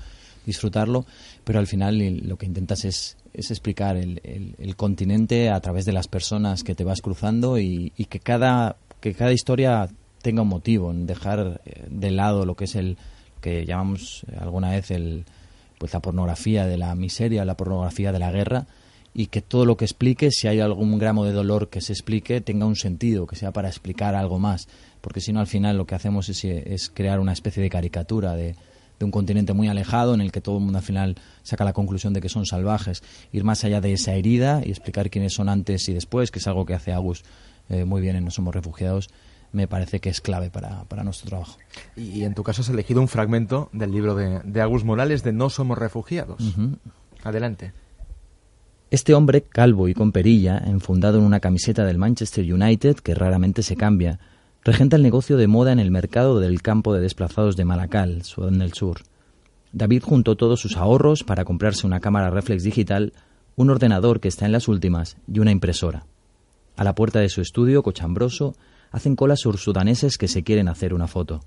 disfrutarlo. 0.47 1.05
Pero 1.43 1.59
al 1.59 1.67
final 1.67 1.99
lo 2.27 2.37
que 2.37 2.47
intentas 2.47 2.85
es, 2.85 3.17
es 3.33 3.51
explicar 3.51 3.97
el, 3.97 4.19
el, 4.57 4.75
continente 4.75 5.51
a 5.51 5.59
través 5.59 5.85
de 5.85 5.91
las 5.91 6.07
personas 6.07 6.63
que 6.63 6.73
te 6.73 6.83
vas 6.83 7.01
cruzando 7.01 7.59
y, 7.59 7.91
que 8.09 8.19
cada 8.19 8.77
que 8.99 9.13
cada 9.13 9.31
historia 9.31 9.87
tenga 10.23 10.41
un 10.41 10.47
motivo, 10.47 10.89
en 10.89 11.05
dejar 11.05 11.61
eh, 11.65 11.85
de 11.87 12.09
lado 12.09 12.45
lo 12.45 12.55
que 12.55 12.65
es 12.65 12.75
el, 12.75 12.97
que 13.41 13.63
llamamos 13.63 14.25
alguna 14.39 14.71
vez 14.71 14.89
el, 14.89 15.25
pues 15.77 15.93
la 15.93 15.99
pornografía 15.99 16.65
de 16.65 16.77
la 16.77 16.95
miseria, 16.95 17.45
la 17.45 17.55
pornografía 17.55 18.11
de 18.11 18.17
la 18.17 18.31
guerra, 18.31 18.65
y 19.13 19.27
que 19.27 19.41
todo 19.41 19.65
lo 19.65 19.77
que 19.77 19.85
explique, 19.85 20.31
si 20.31 20.47
hay 20.47 20.59
algún 20.59 20.97
gramo 20.97 21.25
de 21.25 21.31
dolor 21.31 21.69
que 21.69 21.81
se 21.81 21.93
explique, 21.93 22.41
tenga 22.41 22.65
un 22.65 22.75
sentido, 22.75 23.27
que 23.27 23.35
sea 23.35 23.51
para 23.51 23.67
explicar 23.67 24.15
algo 24.15 24.39
más, 24.39 24.67
porque 25.01 25.21
si 25.21 25.31
no 25.31 25.39
al 25.39 25.47
final 25.47 25.77
lo 25.77 25.85
que 25.85 25.95
hacemos 25.95 26.29
es, 26.29 26.43
es 26.43 26.89
crear 26.89 27.19
una 27.19 27.33
especie 27.33 27.61
de 27.61 27.69
caricatura 27.69 28.35
de, 28.35 28.55
de, 28.99 29.05
un 29.05 29.11
continente 29.11 29.53
muy 29.53 29.67
alejado 29.67 30.13
en 30.13 30.21
el 30.21 30.31
que 30.31 30.41
todo 30.41 30.57
el 30.57 30.63
mundo 30.63 30.79
al 30.79 30.83
final 30.83 31.15
saca 31.43 31.63
la 31.63 31.73
conclusión 31.73 32.13
de 32.13 32.21
que 32.21 32.29
son 32.29 32.45
salvajes, 32.45 33.03
ir 33.31 33.43
más 33.43 33.63
allá 33.63 33.81
de 33.81 33.93
esa 33.93 34.13
herida 34.13 34.61
y 34.65 34.69
explicar 34.69 35.09
quiénes 35.09 35.33
son 35.33 35.49
antes 35.49 35.87
y 35.89 35.93
después, 35.93 36.31
que 36.31 36.39
es 36.39 36.47
algo 36.47 36.65
que 36.65 36.73
hace 36.73 36.93
Agus 36.93 37.23
eh, 37.69 37.85
muy 37.85 38.01
bien 38.01 38.15
en 38.15 38.25
No 38.25 38.31
Somos 38.31 38.53
Refugiados, 38.53 39.09
me 39.51 39.67
parece 39.67 39.99
que 39.99 40.09
es 40.09 40.21
clave 40.21 40.49
para, 40.49 40.83
para 40.85 41.03
nuestro 41.03 41.29
trabajo. 41.29 41.57
Y, 41.95 42.23
en 42.23 42.33
tu 42.33 42.43
caso 42.43 42.61
has 42.61 42.69
elegido 42.69 43.01
un 43.01 43.07
fragmento 43.07 43.69
del 43.73 43.91
libro 43.91 44.15
de, 44.15 44.41
de 44.43 44.61
Agus 44.61 44.83
Morales 44.83 45.23
de 45.23 45.33
No 45.33 45.49
somos 45.49 45.77
refugiados. 45.77 46.41
Adelante. 47.23 47.73
Este 48.89 49.13
hombre, 49.13 49.41
calvo 49.41 49.89
y 49.89 49.93
con 49.93 50.13
perilla, 50.13 50.57
enfundado 50.59 51.19
en 51.19 51.25
una 51.25 51.41
camiseta 51.41 51.83
del 51.83 51.97
Manchester 51.97 52.53
United 52.53 52.95
que 52.97 53.13
raramente 53.13 53.61
se 53.61 53.75
cambia, 53.75 54.19
regenta 54.63 54.95
el 54.95 55.03
negocio 55.03 55.37
de 55.37 55.47
moda 55.47 55.71
en 55.71 55.79
el 55.79 55.91
mercado 55.91 56.39
del 56.39 56.61
campo 56.61 56.93
de 56.93 57.01
desplazados 57.01 57.55
de 57.55 57.65
Malacal, 57.65 58.23
Sudán 58.23 58.59
del 58.59 58.73
Sur. 58.73 59.01
David 59.71 60.03
juntó 60.03 60.35
todos 60.35 60.59
sus 60.59 60.77
ahorros 60.77 61.23
para 61.23 61.45
comprarse 61.45 61.85
una 61.85 61.99
cámara 61.99 62.29
reflex 62.29 62.63
digital, 62.63 63.13
un 63.55 63.69
ordenador 63.69 64.19
que 64.19 64.27
está 64.27 64.45
en 64.45 64.51
las 64.51 64.67
últimas 64.67 65.17
y 65.31 65.39
una 65.39 65.51
impresora. 65.51 66.05
A 66.75 66.83
la 66.83 66.95
puerta 66.95 67.19
de 67.19 67.29
su 67.29 67.41
estudio, 67.41 67.83
cochambroso, 67.83 68.55
hacen 68.91 69.15
cola 69.15 69.35
sursudaneses 69.35 70.17
que 70.17 70.27
se 70.27 70.43
quieren 70.43 70.67
hacer 70.67 70.93
una 70.93 71.07
foto. 71.07 71.41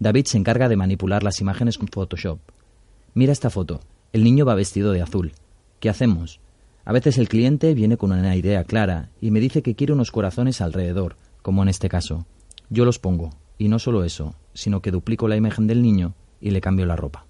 David 0.00 0.26
se 0.26 0.38
encarga 0.38 0.68
de 0.68 0.76
manipular 0.76 1.22
las 1.22 1.40
imágenes 1.40 1.78
con 1.78 1.88
Photoshop. 1.88 2.38
Mira 3.14 3.32
esta 3.32 3.50
foto. 3.50 3.80
El 4.12 4.24
niño 4.24 4.44
va 4.44 4.54
vestido 4.54 4.92
de 4.92 5.02
azul. 5.02 5.32
¿Qué 5.80 5.88
hacemos? 5.88 6.40
A 6.84 6.92
veces 6.92 7.18
el 7.18 7.28
cliente 7.28 7.74
viene 7.74 7.96
con 7.96 8.12
una 8.12 8.34
idea 8.34 8.64
clara 8.64 9.10
y 9.20 9.30
me 9.30 9.40
dice 9.40 9.62
que 9.62 9.74
quiere 9.74 9.92
unos 9.92 10.10
corazones 10.10 10.60
alrededor, 10.60 11.16
como 11.48 11.62
en 11.62 11.70
este 11.70 11.88
caso. 11.88 12.26
Yo 12.68 12.84
los 12.84 12.98
pongo, 12.98 13.30
y 13.56 13.68
no 13.68 13.78
solo 13.78 14.04
eso, 14.04 14.34
sino 14.52 14.82
que 14.82 14.90
duplico 14.90 15.28
la 15.28 15.36
imagen 15.36 15.66
del 15.66 15.80
niño 15.80 16.12
y 16.42 16.50
le 16.50 16.60
cambio 16.60 16.84
la 16.84 16.94
ropa. 16.94 17.24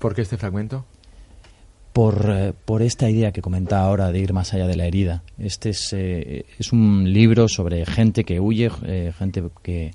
¿Por 0.00 0.12
qué 0.12 0.22
este 0.22 0.38
fragmento? 0.38 0.84
por, 1.92 2.28
eh, 2.28 2.52
por, 2.64 2.82
esta 2.82 3.08
idea 3.08 3.30
que 3.30 3.40
comentaba 3.40 3.84
ahora 3.84 4.10
de 4.10 4.18
ir 4.18 4.32
más 4.32 4.54
allá 4.54 4.66
de 4.66 4.74
la 4.74 4.86
herida. 4.86 5.22
Este 5.38 5.70
es, 5.70 5.92
eh, 5.92 6.46
es 6.58 6.72
un 6.72 7.12
libro 7.12 7.46
sobre 7.46 7.86
gente 7.86 8.24
que 8.24 8.40
huye, 8.40 8.72
eh, 8.84 9.12
gente 9.16 9.44
que, 9.62 9.92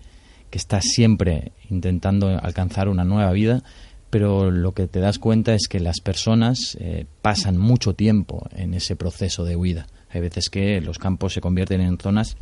que, 0.49 0.57
está 0.57 0.79
siempre 0.79 1.51
intentando 1.69 2.29
alcanzar 2.29 2.87
una 2.87 3.03
nueva 3.03 3.33
vida, 3.33 3.61
pero 4.09 4.51
lo 4.51 4.71
que 4.71 4.87
te 4.87 5.01
das 5.01 5.19
cuenta 5.19 5.53
es 5.53 5.67
que 5.67 5.81
las 5.81 5.99
personas 5.99 6.77
pasan 7.21 7.57
mucho 7.57 7.93
tiempo 7.93 8.47
en 8.55 8.73
ese 8.73 8.95
proceso 8.95 9.43
de 9.43 9.57
huida. 9.57 9.87
Hay 10.09 10.21
veces 10.21 10.49
que 10.49 10.79
los 10.79 10.97
campos 10.97 11.33
se 11.33 11.41
convierten 11.41 11.81
en 11.81 11.97
zonas 11.97 12.37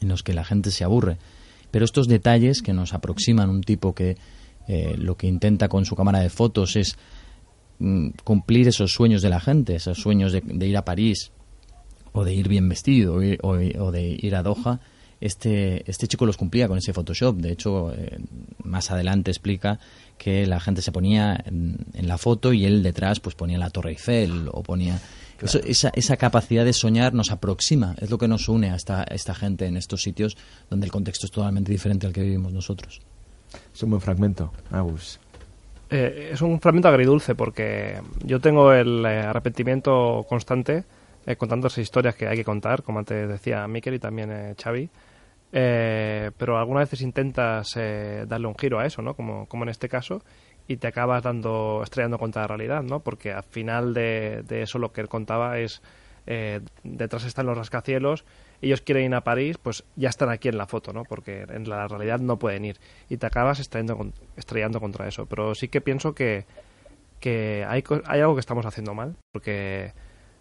en 0.00 0.08
los 0.08 0.22
que 0.22 0.32
la 0.32 0.44
gente 0.44 0.70
se 0.70 0.84
aburre. 0.84 1.16
Pero 1.70 1.84
estos 1.84 2.08
detalles 2.08 2.62
que 2.62 2.72
nos 2.72 2.94
aproximan 2.94 3.50
un 3.50 3.62
tipo 3.62 3.94
que 3.94 4.16
lo 4.98 5.16
que 5.16 5.26
intenta 5.26 5.68
con 5.68 5.86
su 5.86 5.96
cámara 5.96 6.20
de 6.20 6.28
fotos 6.28 6.76
es 6.76 6.98
Mm, 7.80 8.08
cumplir 8.24 8.66
esos 8.66 8.92
sueños 8.92 9.22
de 9.22 9.30
la 9.30 9.38
gente, 9.38 9.76
esos 9.76 9.98
sueños 9.98 10.32
de, 10.32 10.66
ir 10.66 10.76
a 10.76 10.84
París 10.84 11.30
o 12.12 12.24
de 12.24 12.34
ir 12.34 12.48
bien 12.48 12.68
vestido 12.68 13.20
o, 13.42 13.92
de 13.92 14.18
ir 14.20 14.34
a 14.34 14.42
Doha, 14.42 14.80
este, 15.20 15.88
este 15.88 16.08
chico 16.08 16.26
los 16.26 16.36
cumplía 16.36 16.66
con 16.66 16.78
ese 16.78 16.92
Photoshop. 16.92 17.36
De 17.36 17.52
hecho, 17.52 17.92
eh, 17.92 18.18
más 18.64 18.90
adelante 18.90 19.30
explica 19.30 19.78
que 20.16 20.44
la 20.46 20.58
gente 20.58 20.82
se 20.82 20.90
ponía 20.90 21.40
en, 21.44 21.86
la 22.02 22.18
foto 22.18 22.52
y 22.52 22.64
él 22.64 22.82
detrás 22.82 23.20
pues 23.20 23.36
ponía 23.36 23.58
la 23.58 23.70
Torre 23.70 23.90
Eiffel 23.90 24.48
o 24.52 24.62
ponía... 24.62 25.00
esa, 25.42 25.90
esa 25.94 26.16
capacidad 26.16 26.64
de 26.64 26.72
soñar 26.72 27.14
nos 27.14 27.30
aproxima, 27.30 27.94
es 28.00 28.10
lo 28.10 28.18
que 28.18 28.28
nos 28.28 28.48
une 28.48 28.70
a 28.70 28.76
esta, 28.76 29.04
esta 29.04 29.34
gente 29.34 29.66
en 29.66 29.76
estos 29.76 30.02
sitios 30.02 30.36
donde 30.70 30.86
el 30.86 30.92
contexto 30.92 31.26
es 31.26 31.32
totalmente 31.32 31.72
diferente 31.72 32.06
al 32.06 32.12
que 32.12 32.22
vivimos 32.22 32.52
nosotros. 32.52 33.00
Es 33.74 33.82
un 33.82 33.90
buen 33.90 34.00
fragmento, 34.00 34.52
Agus. 34.70 35.20
Eh, 35.90 36.30
es 36.32 36.42
un 36.42 36.60
fragmento 36.60 36.88
agridulce 36.88 37.34
porque 37.34 38.00
yo 38.22 38.40
tengo 38.40 38.72
el 38.72 39.04
eh, 39.06 39.20
arrepentimiento 39.20 40.26
constante 40.28 40.84
eh, 41.26 41.36
contando 41.36 41.68
esas 41.68 41.78
historias 41.78 42.14
que 42.14 42.26
hay 42.26 42.36
que 42.36 42.44
contar, 42.44 42.82
como 42.82 42.98
antes 42.98 43.28
decía 43.28 43.66
Miquel 43.66 43.94
y 43.94 43.98
también 43.98 44.54
Xavi. 44.62 44.88
pero 45.50 46.58
algunas 46.58 46.82
veces 46.82 47.00
intentas 47.02 47.74
darle 47.74 48.46
un 48.46 48.56
giro 48.56 48.78
a 48.78 48.86
eso, 48.86 49.00
¿no? 49.00 49.14
Como, 49.14 49.46
como 49.46 49.64
en 49.64 49.70
este 49.70 49.88
caso, 49.88 50.22
y 50.68 50.76
te 50.76 50.86
acabas 50.86 51.24
dando 51.24 51.80
estrellando 51.82 52.18
contra 52.18 52.42
la 52.42 52.48
realidad, 52.48 52.82
¿no? 52.82 53.00
Porque 53.00 53.32
al 53.32 53.42
final 53.42 53.94
de, 53.94 54.44
de 54.46 54.62
eso 54.62 54.78
lo 54.78 54.92
que 54.92 55.00
él 55.00 55.08
contaba 55.08 55.58
es 55.58 55.82
detrás 56.84 57.24
están 57.24 57.46
los 57.46 57.56
rascacielos 57.56 58.22
ellos 58.60 58.80
quieren 58.80 59.04
ir 59.04 59.14
a 59.14 59.22
París, 59.22 59.56
pues 59.58 59.84
ya 59.96 60.08
están 60.08 60.30
aquí 60.30 60.48
en 60.48 60.58
la 60.58 60.66
foto, 60.66 60.92
¿no? 60.92 61.04
Porque 61.04 61.42
en 61.48 61.68
la 61.68 61.86
realidad 61.86 62.18
no 62.18 62.38
pueden 62.38 62.64
ir. 62.64 62.78
Y 63.08 63.16
te 63.16 63.26
acabas 63.26 63.60
estrellando, 63.60 64.80
contra 64.80 65.06
eso. 65.06 65.26
Pero 65.26 65.54
sí 65.54 65.68
que 65.68 65.80
pienso 65.80 66.14
que, 66.14 66.44
que 67.20 67.64
hay, 67.68 67.84
hay 68.06 68.20
algo 68.20 68.34
que 68.34 68.40
estamos 68.40 68.66
haciendo 68.66 68.94
mal. 68.94 69.16
Porque 69.32 69.92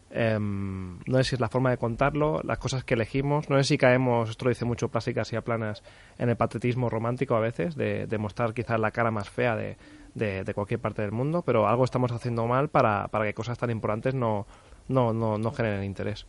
em, 0.09 0.97
no 1.05 1.17
sé 1.17 1.23
si 1.25 1.35
es 1.35 1.41
la 1.41 1.49
forma 1.49 1.69
de 1.69 1.77
contarlo, 1.77 2.41
las 2.43 2.57
cosas 2.57 2.83
que 2.83 2.95
elegimos. 2.95 3.49
No 3.51 3.57
sé 3.57 3.63
si 3.65 3.77
caemos, 3.77 4.31
esto 4.31 4.45
lo 4.45 4.49
dice 4.49 4.65
mucho 4.65 4.89
Plásticas 4.89 5.31
y 5.33 5.35
a 5.35 5.41
Planas, 5.41 5.83
en 6.17 6.29
el 6.29 6.37
patetismo 6.37 6.89
romántico 6.89 7.35
a 7.35 7.39
veces, 7.39 7.75
de, 7.75 8.07
de 8.07 8.17
mostrar 8.17 8.55
quizás 8.55 8.79
la 8.79 8.89
cara 8.89 9.11
más 9.11 9.29
fea 9.29 9.55
de, 9.55 9.77
de, 10.17 10.43
de, 10.43 10.53
cualquier 10.53 10.79
parte 10.79 11.01
del 11.01 11.11
mundo. 11.11 11.43
Pero 11.43 11.67
algo 11.67 11.83
estamos 11.83 12.11
haciendo 12.11 12.45
mal 12.47 12.69
para, 12.69 13.07
para 13.07 13.25
que 13.25 13.33
cosas 13.33 13.57
tan 13.57 13.69
importantes 13.69 14.13
no, 14.13 14.45
no, 14.87 15.13
no, 15.13 15.37
no 15.37 15.51
generen 15.51 15.83
interés. 15.83 16.25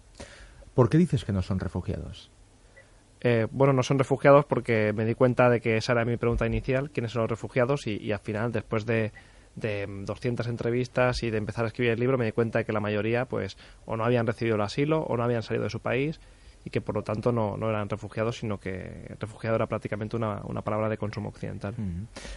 ¿Por 0.75 0.89
qué 0.89 0.99
dices 0.99 1.25
que 1.25 1.33
no 1.33 1.43
son 1.43 1.59
refugiados? 1.59 2.31
Eh, 3.21 3.49
bueno, 3.51 3.73
no 3.73 3.83
son 3.83 3.99
refugiados 3.99 4.45
porque 4.45 4.93
me 4.93 5.05
di 5.05 5.15
cuenta 5.15 5.51
de 5.51 5.61
que 5.61 5.77
esa 5.77 5.93
era 5.93 6.05
mi 6.05 6.17
pregunta 6.17 6.47
inicial, 6.47 6.91
quiénes 6.91 7.13
son 7.13 7.23
los 7.23 7.31
refugiados, 7.31 7.87
y, 7.87 8.13
al 8.13 8.21
final, 8.21 8.53
después 8.53 8.87
de, 8.87 9.13
de 9.57 9.87
200 9.89 10.47
entrevistas 10.47 11.23
y 11.25 11.31
de 11.31 11.39
empezar 11.39 11.65
a 11.65 11.69
escribir 11.69 11.93
el 11.93 12.01
libro, 12.01 12.17
me 12.17 12.27
di 12.27 12.33
cuenta 12.33 12.61
de 12.61 12.65
que 12.65 12.73
la 12.73 12.81
mayoría, 12.81 13.25
pues, 13.25 13.57
o 13.87 13.97
no 13.97 14.05
habían 14.05 14.27
recibido 14.27 14.55
el 14.55 14.63
asilo, 14.63 15.01
o 15.01 15.17
no 15.17 15.25
habían 15.25 15.43
salido 15.43 15.65
de 15.65 15.71
su 15.71 15.81
país, 15.81 16.21
y 16.69 16.71
que 16.71 16.83
por 16.83 16.95
lo 16.95 17.03
tanto 17.03 17.33
no, 17.33 17.57
no 17.57 17.71
eran 17.71 17.89
refugiados, 17.89 18.37
sino 18.37 18.61
que 18.61 19.17
refugiado 19.19 19.57
era 19.57 19.67
prácticamente 19.67 20.17
una, 20.17 20.43
una 20.45 20.61
palabra 20.61 20.91
de 20.91 20.99
consumo 20.99 21.31
occidental. 21.31 21.75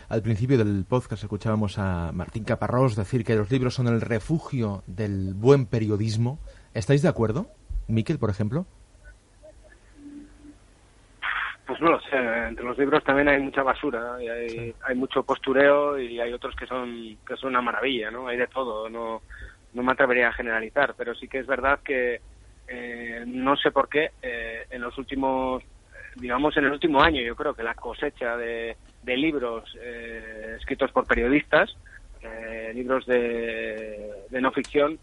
Al 0.07 0.21
principio 0.21 0.57
del 0.57 0.85
podcast 0.87 1.23
escuchábamos 1.23 1.77
a 1.77 2.13
Martín 2.13 2.45
Caparrós 2.45 2.95
decir 2.95 3.25
que 3.25 3.35
los 3.35 3.51
libros 3.51 3.73
son 3.73 3.89
el 3.89 3.99
refugio 3.99 4.83
del 4.87 5.33
buen 5.33 5.65
periodismo. 5.65 6.39
¿Estáis 6.73 7.01
de 7.01 7.09
acuerdo? 7.09 7.47
Miquel, 7.89 8.19
por 8.19 8.29
ejemplo? 8.29 8.65
Pues 11.67 11.81
no 11.81 11.91
lo 11.91 11.99
sé, 11.99 12.15
entre 12.47 12.63
los 12.63 12.77
libros 12.77 13.03
también 13.03 13.27
hay 13.27 13.41
mucha 13.41 13.63
basura, 13.63 14.15
y 14.23 14.29
hay, 14.29 14.75
hay 14.87 14.95
mucho 14.95 15.23
postureo 15.23 15.99
y 15.99 16.21
hay 16.21 16.31
otros 16.31 16.55
que 16.55 16.67
son, 16.67 17.17
que 17.27 17.35
son 17.35 17.49
una 17.49 17.61
maravilla, 17.61 18.09
¿no? 18.11 18.29
Hay 18.29 18.37
de 18.37 18.47
todo, 18.47 18.89
no, 18.89 19.21
no 19.73 19.83
me 19.83 19.91
atrevería 19.91 20.29
a 20.29 20.33
generalizar, 20.33 20.95
pero 20.97 21.13
sí 21.15 21.27
que 21.27 21.39
es 21.39 21.47
verdad 21.47 21.79
que 21.83 22.21
eh, 22.73 23.23
no 23.27 23.57
sé 23.57 23.71
por 23.71 23.89
qué 23.89 24.11
eh, 24.21 24.65
en 24.69 24.81
los 24.81 24.97
últimos, 24.97 25.61
digamos 26.15 26.55
en 26.55 26.65
el 26.65 26.71
último 26.71 27.01
año, 27.01 27.21
yo 27.21 27.35
creo 27.35 27.53
que 27.53 27.63
la 27.63 27.75
cosecha 27.75 28.37
de, 28.37 28.77
de 29.03 29.17
libros 29.17 29.75
eh, 29.81 30.55
escritos 30.57 30.89
por 30.91 31.05
periodistas 31.05 31.75
eh, 32.21 32.71
libros 32.73 33.05
de, 33.05 34.09
de, 34.29 34.41
no 34.41 34.51
ficción 34.53 34.97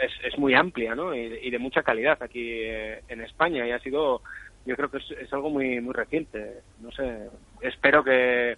es, 0.00 0.12
es, 0.22 0.38
muy 0.38 0.54
amplia 0.54 0.94
¿no? 0.94 1.12
y, 1.14 1.50
de 1.50 1.58
mucha 1.58 1.82
calidad 1.82 2.22
aquí 2.22 2.62
en 2.62 3.20
España 3.22 3.66
y 3.66 3.72
ha 3.72 3.78
sido 3.80 4.20
yo 4.66 4.76
creo 4.76 4.90
que 4.90 4.98
es, 4.98 5.32
algo 5.32 5.50
muy 5.50 5.80
muy 5.80 5.94
reciente 5.94 6.60
no 6.80 6.92
sé 6.92 7.30
espero 7.62 8.04
que 8.04 8.56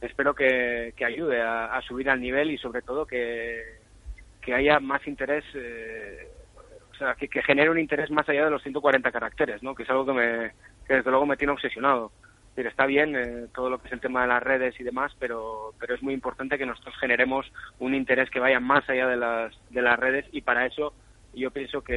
espero 0.00 0.34
que, 0.34 0.92
que 0.96 1.04
ayude 1.04 1.40
a, 1.40 1.80
subir 1.88 2.10
al 2.10 2.20
nivel 2.20 2.50
y 2.50 2.58
sobre 2.58 2.82
todo 2.82 3.06
que, 3.06 3.62
que 4.40 4.54
haya 4.54 4.80
más 4.80 5.06
interés 5.06 5.44
o 5.54 6.41
que, 7.18 7.42
genere 7.42 7.70
un 7.70 7.78
interés 7.78 8.10
más 8.10 8.28
allá 8.28 8.44
de 8.44 8.50
los 8.50 8.62
140 8.62 9.10
caracteres 9.10 9.62
no 9.62 9.74
que 9.74 9.82
es 9.82 9.90
algo 9.90 10.06
que 10.06 10.12
me 10.12 10.52
que 10.86 10.94
desde 10.94 11.10
luego 11.10 11.26
me 11.26 11.36
tiene 11.36 11.52
obsesionado. 11.52 12.12
Está 12.54 12.84
bien 12.84 13.16
eh, 13.16 13.46
todo 13.54 13.70
lo 13.70 13.78
que 13.78 13.86
es 13.86 13.92
el 13.94 14.00
tema 14.00 14.22
de 14.22 14.28
las 14.28 14.42
redes 14.42 14.78
y 14.78 14.84
demás, 14.84 15.16
pero, 15.18 15.72
pero 15.80 15.94
es 15.94 16.02
muy 16.02 16.12
importante 16.12 16.58
que 16.58 16.66
nosotros 16.66 16.94
generemos 17.00 17.50
un 17.78 17.94
interés 17.94 18.28
que 18.28 18.40
vaya 18.40 18.60
más 18.60 18.86
allá 18.90 19.08
de 19.08 19.16
las, 19.16 19.54
de 19.70 19.80
las 19.80 19.98
redes 19.98 20.26
y 20.32 20.42
para 20.42 20.66
eso 20.66 20.92
yo 21.34 21.50
pienso 21.50 21.82
que, 21.82 21.94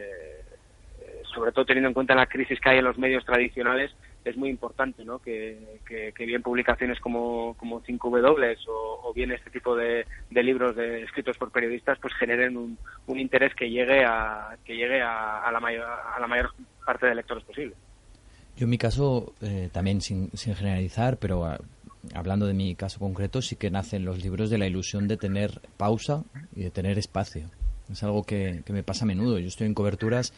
eh, 0.00 1.22
sobre 1.34 1.52
todo 1.52 1.66
teniendo 1.66 1.88
en 1.88 1.94
cuenta 1.94 2.14
la 2.14 2.26
crisis 2.26 2.58
que 2.58 2.70
hay 2.70 2.78
en 2.78 2.86
los 2.86 2.96
medios 2.96 3.24
tradicionales, 3.26 3.94
es 4.28 4.36
muy 4.36 4.50
importante 4.50 5.04
¿no? 5.04 5.18
que, 5.18 5.80
que, 5.86 6.26
bien 6.26 6.42
publicaciones 6.42 7.00
como, 7.00 7.54
como 7.54 7.82
5W 7.82 8.56
o, 8.68 9.12
bien 9.14 9.32
este 9.32 9.50
tipo 9.50 9.74
de, 9.74 10.06
de 10.30 10.42
libros 10.42 10.76
de, 10.76 11.02
escritos 11.02 11.36
por 11.38 11.50
periodistas 11.50 11.98
pues 12.00 12.14
generen 12.14 12.56
un, 12.56 12.78
un 13.06 13.18
interés 13.18 13.54
que 13.54 13.70
llegue 13.70 14.04
a, 14.04 14.56
que 14.64 14.76
llegue 14.76 15.00
a, 15.00 15.42
a, 15.44 15.52
la 15.52 15.60
mayor, 15.60 15.86
a 15.86 16.20
la 16.20 16.26
mayor 16.26 16.52
parte 16.84 17.06
de 17.06 17.14
lectores 17.14 17.44
posible. 17.44 17.74
Yo 18.58 18.64
en 18.64 18.70
mi 18.70 18.78
caso, 18.78 19.34
eh, 19.40 19.68
también 19.70 20.00
sin, 20.00 20.32
generalizar, 20.32 21.18
pero 21.18 21.44
ah, 21.44 21.60
hablando 22.12 22.44
de 22.46 22.54
mi 22.54 22.74
caso 22.74 22.98
concreto, 22.98 23.40
sí 23.40 23.54
que 23.54 23.70
nacen 23.70 24.04
los 24.04 24.20
libros 24.20 24.50
de 24.50 24.58
la 24.58 24.66
ilusión 24.66 25.06
de 25.06 25.16
tener 25.16 25.60
pausa 25.76 26.24
y 26.56 26.64
de 26.64 26.70
tener 26.72 26.98
espacio. 26.98 27.48
Es 27.88 28.02
algo 28.02 28.24
que, 28.24 28.64
me 28.68 28.82
pasa 28.82 29.04
a 29.04 29.06
menudo. 29.06 29.38
Yo 29.38 29.46
estoy 29.46 29.68
en 29.68 29.74
coberturas 29.74 30.34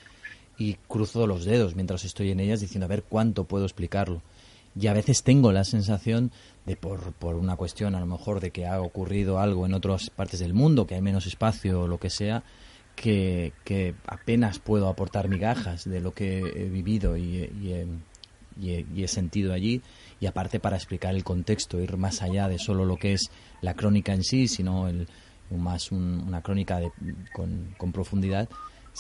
y 0.61 0.75
cruzo 0.87 1.27
los 1.27 1.47
dedos 1.47 1.75
mientras 1.75 2.05
estoy 2.05 2.31
en 2.31 2.39
ellas 2.39 2.61
diciendo 2.61 2.85
a 2.85 2.89
ver 2.89 3.03
cuánto 3.03 3.45
puedo 3.45 3.65
explicarlo. 3.65 4.23
Y 4.79 4.87
a 4.87 4.93
veces 4.93 5.25
tengo 5.25 5.51
la 5.51 5.65
sensación 5.65 6.31
de 6.67 6.77
por, 6.77 7.13
por 7.15 7.35
una 7.35 7.57
cuestión 7.57 7.95
a 7.95 8.01
lo 8.01 8.07
mejor 8.07 8.41
de 8.41 8.51
que 8.51 8.67
ha 8.67 8.81
ocurrido 8.81 9.41
algo 9.41 9.65
en 9.65 9.75
otras 9.75 10.11
partes 10.11 10.39
del 10.39 10.53
mundo, 10.53 10.87
que 10.87 10.95
hay 10.95 11.01
menos 11.01 11.27
espacio 11.27 11.81
o 11.81 11.89
lo 11.89 11.99
que 11.99 12.11
sea, 12.11 12.45
que, 12.95 13.95
apenas 14.07 14.59
puedo 14.59 14.89
aportar 14.89 15.29
migajas 15.29 15.89
de 15.89 16.01
lo 16.01 16.13
que 16.13 16.41
he 16.41 16.69
vivido 16.69 17.17
y, 17.17 17.23
y, 17.23 18.01
y 18.61 19.03
he, 19.03 19.09
sentido 19.09 19.55
allí 19.55 19.81
y 20.21 20.27
aparte 20.27 20.61
para 20.61 20.77
explicar 20.77 21.15
el 21.15 21.25
contexto, 21.25 21.81
ir 21.81 21.97
más 21.97 22.21
allá 22.21 22.49
de 22.49 22.59
solo 22.59 22.85
lo 22.85 22.99
que 22.99 23.15
es 23.15 23.31
la 23.63 23.75
crónica 23.75 24.13
en 24.13 24.23
sí, 24.23 24.47
sino 24.47 24.89
el, 24.89 25.09
más 25.51 25.91
una 25.93 26.43
crónica 26.43 26.79
de, 26.79 26.93
con, 27.33 27.93
profundidad, 27.93 28.49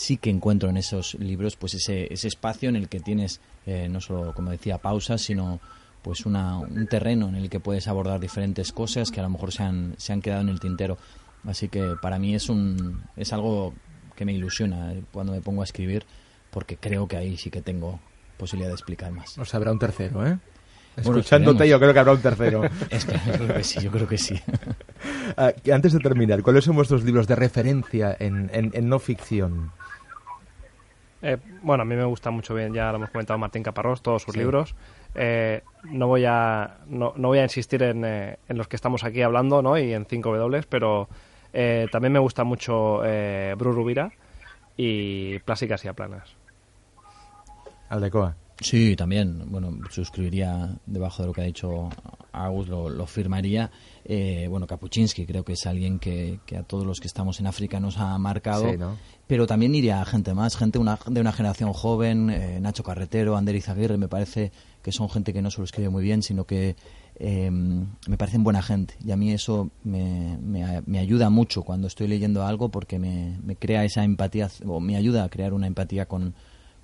sí 0.00 0.16
que 0.16 0.30
encuentro 0.30 0.70
en 0.70 0.78
esos 0.78 1.14
libros 1.14 1.56
pues 1.56 1.74
ese, 1.74 2.10
ese 2.10 2.26
espacio 2.26 2.70
en 2.70 2.76
el 2.76 2.88
que 2.88 3.00
tienes 3.00 3.40
eh, 3.66 3.86
no 3.90 4.00
solo, 4.00 4.32
como 4.34 4.50
decía, 4.50 4.78
pausas, 4.78 5.20
sino 5.20 5.60
pues 6.00 6.24
una, 6.24 6.56
un 6.56 6.86
terreno 6.86 7.28
en 7.28 7.34
el 7.34 7.50
que 7.50 7.60
puedes 7.60 7.86
abordar 7.86 8.18
diferentes 8.18 8.72
cosas 8.72 9.10
que 9.10 9.20
a 9.20 9.22
lo 9.22 9.28
mejor 9.28 9.52
se 9.52 9.62
han, 9.62 9.94
se 9.98 10.14
han 10.14 10.22
quedado 10.22 10.40
en 10.40 10.48
el 10.48 10.58
tintero. 10.58 10.96
Así 11.46 11.68
que 11.68 11.96
para 12.00 12.18
mí 12.18 12.34
es, 12.34 12.48
un, 12.48 13.02
es 13.14 13.34
algo 13.34 13.74
que 14.16 14.24
me 14.24 14.32
ilusiona 14.32 14.94
eh, 14.94 15.02
cuando 15.12 15.32
me 15.32 15.42
pongo 15.42 15.60
a 15.60 15.64
escribir 15.64 16.06
porque 16.50 16.78
creo 16.78 17.06
que 17.06 17.18
ahí 17.18 17.36
sí 17.36 17.50
que 17.50 17.60
tengo 17.60 18.00
posibilidad 18.38 18.70
de 18.70 18.76
explicar 18.76 19.12
más. 19.12 19.36
O 19.36 19.44
sea, 19.44 19.58
habrá 19.58 19.70
un 19.70 19.78
tercero, 19.78 20.26
¿eh? 20.26 20.38
Escuchándote, 20.96 21.68
yo 21.68 21.78
creo 21.78 21.92
que 21.92 21.98
habrá 21.98 22.12
un 22.12 22.22
tercero. 22.22 22.62
yo 23.26 23.32
creo 23.32 23.54
que 23.54 23.64
sí, 23.64 23.80
yo 23.80 23.90
creo 23.90 24.08
que 24.08 24.18
sí. 24.18 24.40
Ah, 25.36 25.52
antes 25.72 25.92
de 25.92 26.00
terminar, 26.00 26.42
¿cuáles 26.42 26.64
son 26.64 26.74
vuestros 26.74 27.04
libros 27.04 27.26
de 27.28 27.36
referencia 27.36 28.16
en, 28.18 28.50
en, 28.52 28.88
no 28.88 28.98
ficción? 28.98 29.70
Eh, 31.22 31.36
bueno, 31.62 31.82
a 31.82 31.84
mí 31.84 31.94
me 31.96 32.04
gusta 32.04 32.30
mucho 32.30 32.54
bien, 32.54 32.72
ya 32.72 32.90
lo 32.90 32.96
hemos 32.96 33.10
comentado 33.10 33.38
Martín 33.38 33.62
Caparrós, 33.62 34.02
todos 34.02 34.22
sus 34.22 34.36
libros. 34.36 34.74
Eh, 35.14 35.62
no 35.84 36.06
voy 36.06 36.24
a 36.24 36.78
no, 36.86 37.12
no 37.16 37.28
voy 37.28 37.38
a 37.38 37.42
insistir 37.42 37.82
en, 37.82 38.04
eh, 38.04 38.38
en, 38.48 38.56
los 38.56 38.68
que 38.68 38.76
estamos 38.76 39.04
aquí 39.04 39.22
hablando, 39.22 39.60
¿no? 39.60 39.76
Y 39.76 39.92
en 39.92 40.06
5W, 40.06 40.66
pero 40.68 41.08
también 41.90 42.12
me 42.12 42.18
gusta 42.18 42.44
mucho 42.44 43.02
eh, 43.04 43.54
Bruce 43.58 43.76
Rubira 43.76 44.12
y 44.76 45.38
Plásticas 45.40 45.84
y 45.84 45.88
Aplanas. 45.88 46.36
Aldecoa. 47.88 48.36
Sí, 48.60 48.94
también. 48.94 49.50
Bueno, 49.50 49.78
suscribiría 49.90 50.76
debajo 50.84 51.22
de 51.22 51.28
lo 51.28 51.32
que 51.32 51.40
ha 51.40 51.44
dicho 51.44 51.88
Agus, 52.30 52.68
lo, 52.68 53.06
firmaría. 53.06 53.70
Eh, 54.04 54.46
bueno, 54.50 54.66
Kapuczynski 54.66 55.24
creo 55.24 55.44
que 55.44 55.54
es 55.54 55.66
alguien 55.66 55.98
que, 55.98 56.40
a 56.58 56.62
todos 56.62 56.86
los 56.86 57.00
que 57.00 57.06
estamos 57.06 57.40
en 57.40 57.46
África 57.46 57.80
nos 57.80 57.96
ha 57.96 58.16
marcado. 58.18 58.98
Pero 59.26 59.46
también 59.46 59.74
iría 59.74 60.02
a 60.02 60.04
gente 60.04 60.34
más, 60.34 60.56
gente 60.56 60.78
una, 60.78 60.98
de 61.06 61.20
una 61.20 61.32
generación 61.32 61.72
joven, 61.72 62.28
eh, 62.28 62.58
Nacho 62.60 62.82
Carretero, 62.82 63.36
Ander 63.36 63.54
Izaguirre, 63.54 63.96
me 63.96 64.08
parece 64.08 64.52
que 64.82 64.92
son 64.92 65.08
gente 65.08 65.32
que 65.32 65.40
no 65.40 65.50
solo 65.50 65.64
escribe 65.64 65.88
muy 65.88 66.02
bien, 66.02 66.22
sino 66.22 66.44
que 66.44 66.76
eh, 67.16 67.50
me 67.50 68.16
parecen 68.18 68.44
buena 68.44 68.60
gente. 68.60 68.94
Y 69.02 69.10
a 69.10 69.16
mí 69.16 69.32
eso 69.32 69.70
me, 69.84 70.36
me, 70.38 70.98
ayuda 70.98 71.30
mucho 71.30 71.62
cuando 71.62 71.86
estoy 71.86 72.08
leyendo 72.08 72.44
algo 72.44 72.68
porque 72.68 72.98
me, 72.98 73.38
me 73.42 73.56
crea 73.56 73.84
esa 73.84 74.04
empatía, 74.04 74.50
o 74.66 74.80
me 74.80 74.96
ayuda 74.96 75.24
a 75.24 75.28
crear 75.30 75.54
una 75.54 75.66
empatía 75.66 76.06
con, 76.06 76.34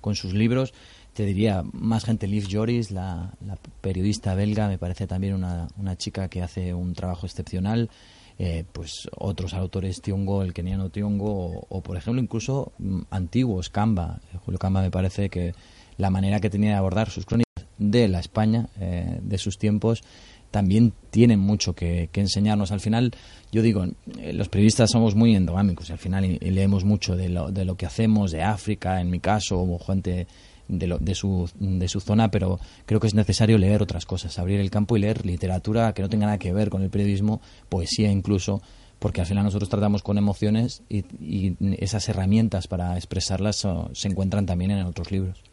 con 0.01 0.15
sus 0.15 0.33
libros 0.33 0.73
te 1.17 1.25
diría 1.25 1.63
más 1.73 2.05
gente, 2.05 2.27
Liv 2.27 2.45
Joris, 2.47 2.91
la, 2.91 3.33
periodista 3.81 4.35
belga, 4.35 4.67
me 4.67 4.77
parece 4.77 5.07
también 5.07 5.33
una, 5.33 5.67
una 5.75 5.97
chica 5.97 6.29
que 6.29 6.43
hace 6.43 6.75
un 6.75 6.93
trabajo 6.93 7.25
excepcional. 7.25 7.89
Eh, 8.37 8.65
pues 8.71 9.09
otros 9.17 9.55
autores 9.55 9.99
Tiongo, 9.99 10.43
el 10.43 10.53
keniano 10.53 10.91
Tiongo, 10.91 11.65
o, 11.69 11.81
por 11.81 11.97
ejemplo 11.97 12.21
incluso 12.21 12.71
mm, 12.77 13.01
antiguos, 13.09 13.71
Camba. 13.71 14.19
Eh, 14.31 14.37
Julio 14.45 14.59
Camba 14.59 14.83
me 14.83 14.91
parece 14.91 15.27
que 15.31 15.55
la 15.97 16.11
manera 16.11 16.39
que 16.39 16.51
tenía 16.51 16.69
de 16.69 16.75
abordar 16.75 17.09
sus 17.09 17.25
crónicas 17.25 17.65
de 17.79 18.07
la 18.07 18.19
España, 18.19 18.69
eh, 18.79 19.17
de 19.19 19.37
sus 19.39 19.57
tiempos, 19.57 20.03
también 20.51 20.93
tienen 21.09 21.39
mucho 21.39 21.73
que, 21.73 22.11
enseñarnos. 22.13 22.71
Al 22.71 22.79
final, 22.79 23.11
yo 23.51 23.63
digo, 23.63 23.87
los 24.33 24.49
periodistas 24.49 24.91
somos 24.91 25.15
muy 25.15 25.35
endogámicos, 25.35 25.89
al 25.89 25.97
final 25.97 26.25
y, 26.25 26.37
leemos 26.37 26.83
mucho 26.83 27.15
de 27.15 27.29
lo, 27.29 27.51
de 27.51 27.65
lo 27.65 27.75
que 27.75 27.87
hacemos, 27.87 28.29
de 28.29 28.43
África, 28.43 29.01
en 29.01 29.09
mi 29.09 29.19
caso, 29.19 29.59
o 29.59 29.79
gente 29.79 30.27
de, 30.67 30.97
de, 30.99 31.15
su, 31.15 31.49
de 31.59 31.87
su 31.87 31.99
zona, 31.99 32.29
pero 32.29 32.59
creo 32.85 32.99
que 32.99 33.07
es 33.07 33.15
necesario 33.15 33.57
leer 33.57 33.81
otras 33.81 34.05
cosas, 34.05 34.37
abrir 34.39 34.59
el 34.59 34.69
campo 34.69 34.97
y 34.97 35.01
leer 35.01 35.25
literatura 35.25 35.93
que 35.93 36.01
no 36.01 36.09
tenga 36.09 36.25
nada 36.25 36.37
que 36.37 36.53
ver 36.53 36.69
con 36.69 36.83
el 36.83 36.89
periodismo, 36.89 37.41
poesía 37.69 38.11
incluso, 38.11 38.61
porque 38.99 39.21
al 39.21 39.27
final 39.27 39.43
nosotros 39.43 39.69
tratamos 39.69 40.03
con 40.03 40.17
emociones 40.17 40.83
y, 40.89 41.55
esas 41.83 42.07
herramientas 42.09 42.67
para 42.67 42.95
expresarlas 42.95 43.67
se 43.93 44.07
encuentran 44.07 44.45
también 44.45 44.71
en 44.71 44.85
otros 44.85 45.11
libros. 45.11 45.43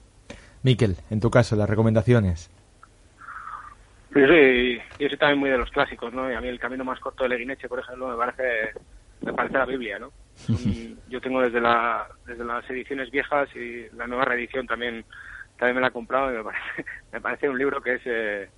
Miquel, 0.63 0.97
en 1.11 1.21
tu 1.21 1.31
caso, 1.31 1.57
las 1.57 1.69
recomendaciones. 1.69 2.51
Yo 4.15 4.27
soy, 4.27 4.81
yo 4.99 5.09
soy 5.09 5.19
también 5.19 5.39
muy 5.41 5.51
de 5.51 5.59
los 5.59 5.71
clásicos, 5.71 6.13
¿no? 6.15 6.31
Y 6.31 6.35
a 6.35 6.41
mí 6.41 6.49
el 6.49 6.61
camino 6.61 6.85
más 6.85 7.01
corto 7.01 7.25
de 7.25 7.31
Leguineche, 7.31 7.69
por 7.69 7.81
ejemplo, 7.81 8.09
me 8.09 8.17
parece, 8.17 8.79
me 9.23 9.33
parece 9.33 9.59
la 9.59 9.67
Biblia, 9.67 9.99
¿no? 9.99 10.11
Yo 11.09 11.21
tengo 11.21 11.41
desde, 11.41 11.61
la, 11.61 12.07
desde 12.27 12.45
las 12.45 12.69
ediciones 12.69 13.11
viejas 13.11 13.49
y 13.55 13.89
la 13.97 14.07
nueva 14.07 14.25
reedición 14.25 14.67
también 14.67 15.05
también 15.57 15.77
me 15.77 15.81
la 15.83 15.89
he 15.89 15.93
comprado 15.93 16.33
y 16.33 16.37
me 16.37 16.45
parece, 16.45 16.85
me 17.13 17.21
parece 17.21 17.49
un 17.49 17.59
libro 17.59 17.81
que 17.81 17.95
es 17.95 18.03
eh, 18.05 18.49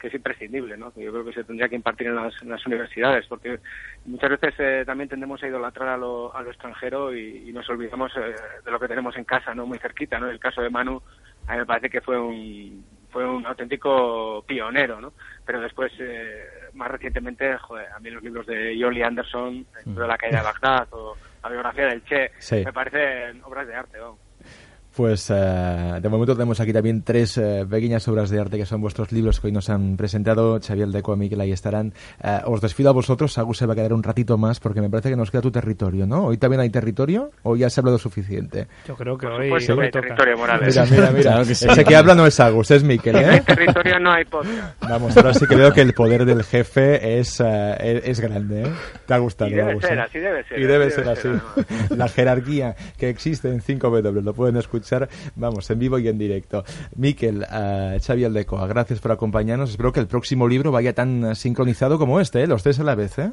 que 0.00 0.08
es 0.08 0.14
imprescindible, 0.14 0.76
¿no? 0.76 0.92
yo 0.94 1.10
creo 1.10 1.24
que 1.24 1.32
se 1.32 1.44
tendría 1.44 1.68
que 1.68 1.76
impartir 1.76 2.08
en 2.08 2.16
las, 2.16 2.66
universidades, 2.66 3.26
porque 3.26 3.58
muchas 4.04 4.30
veces 4.30 4.54
eh, 4.58 4.82
también 4.84 5.08
tendemos 5.08 5.42
a 5.42 5.48
idolatrar 5.48 5.88
a 5.88 5.96
lo, 5.96 6.34
a 6.34 6.42
lo 6.42 6.50
extranjero 6.50 7.16
y, 7.16 7.50
nos 7.52 7.68
olvidamos 7.70 8.12
eh, 8.16 8.34
de 8.64 8.70
lo 8.70 8.78
que 8.78 8.88
tenemos 8.88 9.16
en 9.16 9.24
casa, 9.24 9.54
¿no? 9.54 9.66
Muy 9.66 9.78
cerquita, 9.78 10.18
¿no? 10.18 10.28
El 10.28 10.38
caso 10.38 10.60
de 10.60 10.68
Manu, 10.68 11.00
a 11.46 11.52
mí 11.52 11.58
me 11.58 11.66
parece 11.66 11.88
que 11.88 12.02
fue 12.02 12.18
un, 12.18 12.84
fue 13.10 13.24
un 13.24 13.46
auténtico 13.46 14.44
pionero, 14.46 15.00
¿no? 15.00 15.14
Pero 15.46 15.60
después, 15.60 15.90
eh, 15.98 16.44
más 16.76 16.90
recientemente, 16.90 17.56
joder, 17.58 17.88
a 17.92 17.98
mí 17.98 18.10
los 18.10 18.22
libros 18.22 18.46
de 18.46 18.76
Yoli 18.76 19.02
Anderson, 19.02 19.66
el 19.84 19.94
de 19.94 20.06
la 20.06 20.16
caída 20.18 20.38
de 20.38 20.44
Bagdad 20.44 20.88
o 20.92 21.16
la 21.42 21.48
biografía 21.48 21.86
del 21.86 22.04
Che, 22.04 22.30
me 22.64 22.72
parecen 22.72 23.42
obras 23.44 23.66
de 23.66 23.74
arte, 23.74 23.98
¿no? 23.98 24.18
Pues 24.96 25.30
eh, 25.30 25.98
de 26.00 26.08
momento 26.08 26.32
tenemos 26.32 26.58
aquí 26.58 26.72
también 26.72 27.02
tres 27.02 27.36
eh, 27.36 27.66
pequeñas 27.68 28.08
obras 28.08 28.30
de 28.30 28.40
arte 28.40 28.56
que 28.56 28.64
son 28.64 28.80
vuestros 28.80 29.12
libros 29.12 29.38
que 29.38 29.48
hoy 29.48 29.52
nos 29.52 29.68
han 29.68 29.94
presentado. 29.98 30.58
Xavier 30.58 30.88
Deco, 30.88 31.14
Miguel, 31.16 31.38
ahí 31.42 31.52
estarán. 31.52 31.92
Eh, 32.24 32.40
os 32.46 32.62
desfido 32.62 32.88
a 32.88 32.92
vosotros. 32.94 33.36
Agus 33.36 33.58
se 33.58 33.66
va 33.66 33.74
a 33.74 33.76
quedar 33.76 33.92
un 33.92 34.02
ratito 34.02 34.38
más 34.38 34.58
porque 34.58 34.80
me 34.80 34.88
parece 34.88 35.10
que 35.10 35.16
nos 35.16 35.30
queda 35.30 35.42
tu 35.42 35.50
territorio, 35.50 36.06
¿no? 36.06 36.24
¿Hoy 36.24 36.38
también 36.38 36.60
hay 36.60 36.70
territorio 36.70 37.30
o 37.42 37.56
ya 37.56 37.68
se 37.68 37.78
ha 37.78 37.82
hablado 37.82 37.98
suficiente? 37.98 38.68
Yo 38.88 38.96
creo 38.96 39.18
que 39.18 39.26
hoy 39.26 39.60
sí, 39.60 39.70
hay 39.70 39.90
territorio, 39.90 40.38
Morales. 40.38 40.74
Mira, 40.74 41.10
mira, 41.10 41.10
mira. 41.10 41.40
Ese 41.50 41.84
que 41.84 41.94
habla 41.94 42.14
no 42.14 42.24
es 42.24 42.40
Agus, 42.40 42.70
es 42.70 42.82
Miquel, 42.82 43.16
¿eh? 43.16 43.42
territorio 43.46 44.00
no 44.00 44.12
hay 44.12 44.24
podcast. 44.24 44.80
Vamos, 44.80 45.14
ahora 45.14 45.34
sí 45.34 45.44
veo 45.46 45.74
que 45.74 45.82
el 45.82 45.92
poder 45.92 46.24
del 46.24 46.42
jefe 46.42 47.18
es, 47.18 47.38
es, 47.38 48.20
grande, 48.20 48.62
¿eh? 48.62 48.72
Te 49.04 49.12
ha 49.12 49.18
gustado, 49.18 49.50
y 49.50 49.54
debe 49.54 49.78
ser, 49.78 50.00
así 50.00 50.18
debe 50.18 50.42
ser. 50.44 50.58
Y 50.58 50.64
debe, 50.64 50.90
ser, 50.90 51.06
así. 51.06 51.28
La 51.90 52.08
jerarquía 52.08 52.74
que 52.96 53.10
existe 53.10 53.48
en 53.48 53.60
5W, 53.60 54.22
lo 54.22 54.32
pueden 54.32 54.56
escuchar 54.56 54.85
vamos, 55.34 55.70
en 55.70 55.78
vivo 55.78 55.98
y 55.98 56.08
en 56.08 56.18
directo. 56.18 56.64
Miquel, 56.96 57.38
uh, 57.42 57.98
Xavi 58.00 58.24
Aldecoa, 58.24 58.66
gracias 58.66 59.00
por 59.00 59.12
acompañarnos. 59.12 59.70
Espero 59.70 59.92
que 59.92 60.00
el 60.00 60.06
próximo 60.06 60.48
libro 60.48 60.72
vaya 60.72 60.94
tan 60.94 61.34
sincronizado 61.34 61.98
como 61.98 62.20
este, 62.20 62.42
¿eh? 62.42 62.46
los 62.46 62.62
tres 62.62 62.78
a 62.80 62.84
la 62.84 62.94
vez, 62.94 63.18
¿eh? 63.18 63.32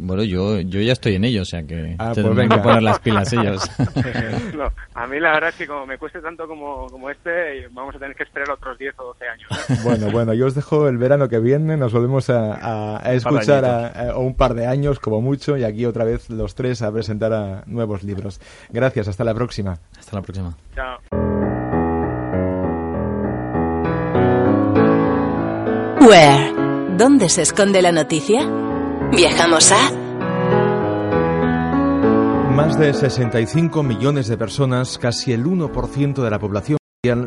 Bueno, 0.00 0.22
yo, 0.22 0.60
yo 0.60 0.80
ya 0.80 0.92
estoy 0.92 1.16
en 1.16 1.24
ello, 1.24 1.42
o 1.42 1.44
sea 1.44 1.62
que 1.64 1.96
Ah, 1.98 2.12
pues 2.14 2.14
tendrán 2.14 2.36
venga. 2.36 2.56
que 2.56 2.62
poner 2.62 2.82
las 2.82 2.98
pilas 3.00 3.32
ellos. 3.32 3.68
No, 4.56 4.70
a 4.94 5.06
mí 5.06 5.20
la 5.20 5.32
verdad 5.32 5.50
es 5.50 5.56
que 5.56 5.66
como 5.66 5.86
me 5.86 5.98
cueste 5.98 6.20
tanto 6.20 6.46
como, 6.46 6.86
como 6.86 7.10
este, 7.10 7.66
vamos 7.72 7.94
a 7.94 7.98
tener 7.98 8.14
que 8.16 8.22
esperar 8.24 8.50
otros 8.50 8.78
10 8.78 8.94
o 8.98 9.04
12 9.04 9.24
años. 9.28 9.50
¿eh? 9.70 9.74
Bueno, 9.84 10.10
bueno, 10.10 10.34
yo 10.34 10.46
os 10.46 10.54
dejo 10.54 10.88
el 10.88 10.98
verano 10.98 11.28
que 11.28 11.38
viene, 11.40 11.76
nos 11.76 11.92
volvemos 11.92 12.30
a, 12.30 13.00
escuchar 13.12 13.64
a, 13.64 14.16
un 14.18 14.34
par 14.34 14.54
de 14.54 14.66
años 14.66 14.98
como 15.00 15.20
mucho 15.20 15.56
y 15.56 15.64
aquí 15.64 15.84
otra 15.84 16.04
vez 16.04 16.30
los 16.30 16.54
tres 16.54 16.82
a 16.82 16.92
presentar 16.92 17.32
a 17.32 17.62
nuevos 17.66 18.02
libros. 18.04 18.40
Gracias, 18.70 19.08
hasta 19.08 19.24
la 19.24 19.34
próxima. 19.34 19.78
Hasta 19.98 20.16
la 20.16 20.22
próxima. 20.22 20.56
Chao. 20.74 20.98
Where? 26.00 26.52
¿Dónde 26.96 27.28
se 27.28 27.42
esconde 27.42 27.82
la 27.82 27.92
noticia? 27.92 28.67
Viajamos 29.14 29.72
a 29.72 29.90
Más 32.54 32.78
de 32.78 32.92
65 32.92 33.82
millones 33.82 34.28
de 34.28 34.36
personas, 34.36 34.98
casi 34.98 35.32
el 35.32 35.44
1% 35.44 36.22
de 36.22 36.30
la 36.30 36.38
población 36.38 36.77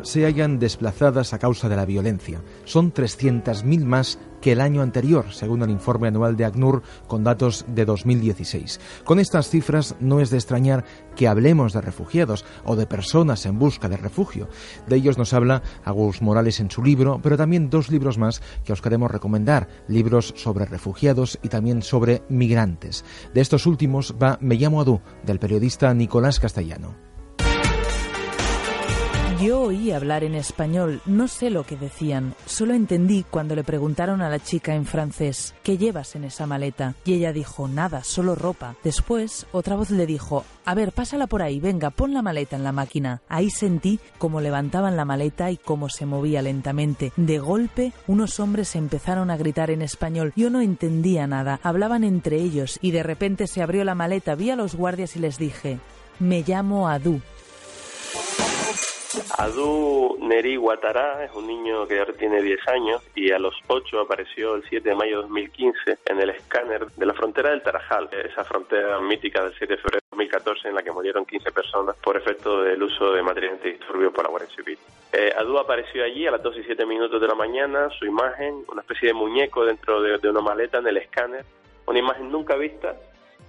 se 0.04 0.26
hallan 0.26 0.60
desplazadas 0.60 1.34
a 1.34 1.40
causa 1.40 1.70
de 1.70 1.78
la 1.78 1.86
violencia. 1.86 2.42
Son 2.66 2.94
300.000 2.94 3.86
más 3.86 4.20
que 4.42 4.52
el 4.52 4.60
año 4.60 4.82
anterior, 4.82 5.32
según 5.32 5.62
el 5.62 5.70
informe 5.70 6.10
anual 6.10 6.36
de 6.36 6.44
ACNUR 6.44 6.84
con 7.08 7.24
datos 7.24 7.64
de 7.70 7.86
2016. 7.86 8.82
Con 9.06 9.18
estas 9.18 9.48
cifras 9.48 9.96
no 10.02 10.20
es 10.20 10.30
de 10.30 10.36
extrañar 10.36 10.84
que 11.16 11.30
hablemos 11.30 11.72
de 11.72 11.80
refugiados 11.80 12.44
o 12.66 12.76
de 12.76 12.86
personas 12.86 13.46
en 13.46 13.60
busca 13.60 13.88
de 13.88 13.96
refugio. 13.96 14.50
De 14.90 14.98
ellos 14.98 15.18
nos 15.18 15.32
habla 15.32 15.64
Agus 15.86 16.22
Morales 16.22 16.60
en 16.60 16.70
su 16.70 16.84
libro, 16.84 17.22
pero 17.24 17.38
también 17.38 17.70
dos 17.70 17.90
libros 17.90 18.18
más 18.18 18.42
que 18.66 18.74
os 18.74 18.82
queremos 18.82 19.10
recomendar, 19.10 19.70
libros 19.88 20.34
sobre 20.36 20.66
refugiados 20.66 21.40
y 21.44 21.48
también 21.48 21.82
sobre 21.82 22.24
migrantes. 22.28 23.06
De 23.34 23.40
estos 23.40 23.66
últimos 23.66 24.16
va 24.22 24.38
Me 24.42 24.56
llamo 24.56 24.82
Adu, 24.82 25.00
del 25.24 25.40
periodista 25.40 25.94
Nicolás 25.94 26.42
Castellano. 26.42 27.11
Yo 29.42 29.62
oí 29.62 29.92
hablar 29.92 30.24
en 30.24 30.36
español, 30.36 31.02
no 31.08 31.28
sé 31.28 31.50
lo 31.50 31.64
que 31.64 31.76
decían, 31.76 32.36
solo 32.46 32.76
entendí 32.76 33.26
cuando 33.28 33.56
le 33.56 33.64
preguntaron 33.64 34.22
a 34.22 34.30
la 34.30 34.38
chica 34.38 34.76
en 34.76 34.86
francés, 34.86 35.56
¿qué 35.64 35.80
llevas 35.80 36.16
en 36.16 36.26
esa 36.26 36.46
maleta? 36.46 36.94
Y 37.06 37.16
ella 37.16 37.34
dijo, 37.34 37.68
nada, 37.68 38.04
solo 38.04 38.36
ropa. 38.36 38.76
Después, 38.84 39.48
otra 39.52 39.76
voz 39.76 39.90
le 39.90 40.06
dijo, 40.06 40.46
a 40.64 40.76
ver, 40.76 40.92
pásala 40.92 41.26
por 41.26 41.42
ahí, 41.42 41.60
venga, 41.60 41.90
pon 41.90 42.14
la 42.14 42.22
maleta 42.22 42.56
en 42.56 42.64
la 42.64 42.72
máquina. 42.72 43.24
Ahí 43.30 43.50
sentí 43.50 44.00
cómo 44.20 44.42
levantaban 44.42 44.96
la 44.96 45.06
maleta 45.06 45.50
y 45.50 45.58
cómo 45.58 45.90
se 45.90 46.06
movía 46.06 46.44
lentamente. 46.44 47.12
De 47.18 47.40
golpe, 47.40 47.94
unos 48.06 48.40
hombres 48.40 48.76
empezaron 48.76 49.32
a 49.32 49.38
gritar 49.38 49.72
en 49.72 49.82
español. 49.82 50.34
Yo 50.36 50.52
no 50.52 50.62
entendía 50.62 51.26
nada, 51.26 51.60
hablaban 51.64 52.04
entre 52.04 52.36
ellos 52.38 52.78
y 52.80 52.92
de 52.92 53.02
repente 53.02 53.48
se 53.48 53.64
abrió 53.64 53.84
la 53.86 53.96
maleta, 53.96 54.36
vi 54.36 54.52
a 54.52 54.56
los 54.56 54.76
guardias 54.76 55.16
y 55.16 55.20
les 55.20 55.40
dije, 55.40 55.80
me 56.20 56.44
llamo 56.44 56.88
Adu. 56.88 57.22
Adu 59.38 60.18
Neri 60.22 60.56
Guatará 60.56 61.26
es 61.26 61.32
un 61.34 61.46
niño 61.46 61.86
que 61.86 62.00
ahora 62.00 62.14
tiene 62.14 62.42
10 62.42 62.68
años 62.70 63.02
y 63.14 63.32
a 63.32 63.40
los 63.40 63.56
8 63.68 64.00
apareció 64.00 64.56
el 64.56 64.64
7 64.70 64.88
de 64.88 64.96
mayo 64.96 65.18
de 65.18 65.22
2015 65.24 65.98
en 66.06 66.22
el 66.22 66.30
escáner 66.30 66.88
de 66.88 67.06
la 67.06 67.14
frontera 67.14 67.50
del 67.50 67.62
Tarajal, 67.62 68.10
esa 68.14 68.46
frontera 68.46 69.00
mítica 69.02 69.44
del 69.44 69.54
7 69.58 69.76
de 69.76 69.82
febrero 69.82 70.00
de 70.00 70.16
2014 70.18 70.70
en 70.70 70.76
la 70.76 70.84
que 70.84 70.92
murieron 70.94 71.26
15 71.26 71.52
personas 71.52 71.98
por 71.98 72.16
efecto 72.16 72.64
del 72.64 72.82
uso 72.82 73.12
de 73.12 73.22
material 73.22 73.56
antidisturbios 73.56 74.14
por 74.14 74.24
la 74.24 74.30
Guardia 74.30 74.56
Civil. 74.56 74.80
Eh, 75.12 75.34
Adu 75.38 75.58
apareció 75.58 76.06
allí 76.06 76.26
a 76.26 76.32
las 76.32 76.44
2 76.44 76.60
y 76.60 76.64
7 76.64 76.86
minutos 76.86 77.20
de 77.20 77.28
la 77.28 77.36
mañana, 77.36 77.90
su 78.00 78.06
imagen, 78.06 78.64
una 78.70 78.80
especie 78.80 79.10
de 79.10 79.14
muñeco 79.14 79.66
dentro 79.66 80.02
de, 80.02 80.20
de 80.20 80.30
una 80.30 80.40
maleta 80.42 80.78
en 80.78 80.88
el 80.88 80.96
escáner, 80.96 81.44
una 81.86 82.00
imagen 82.00 82.32
nunca 82.32 82.56
vista 82.56 82.96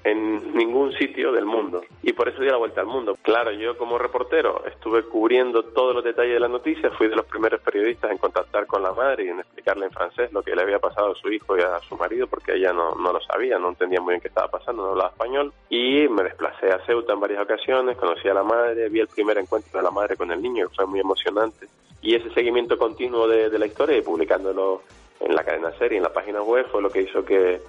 en 0.05 0.57
ningún 0.57 0.93
sitio 0.93 1.33
del 1.33 1.45
mundo. 1.45 1.83
Y 2.03 2.13
por 2.13 2.29
eso 2.29 2.41
dio 2.41 2.51
la 2.51 2.57
vuelta 2.57 2.81
al 2.81 2.87
mundo. 2.87 3.17
Claro, 3.23 3.53
yo 3.53 3.77
como 3.77 3.99
reportero 3.99 4.65
estuve 4.67 5.05
cubriendo 5.05 5.63
todos 5.65 5.95
los 5.95 6.05
detalles 6.05 6.35
de 6.35 6.41
la 6.41 6.49
noticia, 6.49 6.91
fui 6.91 7.09
de 7.09 7.17
los 7.17 7.27
primeros 7.27 7.61
periodistas 7.61 8.11
en 8.11 8.19
contactar 8.19 8.67
con 8.67 8.83
la 8.83 8.93
madre 8.93 9.25
y 9.25 9.29
en 9.29 9.41
explicarle 9.41 9.87
en 9.87 9.93
francés 9.93 10.33
lo 10.33 10.43
que 10.43 10.57
le 10.57 10.63
había 10.63 10.79
pasado 10.79 11.13
a 11.13 11.15
su 11.15 11.31
hijo 11.31 11.57
y 11.57 11.61
a 11.61 11.79
su 11.81 11.97
marido 11.97 12.27
porque 12.27 12.55
ella 12.55 12.73
no, 12.73 12.95
no 12.95 13.13
lo 13.13 13.21
sabía, 13.21 13.59
no 13.59 13.71
entendía 13.71 14.01
muy 14.01 14.13
bien 14.13 14.21
qué 14.21 14.29
estaba 14.29 14.49
pasando, 14.49 14.83
no 14.83 14.91
hablaba 14.91 15.11
español. 15.11 15.53
Y 15.69 16.09
me 16.09 16.25
desplacé 16.25 16.71
a 16.71 16.85
Ceuta 16.85 17.13
en 17.13 17.21
varias 17.21 17.43
ocasiones, 17.43 17.97
conocí 17.97 18.29
a 18.29 18.35
la 18.35 18.43
madre, 18.43 18.89
vi 18.89 19.01
el 19.01 19.09
primer 19.09 19.39
encuentro 19.39 19.79
de 19.79 19.85
la 19.85 19.91
madre 19.91 20.17
con 20.17 20.31
el 20.33 20.43
niño 20.43 20.69
que 20.69 20.75
fue 20.75 20.87
muy 20.87 21.01
emocionante. 21.01 21.67
Y 22.01 22.17
ese 22.17 22.31
seguimiento 22.35 22.77
continuo 22.77 23.29
de 23.29 23.57
la 23.57 23.67
historia 23.67 23.97
y 23.97 24.03
publicándolo 24.03 24.83
en 25.23 25.35
la 25.35 25.45
cadena 25.45 25.71
serie, 25.79 25.99
en 25.99 26.03
la 26.03 26.13
página 26.13 26.43
web, 26.43 26.67
fue 26.71 26.83
lo 26.83 26.91
que 26.91 27.03
hizo 27.03 27.25
que 27.25 27.61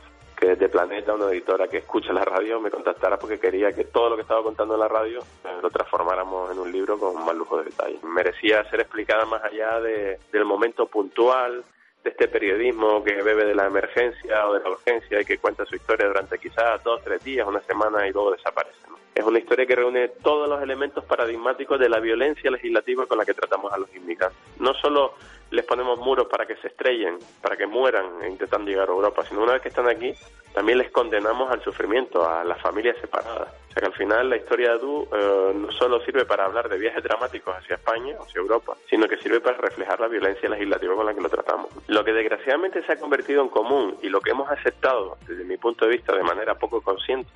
que 0.43 0.49
desde 0.49 0.67
Planeta, 0.67 1.13
una 1.13 1.31
editora 1.31 1.69
que 1.69 1.77
escucha 1.77 2.11
la 2.11 2.25
radio, 2.25 2.59
me 2.59 2.69
contactara 2.69 3.17
porque 3.17 3.39
quería 3.39 3.71
que 3.71 3.85
todo 3.85 4.09
lo 4.09 4.15
que 4.17 4.23
estaba 4.23 4.43
contando 4.43 4.73
en 4.73 4.81
la 4.81 4.89
radio 4.89 5.19
eh, 5.19 5.57
lo 5.61 5.69
transformáramos 5.69 6.51
en 6.51 6.59
un 6.59 6.69
libro 6.69 6.99
con 6.99 7.23
más 7.23 7.33
lujo 7.33 7.59
de 7.59 7.65
detalle. 7.65 7.97
Merecía 8.03 8.69
ser 8.69 8.81
explicada 8.81 9.25
más 9.25 9.41
allá 9.41 9.79
de, 9.79 10.19
del 10.33 10.43
momento 10.43 10.87
puntual, 10.87 11.63
de 12.03 12.09
este 12.09 12.27
periodismo 12.27 13.01
que 13.05 13.21
bebe 13.21 13.45
de 13.45 13.55
la 13.55 13.67
emergencia 13.67 14.49
o 14.49 14.53
de 14.55 14.59
la 14.59 14.71
urgencia 14.71 15.21
y 15.21 15.23
que 15.23 15.37
cuenta 15.37 15.65
su 15.65 15.75
historia 15.75 16.07
durante 16.07 16.37
quizás 16.37 16.83
dos, 16.83 17.01
tres 17.05 17.23
días, 17.23 17.47
una 17.47 17.61
semana 17.61 18.05
y 18.05 18.11
luego 18.11 18.31
desaparece. 18.31 18.89
¿no? 18.89 18.97
Es 19.15 19.23
una 19.23 19.37
historia 19.37 19.65
que 19.67 19.75
reúne 19.75 20.07
todos 20.07 20.49
los 20.49 20.61
elementos 20.61 21.03
paradigmáticos 21.05 21.79
de 21.79 21.87
la 21.87 21.99
violencia 21.99 22.49
legislativa 22.49 23.05
con 23.05 23.19
la 23.19 23.25
que 23.25 23.33
tratamos 23.33 23.71
a 23.71 23.77
los 23.77 23.93
inmigrantes. 23.95 24.39
No 24.59 24.73
solo 24.73 25.13
les 25.51 25.63
ponemos 25.65 25.99
muros 25.99 26.27
para 26.27 26.47
que 26.47 26.55
se 26.55 26.67
estrellen, 26.69 27.19
para 27.39 27.55
que 27.55 27.67
mueran 27.67 28.05
intentando 28.27 28.71
llegar 28.71 28.89
a 28.89 28.91
Europa, 28.91 29.23
sino 29.29 29.43
una 29.43 29.53
vez 29.53 29.61
que 29.61 29.69
están 29.69 29.87
aquí, 29.87 30.13
también 30.51 30.79
les 30.79 30.89
condenamos 30.89 31.51
al 31.51 31.63
sufrimiento, 31.63 32.27
a 32.27 32.43
las 32.43 32.59
familias 32.59 32.97
separadas. 32.99 33.53
O 33.69 33.73
sea 33.73 33.81
que 33.81 33.85
al 33.85 33.93
final 33.93 34.29
la 34.31 34.37
historia 34.37 34.69
de 34.69 34.75
Adu 34.75 35.07
eh, 35.11 35.51
no 35.55 35.71
solo 35.73 36.03
sirve 36.05 36.25
para 36.25 36.45
hablar 36.45 36.67
de 36.69 36.79
viajes 36.79 37.03
dramáticos 37.03 37.55
hacia 37.55 37.75
España, 37.75 38.15
hacia 38.19 38.39
Europa, 38.39 38.75
sino 38.89 39.07
que 39.07 39.17
sirve 39.17 39.41
para 39.41 39.57
reflejar 39.57 39.99
la 39.99 40.07
violencia 40.07 40.49
legislativa 40.49 40.95
con 40.95 41.05
la 41.05 41.13
que 41.13 41.21
lo 41.21 41.29
tratamos. 41.29 41.69
Lo 41.87 42.03
que 42.03 42.13
desgraciadamente 42.13 42.83
se 42.83 42.93
ha 42.93 42.95
convertido 42.97 43.43
en 43.43 43.49
común 43.49 43.95
y 44.01 44.09
lo 44.09 44.21
que 44.21 44.31
hemos 44.31 44.49
aceptado 44.49 45.17
desde 45.27 45.43
mi 45.43 45.57
punto 45.57 45.85
de 45.85 45.91
vista 45.91 46.15
de 46.15 46.23
manera 46.23 46.55
poco 46.55 46.81
consciente 46.81 47.31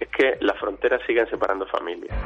es 0.00 0.08
que 0.08 0.36
las 0.40 0.58
fronteras 0.58 1.00
siguen 1.06 1.28
separando 1.28 1.66
familias. 1.66 2.16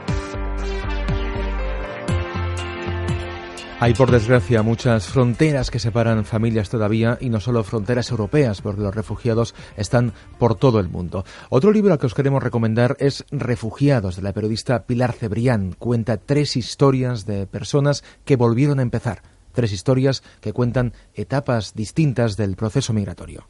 Hay, 3.83 3.95
por 3.95 4.11
desgracia, 4.11 4.63
muchas 4.63 5.09
fronteras 5.09 5.71
que 5.71 5.79
separan 5.79 6.27
familias 6.27 6.69
todavía 6.69 7.17
y 7.19 7.31
no 7.31 7.41
solo 7.41 7.65
fronteras 7.65 8.11
europeas, 8.11 8.61
porque 8.61 8.83
los 8.83 8.95
refugiados 8.95 9.55
están 9.75 10.13
por 10.39 10.55
todo 10.55 10.81
el 10.81 10.91
mundo. 10.91 11.25
Otro 11.49 11.73
libro 11.73 11.97
que 11.97 12.05
os 12.05 12.13
queremos 12.13 12.43
recomendar 12.43 12.95
es 12.99 13.25
Refugiados, 13.31 14.17
de 14.17 14.23
la 14.23 14.35
periodista 14.35 14.85
Pilar 14.85 15.15
Cebrián. 15.15 15.73
Cuenta 15.79 16.19
tres 16.19 16.59
historias 16.59 17.25
de 17.25 17.47
personas 17.47 18.05
que 18.27 18.37
volvieron 18.37 18.81
a 18.81 18.83
empezar. 18.83 19.23
Tres 19.53 19.73
historias 19.73 20.23
que 20.43 20.53
cuentan 20.53 20.93
etapas 21.15 21.75
distintas 21.75 22.37
del 22.37 22.57
proceso 22.57 22.93
migratorio. 22.93 23.49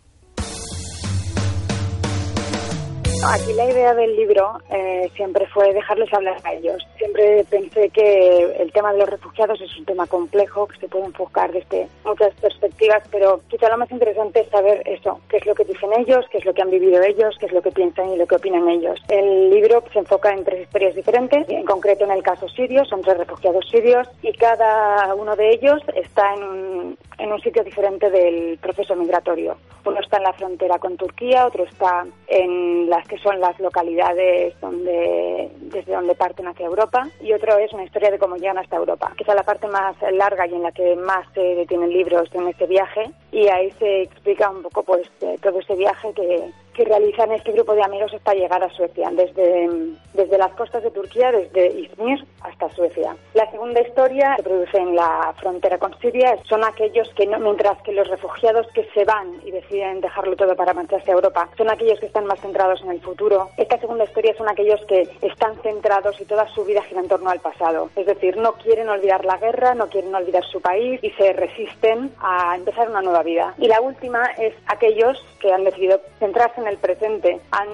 Aquí 3.22 3.52
la 3.52 3.70
idea 3.70 3.94
del 3.94 4.16
libro 4.16 4.58
eh, 4.70 5.10
siempre 5.14 5.46
fue 5.48 5.74
dejarles 5.74 6.12
hablar 6.12 6.38
a 6.42 6.54
ellos. 6.54 6.82
Siempre 6.96 7.44
pensé 7.50 7.90
que 7.90 8.56
el 8.58 8.72
tema 8.72 8.92
de 8.92 8.98
los 8.98 9.10
refugiados 9.10 9.60
es 9.60 9.76
un 9.76 9.84
tema 9.84 10.06
complejo, 10.06 10.66
que 10.66 10.78
se 10.78 10.88
puede 10.88 11.04
enfocar 11.04 11.52
desde 11.52 11.86
muchas 12.04 12.34
perspectivas, 12.36 13.02
pero 13.10 13.42
quizá 13.48 13.68
lo 13.68 13.76
más 13.76 13.90
interesante 13.90 14.40
es 14.40 14.48
saber 14.48 14.82
eso, 14.86 15.20
qué 15.28 15.36
es 15.36 15.44
lo 15.46 15.54
que 15.54 15.64
dicen 15.64 15.90
ellos, 15.98 16.24
qué 16.30 16.38
es 16.38 16.46
lo 16.46 16.54
que 16.54 16.62
han 16.62 16.70
vivido 16.70 17.02
ellos, 17.02 17.36
qué 17.38 17.46
es 17.46 17.52
lo 17.52 17.60
que 17.60 17.70
piensan 17.72 18.10
y 18.10 18.16
lo 18.16 18.26
que 18.26 18.36
opinan 18.36 18.68
ellos. 18.68 18.98
El 19.08 19.50
libro 19.50 19.84
se 19.92 19.98
enfoca 19.98 20.32
en 20.32 20.44
tres 20.44 20.62
historias 20.62 20.94
diferentes, 20.94 21.46
en 21.48 21.64
concreto 21.66 22.04
en 22.04 22.12
el 22.12 22.22
caso 22.22 22.48
sirio, 22.48 22.86
son 22.86 23.02
tres 23.02 23.18
refugiados 23.18 23.68
sirios 23.68 24.08
y 24.22 24.32
cada 24.32 25.14
uno 25.14 25.36
de 25.36 25.50
ellos 25.50 25.82
está 25.94 26.34
en 26.34 26.42
un, 26.42 26.98
en 27.18 27.32
un 27.32 27.40
sitio 27.42 27.62
diferente 27.62 28.10
del 28.10 28.58
proceso 28.58 28.96
migratorio. 28.96 29.56
Uno 29.84 30.00
está 30.00 30.18
en 30.18 30.24
la 30.24 30.32
frontera 30.32 30.78
con 30.78 30.96
Turquía, 30.96 31.46
otro 31.46 31.64
está 31.64 32.06
en 32.28 32.88
las 32.88 33.09
que 33.10 33.18
son 33.18 33.40
las 33.40 33.58
localidades 33.58 34.54
donde, 34.60 35.50
desde 35.62 35.92
donde 35.92 36.14
parten 36.14 36.46
hacia 36.46 36.66
Europa, 36.66 37.08
y 37.20 37.32
otro 37.32 37.58
es 37.58 37.72
una 37.72 37.82
historia 37.82 38.08
de 38.08 38.20
cómo 38.20 38.36
llegan 38.36 38.58
hasta 38.58 38.76
Europa. 38.76 39.12
Quizá 39.18 39.34
la 39.34 39.42
parte 39.42 39.66
más 39.66 39.96
larga 40.12 40.46
y 40.46 40.54
en 40.54 40.62
la 40.62 40.70
que 40.70 40.94
más 40.94 41.26
se 41.34 41.40
detienen 41.40 41.90
libros 41.90 42.30
en 42.34 42.46
este 42.46 42.66
viaje, 42.66 43.10
y 43.32 43.48
ahí 43.48 43.70
se 43.78 44.02
explica 44.02 44.50
un 44.50 44.62
poco 44.62 44.82
pues 44.82 45.08
eh, 45.20 45.36
todo 45.42 45.60
ese 45.60 45.74
viaje 45.74 46.12
que, 46.14 46.50
que 46.74 46.84
realizan 46.84 47.32
este 47.32 47.52
grupo 47.52 47.74
de 47.74 47.82
amigos 47.82 48.12
hasta 48.14 48.34
llegar 48.34 48.62
a 48.62 48.70
Suecia, 48.70 49.10
desde, 49.12 49.68
desde 50.14 50.38
las 50.38 50.52
costas 50.52 50.82
de 50.82 50.90
Turquía, 50.90 51.32
desde 51.32 51.78
Izmir 51.78 52.24
hasta 52.42 52.70
Suecia. 52.70 53.16
La 53.34 53.50
segunda 53.50 53.80
historia 53.80 54.36
se 54.36 54.42
produce 54.42 54.78
en 54.78 54.94
la 54.94 55.34
frontera 55.38 55.78
con 55.78 55.98
Siria, 56.00 56.38
son 56.48 56.64
aquellos 56.64 57.08
que, 57.14 57.26
no, 57.26 57.38
mientras 57.38 57.80
que 57.82 57.92
los 57.92 58.08
refugiados 58.08 58.66
que 58.72 58.88
se 58.94 59.04
van 59.04 59.40
y 59.44 59.50
deciden 59.50 60.00
dejarlo 60.00 60.36
todo 60.36 60.54
para 60.56 60.74
marcharse 60.74 61.10
a 61.10 61.14
Europa, 61.14 61.48
son 61.56 61.70
aquellos 61.70 61.98
que 62.00 62.06
están 62.06 62.26
más 62.26 62.40
centrados 62.40 62.80
en 62.82 62.90
el 62.90 63.00
futuro. 63.00 63.50
Esta 63.56 63.78
segunda 63.78 64.04
historia 64.04 64.34
son 64.36 64.48
aquellos 64.48 64.80
que 64.86 65.08
están 65.22 65.56
centrados 65.62 66.20
y 66.20 66.24
toda 66.24 66.48
su 66.48 66.64
vida 66.64 66.82
gira 66.82 67.00
en 67.00 67.08
torno 67.08 67.30
al 67.30 67.40
pasado. 67.40 67.90
Es 67.96 68.06
decir, 68.06 68.36
no 68.36 68.52
quieren 68.54 68.88
olvidar 68.88 69.24
la 69.24 69.36
guerra, 69.36 69.74
no 69.74 69.88
quieren 69.88 70.14
olvidar 70.14 70.44
su 70.44 70.60
país 70.60 71.00
y 71.02 71.10
se 71.10 71.32
resisten 71.32 72.12
a 72.20 72.56
empezar 72.56 72.88
una 72.88 73.02
nueva 73.02 73.19
nueva 73.20 73.22
vida. 73.22 73.54
Y 73.58 73.68
la 73.68 73.80
última 73.80 74.24
es 74.38 74.54
aquellos 74.66 75.18
que 75.40 75.52
han 75.52 75.64
decidido 75.64 76.00
centrarse 76.18 76.60
en 76.60 76.68
el 76.68 76.76
presente, 76.78 77.40
han 77.50 77.68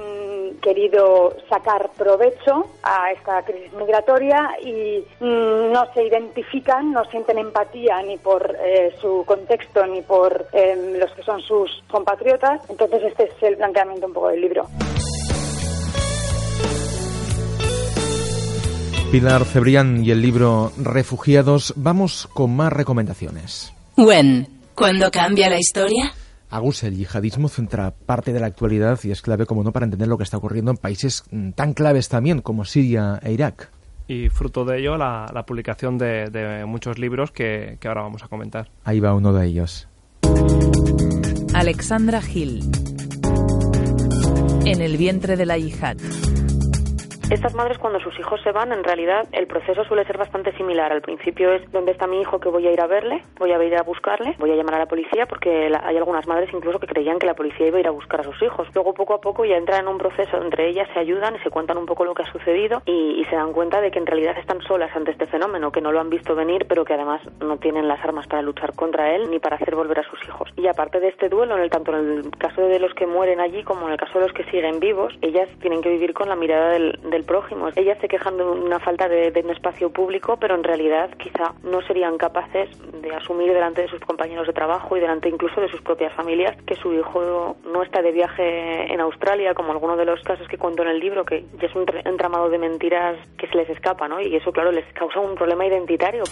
querido 0.62 1.36
sacar 1.48 1.90
provecho 1.96 2.66
a 2.82 3.12
esta 3.12 3.42
crisis 3.42 3.72
migratoria 3.74 4.50
y 4.62 5.04
mm, 5.20 5.72
no 5.72 5.92
se 5.92 6.04
identifican, 6.04 6.92
no 6.92 7.04
sienten 7.06 7.38
empatía 7.38 8.02
ni 8.02 8.16
por 8.18 8.56
eh, 8.60 8.94
su 9.00 9.24
contexto 9.26 9.86
ni 9.86 10.02
por 10.02 10.46
em, 10.52 10.98
los 10.98 11.10
que 11.12 11.22
son 11.22 11.40
sus 11.40 11.82
compatriotas. 11.90 12.60
Entonces 12.68 13.02
este 13.04 13.24
es 13.24 13.42
el 13.42 13.56
planteamiento 13.56 14.06
un 14.06 14.12
poco 14.12 14.28
del 14.28 14.40
libro. 14.40 14.66
Pilar 19.10 19.44
Cebrián 19.44 20.04
y 20.04 20.10
el 20.10 20.20
libro 20.20 20.72
Refugiados. 20.76 21.72
Vamos 21.76 22.28
con 22.34 22.54
más 22.56 22.72
recomendaciones. 22.72 23.72
When, 23.96 24.46
¿cuándo 24.76 25.10
cambia 25.10 25.50
la 25.50 25.58
historia? 25.58 26.12
Agus, 26.48 26.84
el 26.84 26.96
yihadismo 26.96 27.48
centra 27.48 27.90
parte 27.90 28.32
de 28.32 28.38
la 28.38 28.46
actualidad 28.46 29.00
y 29.02 29.10
es 29.10 29.20
clave, 29.20 29.46
como 29.46 29.64
no, 29.64 29.72
para 29.72 29.84
entender 29.84 30.06
lo 30.06 30.16
que 30.16 30.22
está 30.22 30.36
ocurriendo 30.36 30.70
en 30.70 30.76
países 30.76 31.24
mm, 31.30 31.50
tan 31.50 31.74
claves 31.74 32.08
también 32.08 32.40
como 32.40 32.64
Siria 32.64 33.18
e 33.22 33.32
Irak. 33.32 33.72
Y 34.06 34.28
fruto 34.28 34.64
de 34.64 34.78
ello, 34.78 34.96
la, 34.96 35.28
la 35.34 35.44
publicación 35.44 35.98
de, 35.98 36.30
de, 36.30 36.64
muchos 36.64 37.00
libros 37.00 37.32
que, 37.32 37.76
que 37.80 37.88
ahora 37.88 38.02
vamos 38.02 38.22
a 38.22 38.28
comentar. 38.28 38.70
Ahí 38.84 39.00
va 39.00 39.12
uno 39.14 39.32
de 39.32 39.46
ellos. 39.46 39.88
Alexandra 41.52 42.22
Gil. 42.22 42.62
En 44.64 44.80
el 44.80 44.96
vientre 44.96 45.36
de 45.36 45.46
la 45.46 45.58
yihad. 45.58 45.96
Estas 47.28 47.56
madres 47.56 47.76
cuando 47.78 47.98
sus 47.98 48.16
hijos 48.20 48.40
se 48.42 48.52
van, 48.52 48.70
en 48.70 48.84
realidad 48.84 49.26
el 49.32 49.48
proceso 49.48 49.82
suele 49.84 50.04
ser 50.04 50.16
bastante 50.16 50.56
similar. 50.56 50.92
Al 50.92 51.02
principio 51.02 51.52
es 51.52 51.72
dónde 51.72 51.90
está 51.90 52.06
mi 52.06 52.20
hijo 52.20 52.38
que 52.38 52.48
voy 52.48 52.68
a 52.68 52.72
ir 52.72 52.80
a 52.80 52.86
verle, 52.86 53.20
voy 53.36 53.50
a 53.50 53.64
ir 53.64 53.74
a 53.74 53.82
buscarle, 53.82 54.36
voy 54.38 54.52
a 54.52 54.54
llamar 54.54 54.76
a 54.76 54.78
la 54.78 54.86
policía 54.86 55.26
porque 55.26 55.68
hay 55.82 55.96
algunas 55.96 56.28
madres 56.28 56.50
incluso 56.52 56.78
que 56.78 56.86
creían 56.86 57.18
que 57.18 57.26
la 57.26 57.34
policía 57.34 57.66
iba 57.66 57.78
a 57.78 57.80
ir 57.80 57.88
a 57.88 57.90
buscar 57.90 58.20
a 58.20 58.22
sus 58.22 58.40
hijos. 58.42 58.68
Luego 58.76 58.94
poco 58.94 59.14
a 59.14 59.20
poco 59.20 59.44
ya 59.44 59.56
entran 59.56 59.80
en 59.80 59.88
un 59.88 59.98
proceso 59.98 60.40
entre 60.40 60.68
ellas, 60.68 60.88
se 60.94 61.00
ayudan 61.00 61.34
y 61.34 61.40
se 61.40 61.50
cuentan 61.50 61.78
un 61.78 61.86
poco 61.86 62.04
lo 62.04 62.14
que 62.14 62.22
ha 62.22 62.30
sucedido 62.30 62.80
y, 62.86 63.24
se 63.28 63.34
dan 63.34 63.52
cuenta 63.52 63.80
de 63.80 63.90
que 63.90 63.98
en 63.98 64.06
realidad 64.06 64.38
están 64.38 64.60
solas 64.62 64.94
ante 64.94 65.10
este 65.10 65.26
fenómeno, 65.26 65.72
que 65.72 65.80
no 65.80 65.90
lo 65.90 65.98
han 65.98 66.10
visto 66.10 66.36
venir 66.36 66.66
pero 66.68 66.84
que 66.84 66.94
además 66.94 67.20
no 67.40 67.56
tienen 67.56 67.88
las 67.88 67.98
armas 68.04 68.28
para 68.28 68.40
luchar 68.40 68.72
contra 68.76 69.16
él 69.16 69.28
ni 69.32 69.40
para 69.40 69.56
hacer 69.56 69.74
volver 69.74 69.98
a 69.98 70.08
sus 70.08 70.22
hijos. 70.28 70.48
Y 70.54 70.68
aparte 70.68 71.00
de 71.00 71.08
este 71.08 71.28
duelo, 71.28 71.56
en 71.56 71.62
el, 71.64 71.70
tanto 71.70 71.90
en 71.90 72.18
el 72.18 72.30
caso 72.38 72.62
de 72.62 72.78
los 72.78 72.94
que 72.94 73.08
mueren 73.08 73.40
allí 73.40 73.64
como 73.64 73.86
en 73.88 73.94
el 73.94 73.98
caso 73.98 74.20
de 74.20 74.26
los 74.26 74.32
que 74.32 74.44
siguen 74.44 74.78
vivos, 74.78 75.12
ellas 75.22 75.48
tienen 75.60 75.82
que 75.82 75.88
vivir 75.88 76.14
con 76.14 76.28
la 76.28 76.36
mirada 76.36 76.70
del 76.70 77.15
prójimo. 77.24 77.68
Ellas 77.74 77.98
se 78.00 78.08
quejan 78.08 78.36
de 78.36 78.44
una 78.44 78.78
falta 78.80 79.08
de, 79.08 79.32
un 79.44 79.50
espacio 79.50 79.90
público, 79.90 80.36
pero 80.38 80.54
en 80.54 80.64
realidad 80.64 81.10
quizá 81.18 81.54
no 81.62 81.80
serían 81.82 82.18
capaces 82.18 82.68
de 83.00 83.14
asumir 83.14 83.52
delante 83.52 83.82
de 83.82 83.88
sus 83.88 84.00
compañeros 84.00 84.46
de 84.46 84.52
trabajo 84.52 84.96
y 84.96 85.00
delante 85.00 85.28
incluso 85.28 85.60
de 85.60 85.68
sus 85.68 85.80
propias 85.82 86.12
familias 86.14 86.56
que 86.62 86.74
su 86.76 86.92
hijo 86.92 87.56
no 87.64 87.82
está 87.82 88.02
de 88.02 88.12
viaje 88.12 88.92
en 88.92 89.00
Australia, 89.00 89.54
como 89.54 89.72
algunos 89.72 89.98
de 89.98 90.04
los 90.04 90.22
casos 90.22 90.48
que 90.48 90.58
cuento 90.58 90.82
en 90.82 90.88
el 90.88 91.00
libro, 91.00 91.24
que 91.24 91.44
ya 91.60 91.68
es 91.68 91.74
un 91.74 91.86
entramado 92.04 92.48
de 92.48 92.58
mentiras 92.58 93.16
que 93.38 93.46
se 93.48 93.56
les 93.56 93.68
escapa, 93.70 94.08
¿no? 94.08 94.20
Y 94.20 94.34
eso, 94.34 94.52
claro, 94.52 94.72
les 94.72 94.84
causa 94.94 95.20
un 95.20 95.34
problema 95.34 95.66
identitario. 95.66 96.24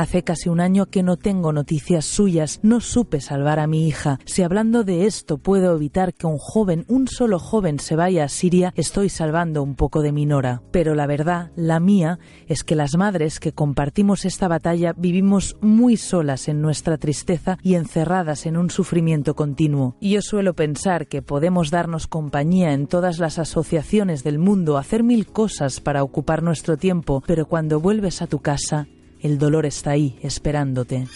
Hace 0.00 0.22
casi 0.22 0.48
un 0.48 0.60
año 0.60 0.86
que 0.86 1.02
no 1.02 1.18
tengo 1.18 1.52
noticias 1.52 2.06
suyas, 2.06 2.58
no 2.62 2.80
supe 2.80 3.20
salvar 3.20 3.58
a 3.58 3.66
mi 3.66 3.86
hija. 3.86 4.18
Si 4.24 4.42
hablando 4.42 4.82
de 4.82 5.04
esto 5.04 5.36
puedo 5.36 5.76
evitar 5.76 6.14
que 6.14 6.26
un 6.26 6.38
joven, 6.38 6.86
un 6.88 7.06
solo 7.06 7.38
joven, 7.38 7.78
se 7.78 7.96
vaya 7.96 8.24
a 8.24 8.28
Siria, 8.30 8.72
estoy 8.76 9.10
salvando 9.10 9.62
un 9.62 9.74
poco 9.74 10.00
de 10.00 10.12
mi 10.12 10.24
nora. 10.24 10.62
Pero 10.70 10.94
la 10.94 11.06
verdad, 11.06 11.50
la 11.54 11.80
mía, 11.80 12.18
es 12.46 12.64
que 12.64 12.76
las 12.76 12.96
madres 12.96 13.40
que 13.40 13.52
compartimos 13.52 14.24
esta 14.24 14.48
batalla 14.48 14.94
vivimos 14.96 15.58
muy 15.60 15.98
solas 15.98 16.48
en 16.48 16.62
nuestra 16.62 16.96
tristeza 16.96 17.58
y 17.62 17.74
encerradas 17.74 18.46
en 18.46 18.56
un 18.56 18.70
sufrimiento 18.70 19.36
continuo. 19.36 19.96
Yo 20.00 20.22
suelo 20.22 20.54
pensar 20.54 21.08
que 21.08 21.20
podemos 21.20 21.70
darnos 21.70 22.06
compañía 22.06 22.72
en 22.72 22.86
todas 22.86 23.18
las 23.18 23.38
asociaciones 23.38 24.24
del 24.24 24.38
mundo, 24.38 24.78
hacer 24.78 25.02
mil 25.02 25.26
cosas 25.26 25.78
para 25.78 26.02
ocupar 26.02 26.42
nuestro 26.42 26.78
tiempo, 26.78 27.22
pero 27.26 27.44
cuando 27.44 27.80
vuelves 27.80 28.22
a 28.22 28.26
tu 28.26 28.38
casa, 28.38 28.88
el 29.22 29.38
dolor 29.38 29.66
está 29.66 29.90
ahí, 29.90 30.18
esperándote. 30.22 31.06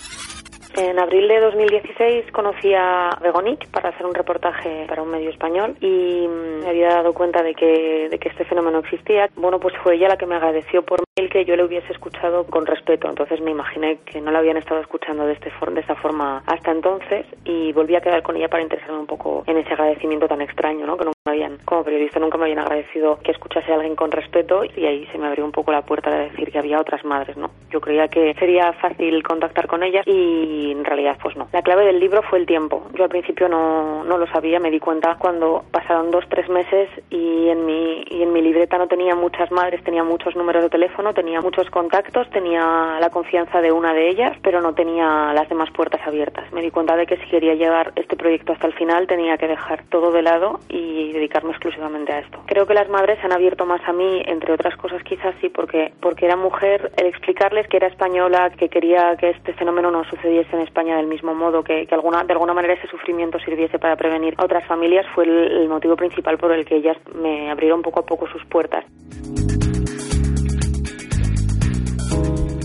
En 0.76 0.98
abril 0.98 1.28
de 1.28 1.38
2016 1.38 2.32
conocí 2.32 2.74
a 2.74 3.16
Begonic 3.22 3.68
para 3.70 3.90
hacer 3.90 4.04
un 4.04 4.14
reportaje 4.14 4.86
para 4.88 5.02
un 5.02 5.10
medio 5.10 5.30
español 5.30 5.76
y 5.80 6.26
me 6.26 6.68
había 6.68 6.88
dado 6.88 7.14
cuenta 7.14 7.44
de 7.44 7.54
que, 7.54 8.08
de 8.10 8.18
que 8.18 8.28
este 8.28 8.44
fenómeno 8.44 8.80
existía. 8.80 9.28
Bueno, 9.36 9.60
pues 9.60 9.74
fue 9.84 9.94
ella 9.94 10.08
la 10.08 10.16
que 10.16 10.26
me 10.26 10.34
agradeció 10.34 10.82
por 10.82 11.04
mail 11.16 11.30
que 11.30 11.44
yo 11.44 11.54
le 11.54 11.62
hubiese 11.62 11.92
escuchado 11.92 12.44
con 12.46 12.66
respeto. 12.66 13.08
Entonces 13.08 13.40
me 13.40 13.52
imaginé 13.52 13.98
que 14.04 14.20
no 14.20 14.32
la 14.32 14.40
habían 14.40 14.56
estado 14.56 14.80
escuchando 14.80 15.26
de, 15.26 15.34
este 15.34 15.52
de 15.70 15.80
esta 15.80 15.94
forma 15.94 16.42
hasta 16.46 16.72
entonces 16.72 17.24
y 17.44 17.72
volví 17.72 17.94
a 17.94 18.00
quedar 18.00 18.24
con 18.24 18.36
ella 18.36 18.48
para 18.48 18.64
interesarme 18.64 18.98
un 18.98 19.06
poco 19.06 19.44
en 19.46 19.58
ese 19.58 19.74
agradecimiento 19.74 20.26
tan 20.26 20.40
extraño, 20.40 20.86
¿no? 20.86 20.96
Que 20.96 21.04
nunca 21.04 21.18
me 21.24 21.32
habían, 21.32 21.58
como 21.64 21.84
periodista, 21.84 22.18
nunca 22.18 22.36
me 22.36 22.44
habían 22.44 22.58
agradecido 22.58 23.20
que 23.20 23.30
escuchase 23.30 23.70
a 23.70 23.76
alguien 23.76 23.94
con 23.94 24.10
respeto 24.10 24.64
y 24.64 24.86
ahí 24.86 25.06
se 25.12 25.18
me 25.18 25.28
abrió 25.28 25.44
un 25.44 25.52
poco 25.52 25.70
la 25.70 25.82
puerta 25.82 26.10
de 26.10 26.30
decir 26.30 26.50
que 26.50 26.58
había 26.58 26.80
otras 26.80 27.04
madres, 27.04 27.36
¿no? 27.36 27.50
Yo 27.70 27.80
creía 27.80 28.08
que 28.08 28.34
sería 28.34 28.72
fácil 28.72 29.22
contactar 29.22 29.68
con 29.68 29.84
ellas 29.84 30.04
y 30.06 30.63
en 30.72 30.84
realidad 30.84 31.16
pues 31.22 31.36
no. 31.36 31.48
La 31.52 31.62
clave 31.62 31.84
del 31.84 32.00
libro 32.00 32.22
fue 32.22 32.38
el 32.38 32.46
tiempo. 32.46 32.86
Yo 32.94 33.04
al 33.04 33.10
principio 33.10 33.48
no, 33.48 34.04
no 34.04 34.18
lo 34.18 34.26
sabía, 34.28 34.60
me 34.60 34.70
di 34.70 34.80
cuenta 34.80 35.16
cuando 35.18 35.64
pasaron 35.70 36.10
dos, 36.10 36.24
tres 36.28 36.48
meses 36.48 36.88
y 37.10 37.48
en 37.48 37.66
mi, 37.66 38.04
y 38.10 38.22
en 38.22 38.32
mi 38.32 38.42
libreta 38.42 38.78
no 38.78 38.88
tenía 38.88 39.14
muchas 39.14 39.50
madres, 39.50 39.82
tenía 39.84 40.04
muchos 40.04 40.36
números 40.36 40.62
de 40.62 40.70
teléfono, 40.70 41.14
tenía 41.14 41.40
muchos 41.40 41.68
contactos, 41.70 42.28
tenía 42.30 42.98
la 43.00 43.10
confianza 43.10 43.60
de 43.60 43.72
una 43.72 43.92
de 43.94 44.08
ellas, 44.08 44.36
pero 44.42 44.60
no 44.60 44.74
tenía 44.74 45.32
las 45.32 45.48
demás 45.48 45.70
puertas 45.70 46.00
abiertas. 46.06 46.50
Me 46.52 46.62
di 46.62 46.70
cuenta 46.70 46.96
de 46.96 47.06
que 47.06 47.16
si 47.16 47.26
quería 47.26 47.54
llevar 47.54 47.92
este 47.96 48.16
proyecto 48.16 48.52
hasta 48.52 48.66
el 48.66 48.74
final 48.74 49.06
tenía 49.06 49.36
que 49.36 49.48
dejar 49.48 49.84
todo 49.88 50.12
de 50.12 50.22
lado 50.22 50.60
y 50.68 51.12
dedicarme 51.12 51.50
exclusivamente 51.50 52.12
a 52.12 52.20
esto. 52.20 52.40
Creo 52.46 52.66
que 52.66 52.74
las 52.74 52.88
madres 52.88 53.18
se 53.20 53.26
han 53.26 53.32
abierto 53.32 53.66
más 53.66 53.80
a 53.86 53.92
mí, 53.92 54.22
entre 54.26 54.52
otras 54.52 54.76
cosas 54.76 55.02
quizás 55.02 55.34
sí, 55.40 55.48
porque, 55.48 55.92
porque 56.00 56.26
era 56.26 56.36
mujer, 56.36 56.92
el 56.96 57.06
explicarles 57.06 57.66
que 57.68 57.76
era 57.76 57.88
española, 57.88 58.50
que 58.50 58.68
quería 58.68 59.16
que 59.16 59.30
este 59.30 59.52
fenómeno 59.54 59.90
no 59.90 60.04
sucediese 60.04 60.53
en 60.54 60.62
España 60.62 60.96
del 60.96 61.06
mismo 61.06 61.34
modo, 61.34 61.62
que, 61.62 61.86
alguna, 61.90 62.24
de 62.24 62.32
alguna 62.32 62.54
manera 62.54 62.74
ese 62.74 62.88
sufrimiento 62.88 63.38
sirviese 63.38 63.78
para 63.78 63.96
prevenir 63.96 64.34
a 64.38 64.44
otras 64.44 64.66
familias, 64.66 65.06
fue 65.14 65.24
el, 65.24 65.62
el 65.62 65.68
motivo 65.68 65.96
principal 65.96 66.38
por 66.38 66.52
el 66.52 66.64
que 66.64 66.76
ellas 66.76 66.96
me 67.14 67.50
abrieron 67.50 67.82
poco 67.82 68.00
a 68.00 68.06
poco 68.06 68.26
sus 68.28 68.44
puertas. 68.46 68.84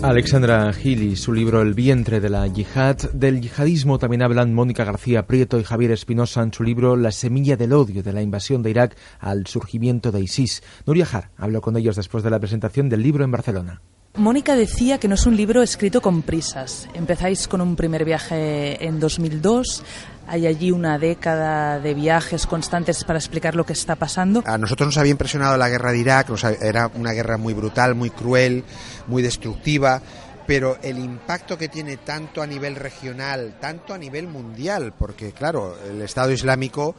Alexandra 0.02 0.72
Gil 0.72 1.02
y 1.02 1.16
su 1.16 1.34
libro 1.34 1.60
El 1.60 1.74
vientre 1.74 2.20
de 2.20 2.30
la 2.30 2.46
yihad. 2.46 2.96
Del 3.12 3.42
yihadismo 3.42 3.98
también 3.98 4.22
hablan 4.22 4.54
Mónica 4.54 4.82
García 4.82 5.26
Prieto 5.26 5.60
y 5.60 5.64
Javier 5.64 5.90
Espinosa 5.90 6.42
en 6.42 6.54
su 6.54 6.62
libro 6.62 6.96
La 6.96 7.12
semilla 7.12 7.58
del 7.58 7.74
odio 7.74 8.02
de 8.02 8.14
la 8.14 8.22
invasión 8.22 8.62
de 8.62 8.70
Irak 8.70 8.96
al 9.18 9.46
surgimiento 9.46 10.10
de 10.10 10.22
ISIS. 10.22 10.62
Nuria 10.86 11.04
Jar 11.04 11.30
habló 11.36 11.60
con 11.60 11.76
ellos 11.76 11.96
después 11.96 12.24
de 12.24 12.30
la 12.30 12.40
presentación 12.40 12.88
del 12.88 13.02
libro 13.02 13.24
en 13.24 13.30
Barcelona. 13.30 13.82
Mónica 14.16 14.56
decía 14.56 14.98
que 14.98 15.06
no 15.06 15.14
es 15.14 15.24
un 15.24 15.36
libro 15.36 15.62
escrito 15.62 16.02
con 16.02 16.22
prisas. 16.22 16.88
Empezáis 16.94 17.46
con 17.46 17.60
un 17.60 17.76
primer 17.76 18.04
viaje 18.04 18.84
en 18.84 18.98
2002. 18.98 19.84
Hay 20.26 20.48
allí 20.48 20.72
una 20.72 20.98
década 20.98 21.78
de 21.78 21.94
viajes 21.94 22.46
constantes 22.46 23.04
para 23.04 23.20
explicar 23.20 23.54
lo 23.54 23.64
que 23.64 23.72
está 23.72 23.94
pasando. 23.94 24.42
A 24.46 24.58
nosotros 24.58 24.88
nos 24.88 24.98
había 24.98 25.12
impresionado 25.12 25.56
la 25.56 25.68
guerra 25.68 25.92
de 25.92 25.98
Irak, 25.98 26.28
era 26.60 26.90
una 26.94 27.12
guerra 27.12 27.36
muy 27.36 27.54
brutal, 27.54 27.94
muy 27.94 28.10
cruel, 28.10 28.64
muy 29.06 29.22
destructiva, 29.22 30.02
pero 30.44 30.78
el 30.82 30.98
impacto 30.98 31.56
que 31.56 31.68
tiene 31.68 31.96
tanto 31.98 32.42
a 32.42 32.46
nivel 32.46 32.74
regional, 32.74 33.58
tanto 33.60 33.94
a 33.94 33.98
nivel 33.98 34.26
mundial, 34.26 34.92
porque 34.98 35.32
claro, 35.32 35.76
el 35.88 36.02
Estado 36.02 36.32
Islámico 36.32 36.96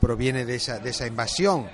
proviene 0.00 0.44
de 0.44 0.56
esa, 0.56 0.78
de 0.78 0.90
esa 0.90 1.06
invasión 1.08 1.66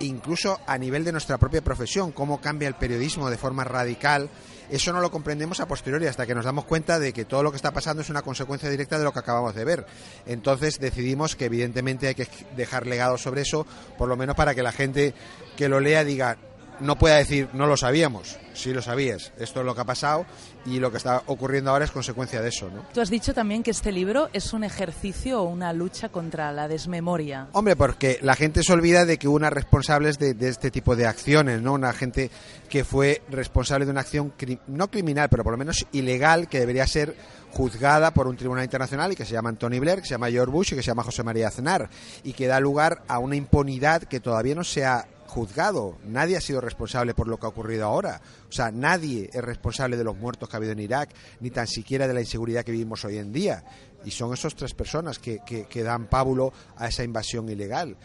incluso 0.00 0.60
a 0.66 0.78
nivel 0.78 1.04
de 1.04 1.12
nuestra 1.12 1.38
propia 1.38 1.62
profesión, 1.62 2.12
cómo 2.12 2.40
cambia 2.40 2.68
el 2.68 2.74
periodismo 2.74 3.30
de 3.30 3.36
forma 3.36 3.64
radical. 3.64 4.28
Eso 4.70 4.92
no 4.92 5.00
lo 5.00 5.10
comprendemos 5.10 5.60
a 5.60 5.68
posteriori 5.68 6.06
hasta 6.06 6.26
que 6.26 6.34
nos 6.34 6.44
damos 6.44 6.64
cuenta 6.64 6.98
de 6.98 7.12
que 7.12 7.24
todo 7.24 7.42
lo 7.42 7.50
que 7.50 7.56
está 7.56 7.72
pasando 7.72 8.02
es 8.02 8.10
una 8.10 8.22
consecuencia 8.22 8.70
directa 8.70 8.98
de 8.98 9.04
lo 9.04 9.12
que 9.12 9.18
acabamos 9.18 9.54
de 9.54 9.64
ver. 9.64 9.86
Entonces 10.26 10.80
decidimos 10.80 11.36
que 11.36 11.46
evidentemente 11.46 12.08
hay 12.08 12.14
que 12.14 12.26
dejar 12.56 12.86
legado 12.86 13.18
sobre 13.18 13.42
eso, 13.42 13.66
por 13.98 14.08
lo 14.08 14.16
menos 14.16 14.36
para 14.36 14.54
que 14.54 14.62
la 14.62 14.72
gente 14.72 15.14
que 15.56 15.68
lo 15.68 15.80
lea 15.80 16.02
diga, 16.04 16.38
no 16.80 16.96
pueda 16.96 17.16
decir 17.16 17.48
no 17.52 17.66
lo 17.66 17.76
sabíamos, 17.76 18.38
sí 18.52 18.72
lo 18.72 18.82
sabías, 18.82 19.32
esto 19.38 19.60
es 19.60 19.66
lo 19.66 19.74
que 19.74 19.80
ha 19.80 19.84
pasado 19.84 20.26
y 20.66 20.78
lo 20.78 20.90
que 20.90 20.96
está 20.96 21.22
ocurriendo 21.26 21.70
ahora 21.70 21.84
es 21.84 21.90
consecuencia 21.90 22.40
de 22.40 22.48
eso. 22.48 22.70
¿no? 22.70 22.84
Tú 22.92 23.00
has 23.00 23.10
dicho 23.10 23.34
también 23.34 23.62
que 23.62 23.70
este 23.70 23.92
libro 23.92 24.28
es 24.32 24.52
un 24.52 24.64
ejercicio 24.64 25.42
o 25.42 25.44
una 25.44 25.72
lucha 25.72 26.08
contra 26.08 26.52
la 26.52 26.68
desmemoria. 26.68 27.48
Hombre, 27.52 27.76
porque 27.76 28.18
la 28.22 28.34
gente 28.34 28.62
se 28.62 28.72
olvida 28.72 29.04
de 29.04 29.18
que 29.18 29.28
hubo 29.28 29.36
unas 29.36 29.52
responsables 29.52 30.18
de, 30.18 30.34
de 30.34 30.48
este 30.48 30.70
tipo 30.70 30.96
de 30.96 31.06
acciones, 31.06 31.60
¿no? 31.60 31.74
Una 31.74 31.92
gente 31.92 32.30
que 32.68 32.84
fue 32.84 33.22
responsable 33.30 33.84
de 33.84 33.90
una 33.90 34.00
acción 34.00 34.32
cri 34.36 34.58
no 34.66 34.88
criminal, 34.90 35.28
pero 35.28 35.44
por 35.44 35.52
lo 35.52 35.58
menos 35.58 35.86
ilegal, 35.92 36.48
que 36.48 36.60
debería 36.60 36.86
ser 36.86 37.14
juzgada 37.54 38.12
por 38.12 38.26
un 38.26 38.36
tribunal 38.36 38.64
internacional 38.64 39.12
y 39.12 39.16
que 39.16 39.24
se 39.24 39.32
llama 39.32 39.52
Tony 39.54 39.78
Blair, 39.78 40.00
que 40.00 40.06
se 40.06 40.14
llama 40.14 40.30
George 40.30 40.50
Bush 40.50 40.72
y 40.72 40.76
que 40.76 40.82
se 40.82 40.88
llama 40.88 41.04
José 41.04 41.22
María 41.22 41.48
Aznar 41.48 41.88
y 42.24 42.32
que 42.32 42.48
da 42.48 42.58
lugar 42.58 43.02
a 43.06 43.20
una 43.20 43.36
impunidad 43.36 44.02
que 44.02 44.20
todavía 44.20 44.54
no 44.54 44.64
se 44.64 44.84
ha 44.84 45.06
juzgado, 45.26 45.98
nadie 46.04 46.36
ha 46.36 46.40
sido 46.40 46.60
responsable 46.60 47.14
por 47.14 47.28
lo 47.28 47.38
que 47.38 47.46
ha 47.46 47.48
ocurrido 47.48 47.84
ahora. 47.84 48.20
O 48.48 48.52
sea, 48.52 48.70
nadie 48.70 49.30
es 49.32 49.42
responsable 49.42 49.96
de 49.96 50.04
los 50.04 50.16
muertos 50.16 50.48
que 50.48 50.56
ha 50.56 50.58
habido 50.58 50.72
en 50.72 50.80
Irak, 50.80 51.10
ni 51.40 51.50
tan 51.50 51.66
siquiera 51.66 52.06
de 52.06 52.14
la 52.14 52.20
inseguridad 52.20 52.64
que 52.64 52.72
vivimos 52.72 53.04
hoy 53.04 53.18
en 53.18 53.32
día. 53.32 53.64
Y 54.04 54.10
son 54.10 54.32
esas 54.34 54.54
tres 54.54 54.74
personas 54.74 55.18
que, 55.18 55.40
que, 55.46 55.64
que 55.64 55.82
dan 55.82 56.06
pábulo 56.06 56.52
a 56.76 56.88
esa 56.88 57.04
invasión 57.04 57.48
ilegal 57.48 57.96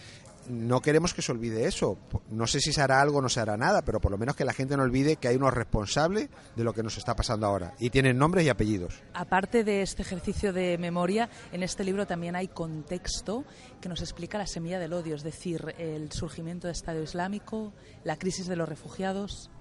no 0.49 0.81
queremos 0.81 1.13
que 1.13 1.21
se 1.21 1.31
olvide 1.31 1.65
eso. 1.65 1.97
No 2.29 2.47
sé 2.47 2.59
si 2.59 2.73
se 2.73 2.81
hará 2.81 3.01
algo 3.01 3.19
o 3.19 3.21
no 3.21 3.29
se 3.29 3.39
hará 3.39 3.55
nada, 3.55 3.83
pero 3.83 4.01
por 4.01 4.11
lo 4.11 4.17
menos 4.17 4.35
que 4.35 4.43
la 4.43 4.53
gente 4.53 4.75
no 4.75 4.83
olvide 4.83 5.15
que 5.15 5.27
hay 5.27 5.35
unos 5.35 5.53
responsables 5.53 6.29
de 6.55 6.63
lo 6.63 6.73
que 6.73 6.83
nos 6.83 6.97
está 6.97 7.15
pasando 7.15 7.45
ahora. 7.45 7.73
Y 7.79 7.91
tienen 7.91 8.17
nombres 8.17 8.45
y 8.45 8.49
apellidos. 8.49 9.01
Aparte 9.13 9.63
de 9.63 9.81
este 9.81 10.01
ejercicio 10.01 10.51
de 10.51 10.77
memoria, 10.77 11.29
en 11.51 11.63
este 11.63 11.83
libro 11.83 12.07
también 12.07 12.35
hay 12.35 12.47
contexto 12.47 13.45
que 13.79 13.89
nos 13.89 14.01
explica 14.01 14.37
la 14.37 14.47
semilla 14.47 14.79
del 14.79 14.93
odio, 14.93 15.15
es 15.15 15.23
decir, 15.23 15.75
el 15.77 16.11
surgimiento 16.11 16.67
del 16.67 16.75
Estado 16.75 17.01
Islámico, 17.01 17.71
la 18.03 18.17
crisis 18.17 18.47
de 18.47 18.55
los 18.55 18.67
refugiados. 18.67 19.51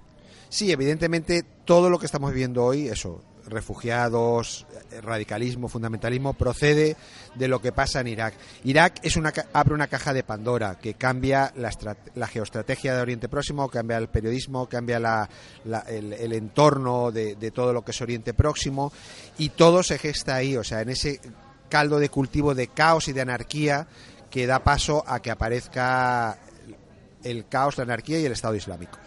Sí, 0.48 0.72
evidentemente 0.72 1.44
todo 1.64 1.90
lo 1.90 1.98
que 1.98 2.06
estamos 2.06 2.30
viviendo 2.32 2.64
hoy, 2.64 2.88
eso, 2.88 3.22
refugiados, 3.50 4.66
radicalismo, 5.02 5.68
fundamentalismo, 5.68 6.34
procede 6.34 6.96
de 7.34 7.48
lo 7.48 7.60
que 7.60 7.72
pasa 7.72 8.00
en 8.00 8.08
Irak. 8.08 8.34
Irak 8.64 9.00
es 9.02 9.16
una, 9.16 9.32
abre 9.52 9.74
una 9.74 9.86
caja 9.86 10.12
de 10.12 10.22
Pandora 10.22 10.78
que 10.78 10.94
cambia 10.94 11.52
la, 11.56 12.26
geoestrategia 12.26 12.94
de 12.94 13.02
Oriente 13.02 13.28
Próximo, 13.28 13.68
cambia 13.68 13.98
el 13.98 14.08
periodismo, 14.08 14.68
cambia 14.68 15.28
el, 15.88 16.32
entorno 16.32 17.10
de, 17.10 17.36
de 17.36 17.50
todo 17.50 17.72
lo 17.72 17.82
que 17.82 17.92
es 17.92 18.00
Oriente 18.00 18.34
Próximo 18.34 18.92
y 19.38 19.50
todo 19.50 19.82
se 19.82 19.98
gesta 19.98 20.36
ahí, 20.36 20.56
o 20.56 20.64
sea, 20.64 20.80
en 20.80 20.90
ese 20.90 21.20
caldo 21.68 21.98
de 21.98 22.08
cultivo 22.08 22.54
de 22.54 22.68
caos 22.68 23.08
y 23.08 23.12
de 23.12 23.20
anarquía 23.20 23.86
que 24.30 24.46
da 24.46 24.62
paso 24.62 25.04
a 25.06 25.20
que 25.20 25.30
aparezca 25.30 26.38
el 27.22 27.48
caos, 27.48 27.78
la 27.78 27.84
anarquía 27.84 28.20
y 28.20 28.24
el 28.24 28.32
Estado 28.32 28.54
Islámico. 28.54 28.98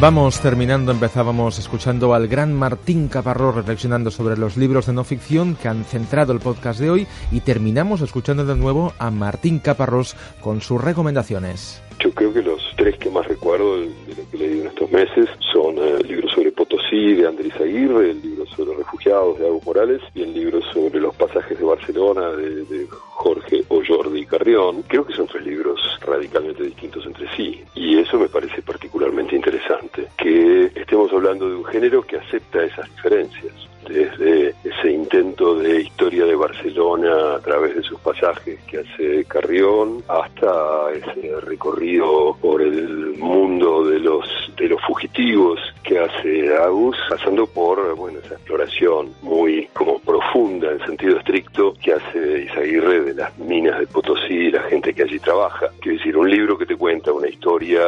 Vamos 0.00 0.40
terminando, 0.40 0.92
empezábamos 0.92 1.58
escuchando 1.58 2.14
al 2.14 2.26
gran 2.26 2.54
Martín 2.54 3.08
Caparrós 3.08 3.54
reflexionando 3.54 4.10
sobre 4.10 4.38
los 4.38 4.56
libros 4.56 4.86
de 4.86 4.94
no 4.94 5.04
ficción 5.04 5.56
que 5.56 5.68
han 5.68 5.84
centrado 5.84 6.32
el 6.32 6.40
podcast 6.40 6.80
de 6.80 6.88
hoy 6.88 7.06
y 7.30 7.40
terminamos 7.40 8.00
escuchando 8.00 8.46
de 8.46 8.56
nuevo 8.56 8.94
a 8.98 9.10
Martín 9.10 9.58
Caparrós 9.58 10.16
con 10.40 10.62
sus 10.62 10.82
recomendaciones. 10.82 11.82
Yo 11.98 12.10
creo 12.12 12.32
que 12.32 12.40
los 12.40 12.62
tres 12.78 12.96
que 12.96 13.10
más 13.10 13.28
recuerdo 13.28 13.76
de 13.80 13.88
lo 14.16 14.30
que 14.30 14.36
he 14.36 14.38
leído 14.38 14.62
en 14.62 14.68
estos 14.68 14.90
meses 14.90 15.28
son 15.52 15.76
eh, 15.76 15.98
el 16.00 16.08
libro 16.08 16.29
sobre 16.29 16.29
Potosí 16.70 17.14
de 17.14 17.26
Andrés 17.26 17.52
Aguirre, 17.60 18.12
el 18.12 18.22
libro 18.22 18.46
sobre 18.46 18.76
refugiados 18.76 19.40
de 19.40 19.46
Agus 19.46 19.66
Morales 19.66 20.00
y 20.14 20.22
el 20.22 20.32
libro 20.32 20.62
sobre 20.72 21.00
los 21.00 21.12
pasajes 21.16 21.58
de 21.58 21.64
Barcelona 21.64 22.30
de, 22.30 22.86
Jorge 22.88 23.64
Jordi 23.68 24.24
Carrión. 24.24 24.82
Creo 24.86 25.04
que 25.04 25.12
son 25.14 25.26
tres 25.26 25.44
libros 25.44 25.80
radicalmente 26.00 26.62
distintos 26.62 27.04
entre 27.06 27.28
sí 27.36 27.60
y 27.74 27.98
eso 27.98 28.18
me 28.18 28.28
parece 28.28 28.62
particularmente 28.62 29.34
interesante, 29.34 30.06
que 30.16 30.66
estemos 30.76 31.12
hablando 31.12 31.48
de 31.48 31.56
un 31.56 31.64
género 31.64 32.02
que 32.02 32.16
acepta 32.16 32.62
esas 32.62 32.88
diferencias 32.94 33.69
desde 33.88 34.54
ese 34.64 34.90
intento 34.90 35.54
de 35.56 35.82
historia 35.82 36.24
de 36.24 36.34
Barcelona 36.34 37.34
a 37.36 37.40
través 37.40 37.76
de 37.76 37.82
sus 37.82 38.00
pasajes 38.00 38.60
que 38.64 38.78
hace 38.78 39.24
Carrión 39.24 40.02
hasta 40.08 40.92
ese 40.92 41.40
recorrido 41.40 42.36
por 42.40 42.62
el 42.62 43.16
mundo 43.18 43.84
de 43.84 43.98
los 43.98 44.26
de 44.56 44.68
los 44.68 44.80
fugitivos 44.82 45.58
que 45.82 45.98
hace 45.98 46.54
Agus, 46.56 46.96
pasando 47.08 47.46
por 47.46 47.94
bueno 47.96 48.18
esa 48.18 48.34
exploración 48.34 49.14
muy 49.22 49.68
como 49.72 49.98
profunda 50.00 50.70
en 50.72 50.84
sentido 50.84 51.18
estricto 51.18 51.74
que 51.82 51.94
hace 51.94 52.42
Isaguirre 52.42 53.00
de 53.02 53.14
las 53.14 53.36
minas 53.38 53.78
de 53.80 53.86
Potosí 53.86 54.34
y 54.34 54.50
la 54.50 54.62
gente 54.64 54.92
que 54.92 55.02
allí 55.02 55.18
trabaja. 55.18 55.68
Quiero 55.80 55.98
decir, 55.98 56.16
un 56.16 56.30
libro 56.30 56.58
que 56.58 56.66
te 56.66 56.76
cuenta 56.76 57.12
una 57.12 57.28
historia 57.28 57.80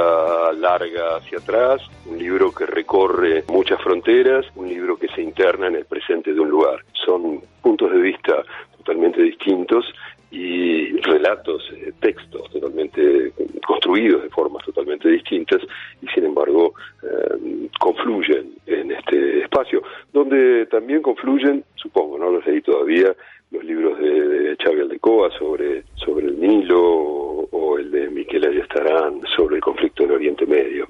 larga 0.56 1.16
hacia 1.16 1.38
atrás, 1.38 1.82
un 2.06 2.18
libro 2.18 2.52
que 2.52 2.66
recorre 2.66 3.44
muchas 3.48 3.80
fronteras, 3.82 4.46
un 4.56 4.68
libro 4.68 4.96
que 4.96 5.08
se 5.08 5.22
interna 5.22 5.68
en 5.68 5.76
el 5.76 5.81
presente 5.84 6.32
de 6.32 6.40
un 6.40 6.50
lugar. 6.50 6.84
Son 6.92 7.40
puntos 7.60 7.90
de 7.90 8.00
vista 8.00 8.42
totalmente 8.78 9.22
distintos 9.22 9.84
y 10.30 10.96
relatos, 11.02 11.62
eh, 11.74 11.92
textos 12.00 12.50
totalmente 12.50 13.32
construidos 13.66 14.22
de 14.22 14.30
formas 14.30 14.64
totalmente 14.64 15.08
distintas 15.08 15.60
y 16.00 16.06
sin 16.08 16.24
embargo 16.24 16.72
eh, 17.02 17.68
confluyen 17.78 18.54
en 18.66 18.92
este 18.92 19.40
espacio, 19.42 19.82
donde 20.12 20.66
también 20.66 21.02
confluyen, 21.02 21.64
supongo, 21.74 22.18
no 22.18 22.30
los 22.30 22.46
leí 22.46 22.62
todavía, 22.62 23.14
los 23.50 23.62
libros 23.62 23.98
de, 23.98 24.10
de 24.10 24.56
Xavi 24.56 24.80
Aldecoa 24.80 25.30
sobre, 25.38 25.84
sobre 25.96 26.26
el 26.26 26.40
Nilo 26.40 26.80
o, 26.80 27.78
el 27.78 27.90
de 27.90 28.08
Miquel 28.08 28.48
Ayestarán 28.48 29.20
sobre 29.36 29.56
el 29.56 29.62
conflicto 29.62 30.04
en 30.04 30.12
Oriente 30.12 30.46
Medio. 30.46 30.88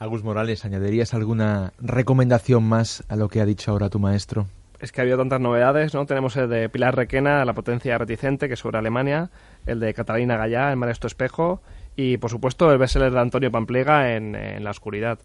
Agus 0.00 0.24
Morales, 0.24 0.64
¿añadirías 0.64 1.12
alguna 1.12 1.74
recomendación 1.78 2.64
más 2.64 3.04
a 3.10 3.16
lo 3.16 3.28
que 3.28 3.42
ha 3.42 3.44
dicho 3.44 3.70
ahora 3.70 3.90
tu 3.90 3.98
maestro? 3.98 4.46
Es 4.80 4.92
que 4.92 5.02
ha 5.02 5.02
habido 5.02 5.18
tantas 5.18 5.42
novedades, 5.42 5.92
¿no? 5.92 6.06
Tenemos 6.06 6.38
el 6.38 6.48
de 6.48 6.70
Pilar 6.70 6.96
Requena, 6.96 7.44
La 7.44 7.52
potencia 7.52 7.98
reticente, 7.98 8.48
que 8.48 8.54
es 8.54 8.60
sobre 8.60 8.78
Alemania, 8.78 9.28
el 9.66 9.78
de 9.78 9.92
Catalina 9.92 10.38
Gallá, 10.38 10.70
El 10.72 10.78
maestro 10.78 11.06
espejo, 11.06 11.60
y 11.96 12.16
por 12.16 12.30
supuesto 12.30 12.72
el 12.72 12.78
bestseller 12.78 13.12
de 13.12 13.20
Antonio 13.20 13.52
Pampliega 13.52 14.16
en, 14.16 14.34
en 14.36 14.64
La 14.64 14.70
oscuridad. 14.70 15.18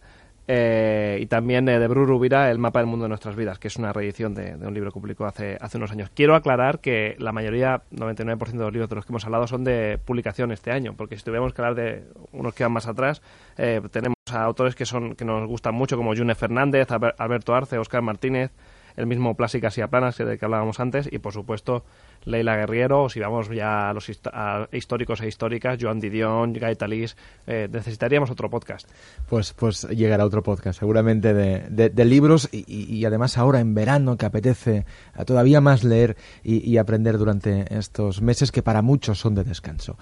Eh, 0.47 1.17
y 1.21 1.25
también 1.25 1.67
eh, 1.67 1.79
de 1.79 1.87
Bru 1.87 2.05
Rubira, 2.05 2.51
El 2.51 2.59
mapa 2.59 2.79
del 2.79 2.87
mundo 2.87 3.05
de 3.05 3.09
nuestras 3.09 3.35
vidas, 3.35 3.57
que 3.57 3.67
es 3.67 3.77
una 3.77 3.93
reedición 3.93 4.35
de, 4.35 4.55
un 4.55 4.73
libro 4.73 4.91
que 4.91 4.99
publicó 4.99 5.25
hace, 5.25 5.57
hace 5.59 5.77
unos 5.77 5.91
años. 5.91 6.11
Quiero 6.13 6.35
aclarar 6.35 6.79
que 6.79 7.15
la 7.19 7.31
mayoría, 7.31 7.81
99% 7.91 8.51
de 8.51 8.57
los 8.57 8.73
libros 8.73 8.89
de 8.89 8.95
los 8.95 9.05
que 9.05 9.11
hemos 9.11 9.25
hablado, 9.25 9.47
son 9.47 9.63
de 9.63 9.99
publicación 10.03 10.51
este 10.51 10.71
año, 10.71 10.93
porque 10.95 11.17
si 11.17 11.23
tuviéramos 11.23 11.53
que 11.53 11.61
hablar 11.61 11.75
de 11.75 12.03
unos 12.31 12.53
que 12.53 12.63
van 12.63 12.73
más 12.73 12.87
atrás, 12.87 13.21
eh, 13.57 13.81
tenemos 13.91 14.15
a 14.31 14.43
autores 14.43 14.75
que, 14.75 14.85
son, 14.85 15.15
que 15.15 15.25
nos 15.25 15.47
gustan 15.47 15.73
mucho, 15.73 15.97
como 15.97 16.15
June 16.15 16.35
Fernández, 16.35 16.87
Alberto 16.91 17.55
Arce, 17.55 17.77
Oscar 17.77 18.01
Martínez, 18.01 18.51
el 18.97 19.07
mismo 19.07 19.35
Plásicas 19.35 19.77
y 19.77 19.81
Aplanas, 19.81 20.17
de 20.17 20.37
que 20.37 20.45
hablábamos 20.45 20.79
antes, 20.79 21.09
y 21.11 21.19
por 21.19 21.33
supuesto 21.33 21.83
Leila 22.23 22.55
Guerriero, 22.55 23.03
o 23.03 23.09
si 23.09 23.19
vamos 23.19 23.49
ya 23.49 23.89
a 23.89 23.93
los 23.93 24.09
a 24.31 24.67
históricos 24.71 25.21
e 25.21 25.27
históricas, 25.27 25.77
Joan 25.79 25.99
Didion, 25.99 26.53
Guy 26.53 26.75
Talís, 26.75 27.15
eh, 27.47 27.67
necesitaríamos 27.71 28.31
otro 28.31 28.49
podcast. 28.49 28.89
Pues, 29.29 29.53
pues 29.53 29.87
llegará 29.89 30.25
otro 30.25 30.43
podcast, 30.43 30.79
seguramente 30.79 31.33
de, 31.33 31.65
de, 31.69 31.89
de 31.89 32.05
libros 32.05 32.49
y, 32.51 32.65
y, 32.67 33.05
además 33.05 33.37
ahora 33.37 33.59
en 33.59 33.73
verano 33.75 34.17
que 34.17 34.25
apetece 34.25 34.85
todavía 35.25 35.61
más 35.61 35.83
leer 35.83 36.17
y, 36.43 36.69
y 36.69 36.77
aprender 36.77 37.17
durante 37.17 37.65
estos 37.77 38.21
meses 38.21 38.51
que 38.51 38.63
para 38.63 38.81
muchos 38.81 39.19
son 39.19 39.35
de 39.35 39.43
descanso. 39.43 39.97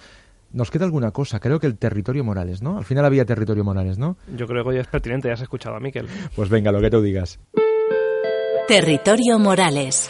Nos 0.52 0.70
queda 0.70 0.86
alguna 0.86 1.12
cosa, 1.12 1.40
creo 1.40 1.60
que 1.60 1.66
el 1.66 1.78
territorio 1.78 2.24
Morales, 2.24 2.62
¿no? 2.62 2.78
Al 2.78 2.86
final 2.86 3.06
había 3.06 3.26
territorio 3.26 3.64
Morales, 3.64 3.98
¿no? 3.98 4.18
Yo 4.36 4.46
creo 4.46 4.64
que 4.64 4.70
hoy 4.70 4.78
es 4.78 4.88
pertinente, 4.88 5.28
ya 5.28 5.34
has 5.34 5.42
escuchado 5.42 5.76
a 5.76 5.80
Miquel. 5.80 6.08
Pues 6.36 6.50
venga, 6.50 6.72
lo 6.72 6.80
que 6.80 6.92
tú 6.92 7.02
digas. 7.02 7.40
Territorio 8.66 9.40
Morales. 9.40 10.10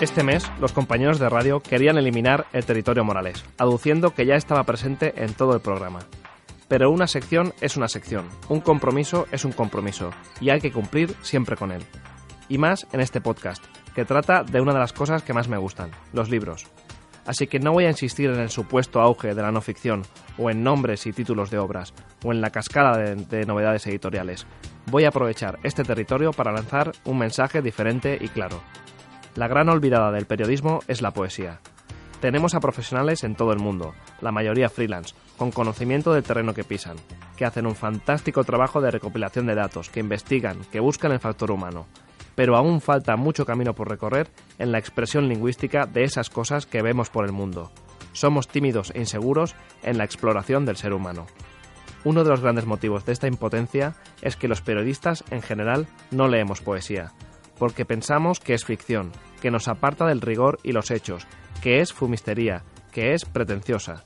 Este 0.00 0.22
mes, 0.22 0.48
los 0.60 0.72
compañeros 0.72 1.18
de 1.18 1.28
radio 1.28 1.58
querían 1.58 1.98
eliminar 1.98 2.46
el 2.52 2.64
territorio 2.64 3.02
Morales, 3.02 3.44
aduciendo 3.58 4.14
que 4.14 4.24
ya 4.24 4.36
estaba 4.36 4.62
presente 4.62 5.12
en 5.16 5.34
todo 5.34 5.54
el 5.54 5.60
programa. 5.60 5.98
Pero 6.68 6.92
una 6.92 7.08
sección 7.08 7.52
es 7.60 7.76
una 7.76 7.88
sección, 7.88 8.28
un 8.48 8.60
compromiso 8.60 9.26
es 9.32 9.44
un 9.44 9.50
compromiso, 9.50 10.10
y 10.40 10.50
hay 10.50 10.60
que 10.60 10.70
cumplir 10.70 11.16
siempre 11.22 11.56
con 11.56 11.72
él. 11.72 11.82
Y 12.48 12.58
más 12.58 12.86
en 12.92 13.00
este 13.00 13.20
podcast, 13.20 13.64
que 13.96 14.04
trata 14.04 14.44
de 14.44 14.60
una 14.60 14.72
de 14.72 14.78
las 14.78 14.92
cosas 14.92 15.24
que 15.24 15.34
más 15.34 15.48
me 15.48 15.58
gustan, 15.58 15.90
los 16.12 16.30
libros. 16.30 16.66
Así 17.26 17.46
que 17.46 17.60
no 17.60 17.72
voy 17.72 17.84
a 17.84 17.90
insistir 17.90 18.30
en 18.30 18.40
el 18.40 18.50
supuesto 18.50 19.00
auge 19.00 19.34
de 19.34 19.42
la 19.42 19.52
no 19.52 19.60
ficción, 19.60 20.02
o 20.38 20.50
en 20.50 20.62
nombres 20.62 21.06
y 21.06 21.12
títulos 21.12 21.50
de 21.50 21.58
obras, 21.58 21.94
o 22.24 22.32
en 22.32 22.40
la 22.40 22.50
cascada 22.50 22.96
de, 22.96 23.14
de 23.14 23.46
novedades 23.46 23.86
editoriales. 23.86 24.46
Voy 24.90 25.04
a 25.04 25.08
aprovechar 25.08 25.58
este 25.62 25.84
territorio 25.84 26.32
para 26.32 26.52
lanzar 26.52 26.92
un 27.04 27.18
mensaje 27.18 27.62
diferente 27.62 28.18
y 28.20 28.28
claro. 28.28 28.60
La 29.36 29.48
gran 29.48 29.68
olvidada 29.68 30.10
del 30.10 30.26
periodismo 30.26 30.80
es 30.88 31.00
la 31.00 31.12
poesía. 31.12 31.60
Tenemos 32.20 32.54
a 32.54 32.60
profesionales 32.60 33.24
en 33.24 33.34
todo 33.34 33.52
el 33.52 33.58
mundo, 33.58 33.94
la 34.20 34.30
mayoría 34.30 34.68
freelance, 34.68 35.14
con 35.36 35.50
conocimiento 35.50 36.12
del 36.12 36.22
terreno 36.22 36.54
que 36.54 36.62
pisan, 36.62 36.96
que 37.36 37.44
hacen 37.44 37.66
un 37.66 37.74
fantástico 37.74 38.44
trabajo 38.44 38.80
de 38.80 38.92
recopilación 38.92 39.46
de 39.46 39.56
datos, 39.56 39.90
que 39.90 39.98
investigan, 39.98 40.60
que 40.70 40.78
buscan 40.78 41.10
el 41.10 41.18
factor 41.18 41.50
humano. 41.50 41.86
Pero 42.34 42.56
aún 42.56 42.80
falta 42.80 43.16
mucho 43.16 43.44
camino 43.44 43.74
por 43.74 43.88
recorrer 43.88 44.30
en 44.58 44.72
la 44.72 44.78
expresión 44.78 45.28
lingüística 45.28 45.86
de 45.86 46.04
esas 46.04 46.30
cosas 46.30 46.66
que 46.66 46.82
vemos 46.82 47.10
por 47.10 47.24
el 47.24 47.32
mundo. 47.32 47.70
Somos 48.12 48.48
tímidos 48.48 48.92
e 48.94 49.00
inseguros 49.00 49.54
en 49.82 49.98
la 49.98 50.04
exploración 50.04 50.64
del 50.64 50.76
ser 50.76 50.92
humano. 50.92 51.26
Uno 52.04 52.24
de 52.24 52.30
los 52.30 52.40
grandes 52.40 52.66
motivos 52.66 53.04
de 53.04 53.12
esta 53.12 53.28
impotencia 53.28 53.94
es 54.22 54.36
que 54.36 54.48
los 54.48 54.60
periodistas 54.60 55.24
en 55.30 55.40
general 55.40 55.86
no 56.10 56.26
leemos 56.26 56.60
poesía, 56.60 57.12
porque 57.58 57.84
pensamos 57.84 58.40
que 58.40 58.54
es 58.54 58.64
ficción, 58.64 59.12
que 59.40 59.50
nos 59.50 59.68
aparta 59.68 60.06
del 60.06 60.20
rigor 60.20 60.58
y 60.64 60.72
los 60.72 60.90
hechos, 60.90 61.26
que 61.62 61.80
es 61.80 61.92
fumistería, 61.92 62.64
que 62.90 63.14
es 63.14 63.24
pretenciosa. 63.24 64.04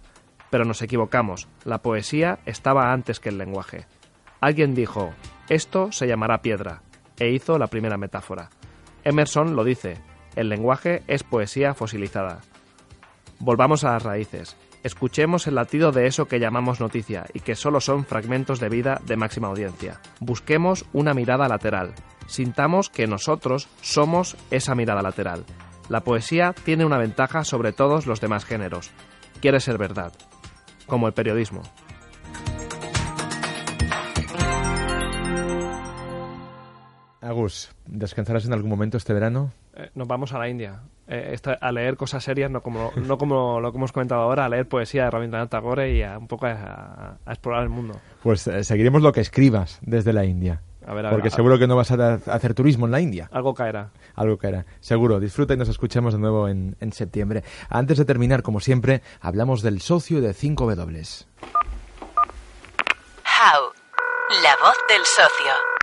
Pero 0.50 0.64
nos 0.64 0.82
equivocamos, 0.82 1.48
la 1.64 1.78
poesía 1.78 2.38
estaba 2.44 2.92
antes 2.92 3.18
que 3.18 3.30
el 3.30 3.38
lenguaje. 3.38 3.86
Alguien 4.40 4.74
dijo, 4.74 5.12
esto 5.48 5.90
se 5.90 6.06
llamará 6.06 6.42
piedra, 6.42 6.82
e 7.18 7.30
hizo 7.30 7.58
la 7.58 7.66
primera 7.66 7.96
metáfora. 7.96 8.50
Emerson 9.04 9.54
lo 9.56 9.64
dice, 9.64 9.98
el 10.34 10.48
lenguaje 10.48 11.02
es 11.06 11.22
poesía 11.22 11.74
fosilizada. 11.74 12.40
Volvamos 13.38 13.84
a 13.84 13.92
las 13.92 14.02
raíces. 14.02 14.56
Escuchemos 14.82 15.46
el 15.46 15.56
latido 15.56 15.90
de 15.90 16.06
eso 16.06 16.26
que 16.26 16.38
llamamos 16.38 16.80
noticia 16.80 17.26
y 17.34 17.40
que 17.40 17.56
solo 17.56 17.80
son 17.80 18.04
fragmentos 18.04 18.60
de 18.60 18.68
vida 18.68 19.00
de 19.04 19.16
máxima 19.16 19.48
audiencia. 19.48 20.00
Busquemos 20.20 20.84
una 20.92 21.12
mirada 21.12 21.48
lateral. 21.48 21.94
Sintamos 22.26 22.88
que 22.88 23.06
nosotros 23.06 23.68
somos 23.80 24.36
esa 24.50 24.74
mirada 24.74 25.02
lateral. 25.02 25.44
La 25.88 26.02
poesía 26.02 26.54
tiene 26.64 26.84
una 26.84 26.98
ventaja 26.98 27.44
sobre 27.44 27.72
todos 27.72 28.06
los 28.06 28.20
demás 28.20 28.44
géneros. 28.44 28.90
Quiere 29.40 29.60
ser 29.60 29.78
verdad. 29.78 30.12
Como 30.86 31.06
el 31.08 31.14
periodismo. 31.14 31.62
Agus, 37.26 37.70
¿descansarás 37.86 38.44
en 38.46 38.52
algún 38.52 38.70
momento 38.70 38.96
este 38.96 39.12
verano? 39.12 39.52
Eh, 39.74 39.90
nos 39.94 40.06
vamos 40.06 40.32
a 40.32 40.38
la 40.38 40.48
India. 40.48 40.80
Eh, 41.08 41.30
esta- 41.32 41.54
a 41.60 41.72
leer 41.72 41.96
cosas 41.96 42.22
serias, 42.24 42.50
no 42.50 42.62
como, 42.62 42.92
no 42.96 43.18
como 43.18 43.60
lo 43.60 43.72
que 43.72 43.78
hemos 43.78 43.92
comentado 43.92 44.22
ahora, 44.22 44.44
a 44.44 44.48
leer 44.48 44.68
poesía 44.68 45.04
de 45.04 45.10
Rabindranath 45.10 45.50
Tagore 45.50 45.92
y 45.92 46.02
a, 46.02 46.18
un 46.18 46.26
poco 46.28 46.46
a, 46.46 47.18
a 47.24 47.30
explorar 47.32 47.62
el 47.64 47.68
mundo. 47.68 47.98
Pues 48.22 48.46
eh, 48.46 48.64
seguiremos 48.64 49.02
lo 49.02 49.12
que 49.12 49.20
escribas 49.20 49.78
desde 49.82 50.12
la 50.12 50.24
India. 50.24 50.62
A 50.86 50.94
ver, 50.94 51.04
a 51.06 51.08
ver, 51.10 51.16
Porque 51.18 51.28
a- 51.28 51.30
seguro 51.32 51.58
que 51.58 51.66
no 51.66 51.74
vas 51.76 51.90
a 51.90 52.14
hacer 52.14 52.54
turismo 52.54 52.86
en 52.86 52.92
la 52.92 53.00
India. 53.00 53.28
Algo 53.32 53.54
caerá. 53.54 53.90
Algo 54.14 54.38
que 54.38 54.46
era. 54.46 54.66
Seguro. 54.80 55.18
Disfruta 55.18 55.54
y 55.54 55.56
nos 55.56 55.68
escuchamos 55.68 56.14
de 56.14 56.20
nuevo 56.20 56.48
en, 56.48 56.76
en 56.80 56.92
septiembre. 56.92 57.42
Antes 57.68 57.98
de 57.98 58.04
terminar, 58.04 58.42
como 58.42 58.60
siempre, 58.60 59.02
hablamos 59.20 59.62
del 59.62 59.80
socio 59.80 60.20
de 60.20 60.32
5W. 60.32 61.26
How. 63.24 63.72
La 64.42 64.56
voz 64.62 64.76
del 64.88 65.02
socio. 65.04 65.75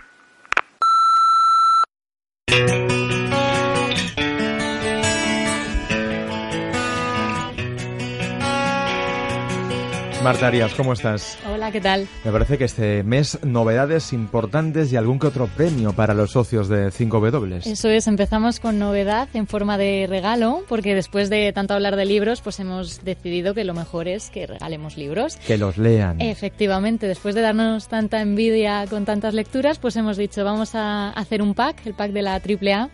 thank 2.54 2.92
you 2.92 3.33
Marta 10.24 10.46
Arias, 10.46 10.72
¿cómo 10.72 10.94
estás? 10.94 11.36
Hola, 11.52 11.70
¿qué 11.70 11.82
tal? 11.82 12.08
Me 12.24 12.32
parece 12.32 12.56
que 12.56 12.64
este 12.64 13.02
mes 13.02 13.38
novedades 13.44 14.14
importantes 14.14 14.90
y 14.90 14.96
algún 14.96 15.18
que 15.18 15.26
otro 15.26 15.48
premio 15.48 15.92
para 15.92 16.14
los 16.14 16.30
socios 16.30 16.66
de 16.70 16.86
5W. 16.86 17.66
Eso 17.66 17.90
es, 17.90 18.06
empezamos 18.06 18.58
con 18.58 18.78
novedad 18.78 19.28
en 19.34 19.46
forma 19.46 19.76
de 19.76 20.06
regalo, 20.08 20.64
porque 20.66 20.94
después 20.94 21.28
de 21.28 21.52
tanto 21.52 21.74
hablar 21.74 21.96
de 21.96 22.06
libros, 22.06 22.40
pues 22.40 22.58
hemos 22.58 23.04
decidido 23.04 23.52
que 23.52 23.64
lo 23.64 23.74
mejor 23.74 24.08
es 24.08 24.30
que 24.30 24.46
regalemos 24.46 24.96
libros. 24.96 25.36
Que 25.46 25.58
los 25.58 25.76
lean. 25.76 26.18
Efectivamente, 26.22 27.06
después 27.06 27.34
de 27.34 27.42
darnos 27.42 27.88
tanta 27.88 28.22
envidia 28.22 28.86
con 28.88 29.04
tantas 29.04 29.34
lecturas, 29.34 29.78
pues 29.78 29.94
hemos 29.96 30.16
dicho, 30.16 30.42
vamos 30.42 30.74
a 30.74 31.10
hacer 31.10 31.42
un 31.42 31.52
pack, 31.52 31.84
el 31.84 31.92
pack 31.92 32.12
de 32.12 32.22
la 32.22 32.36
AAA, 32.36 32.88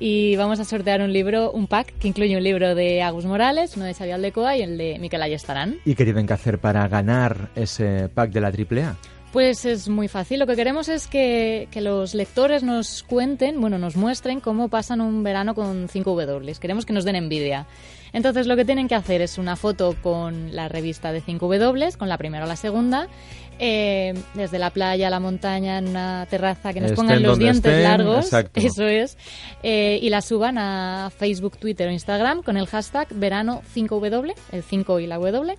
y 0.00 0.34
vamos 0.36 0.58
a 0.58 0.64
sortear 0.64 1.02
un 1.02 1.12
libro, 1.12 1.52
un 1.52 1.66
pack 1.66 1.92
que 1.98 2.08
incluye 2.08 2.34
un 2.36 2.42
libro 2.42 2.74
de 2.74 3.02
Agus 3.02 3.26
Morales, 3.26 3.76
uno 3.76 3.84
de 3.84 3.94
Xavier 3.94 4.14
Aldecoa 4.14 4.56
y 4.56 4.62
el 4.62 4.78
de 4.78 4.98
Miquel 4.98 5.22
Ayestarán. 5.22 5.76
¿Y 5.84 5.94
qué 5.94 6.04
tienen 6.04 6.26
que 6.26 6.32
hacer 6.32 6.58
para 6.58 6.88
ganar 6.88 7.50
ese 7.54 8.08
pack 8.08 8.32
de 8.32 8.40
la 8.40 8.48
AAA? 8.48 8.96
Pues 9.32 9.64
es 9.64 9.88
muy 9.88 10.08
fácil. 10.08 10.40
Lo 10.40 10.46
que 10.46 10.56
queremos 10.56 10.88
es 10.88 11.06
que, 11.06 11.68
que 11.70 11.80
los 11.80 12.14
lectores 12.14 12.64
nos 12.64 13.04
cuenten, 13.04 13.60
bueno, 13.60 13.78
nos 13.78 13.94
muestren 13.94 14.40
cómo 14.40 14.68
pasan 14.68 15.00
un 15.00 15.22
verano 15.22 15.54
con 15.54 15.86
5W. 15.86 16.58
Queremos 16.58 16.84
que 16.84 16.92
nos 16.92 17.04
den 17.04 17.14
envidia. 17.14 17.66
Entonces 18.12 18.48
lo 18.48 18.56
que 18.56 18.64
tienen 18.64 18.88
que 18.88 18.96
hacer 18.96 19.20
es 19.20 19.38
una 19.38 19.54
foto 19.54 19.94
con 20.02 20.56
la 20.56 20.68
revista 20.68 21.12
de 21.12 21.22
5W, 21.22 21.96
con 21.96 22.08
la 22.08 22.18
primera 22.18 22.44
o 22.44 22.48
la 22.48 22.56
segunda, 22.56 23.06
eh, 23.62 24.14
desde 24.32 24.58
la 24.58 24.70
playa 24.70 25.08
a 25.08 25.10
la 25.10 25.20
montaña, 25.20 25.76
en 25.76 25.88
una 25.88 26.26
terraza, 26.30 26.72
que 26.72 26.80
nos 26.80 26.92
Estén 26.92 27.06
pongan 27.06 27.22
los 27.22 27.38
dientes 27.38 27.70
estén, 27.70 27.82
largos, 27.82 28.24
exacto. 28.24 28.58
eso 28.58 28.86
es, 28.86 29.18
eh, 29.62 29.98
y 30.00 30.08
la 30.08 30.22
suban 30.22 30.56
a 30.56 31.10
Facebook, 31.14 31.58
Twitter 31.58 31.86
o 31.88 31.90
Instagram 31.90 32.42
con 32.42 32.56
el 32.56 32.66
hashtag 32.66 33.08
verano 33.14 33.60
5W, 33.74 34.34
el 34.52 34.62
5 34.62 35.00
y 35.00 35.06
la 35.06 35.18
W. 35.18 35.58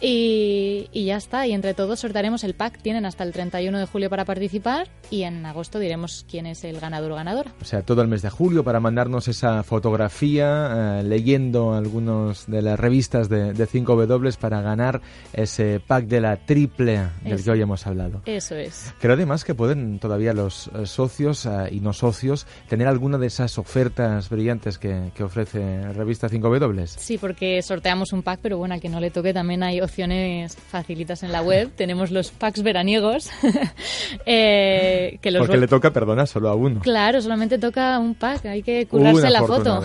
Y, 0.00 0.55
y 0.96 1.04
ya 1.04 1.18
está, 1.18 1.46
y 1.46 1.52
entre 1.52 1.74
todos 1.74 2.00
sortearemos 2.00 2.42
el 2.42 2.54
pack. 2.54 2.80
Tienen 2.80 3.04
hasta 3.04 3.22
el 3.22 3.32
31 3.34 3.78
de 3.78 3.84
julio 3.84 4.08
para 4.08 4.24
participar 4.24 4.88
y 5.10 5.24
en 5.24 5.44
agosto 5.44 5.78
diremos 5.78 6.24
quién 6.26 6.46
es 6.46 6.64
el 6.64 6.80
ganador 6.80 7.12
o 7.12 7.16
ganadora. 7.16 7.52
O 7.60 7.66
sea, 7.66 7.82
todo 7.82 8.00
el 8.00 8.08
mes 8.08 8.22
de 8.22 8.30
julio 8.30 8.64
para 8.64 8.80
mandarnos 8.80 9.28
esa 9.28 9.62
fotografía 9.62 11.00
eh, 11.00 11.02
leyendo 11.02 11.74
algunos 11.74 12.46
de 12.46 12.62
las 12.62 12.80
revistas 12.80 13.28
de, 13.28 13.52
de 13.52 13.68
5W 13.68 14.38
para 14.38 14.62
ganar 14.62 15.02
ese 15.34 15.80
pack 15.86 16.06
de 16.06 16.22
la 16.22 16.38
triple 16.38 17.02
del 17.22 17.34
Eso. 17.34 17.44
que 17.44 17.50
hoy 17.50 17.60
hemos 17.60 17.86
hablado. 17.86 18.22
Eso 18.24 18.54
es. 18.54 18.94
Creo 18.98 19.12
además 19.12 19.44
que 19.44 19.54
pueden 19.54 19.98
todavía 19.98 20.32
los 20.32 20.68
eh, 20.68 20.86
socios 20.86 21.44
eh, 21.44 21.68
y 21.72 21.80
no 21.80 21.92
socios 21.92 22.46
tener 22.70 22.88
alguna 22.88 23.18
de 23.18 23.26
esas 23.26 23.58
ofertas 23.58 24.30
brillantes 24.30 24.78
que, 24.78 25.10
que 25.14 25.24
ofrece 25.24 25.92
Revista 25.92 26.30
5W. 26.30 26.86
Sí, 26.86 27.18
porque 27.18 27.60
sorteamos 27.60 28.14
un 28.14 28.22
pack, 28.22 28.40
pero 28.42 28.56
bueno, 28.56 28.72
al 28.72 28.80
que 28.80 28.88
no 28.88 28.98
le 28.98 29.10
toque 29.10 29.34
también 29.34 29.62
hay 29.62 29.82
opciones 29.82 30.56
facilitas 30.86 31.24
en 31.24 31.32
la 31.32 31.42
web. 31.42 31.70
Tenemos 31.74 32.12
los 32.12 32.30
packs 32.30 32.62
veraniegos. 32.62 33.28
eh, 34.26 35.18
que 35.20 35.32
los 35.32 35.40
Porque 35.40 35.58
le 35.58 35.66
toca, 35.66 35.92
perdona, 35.92 36.26
solo 36.26 36.48
a 36.48 36.54
uno. 36.54 36.78
Claro, 36.80 37.20
solamente 37.20 37.58
toca 37.58 37.98
un 37.98 38.14
pack, 38.14 38.46
hay 38.46 38.62
que 38.62 38.86
currarse 38.86 39.20
Una 39.22 39.30
la 39.30 39.42
foto. 39.42 39.82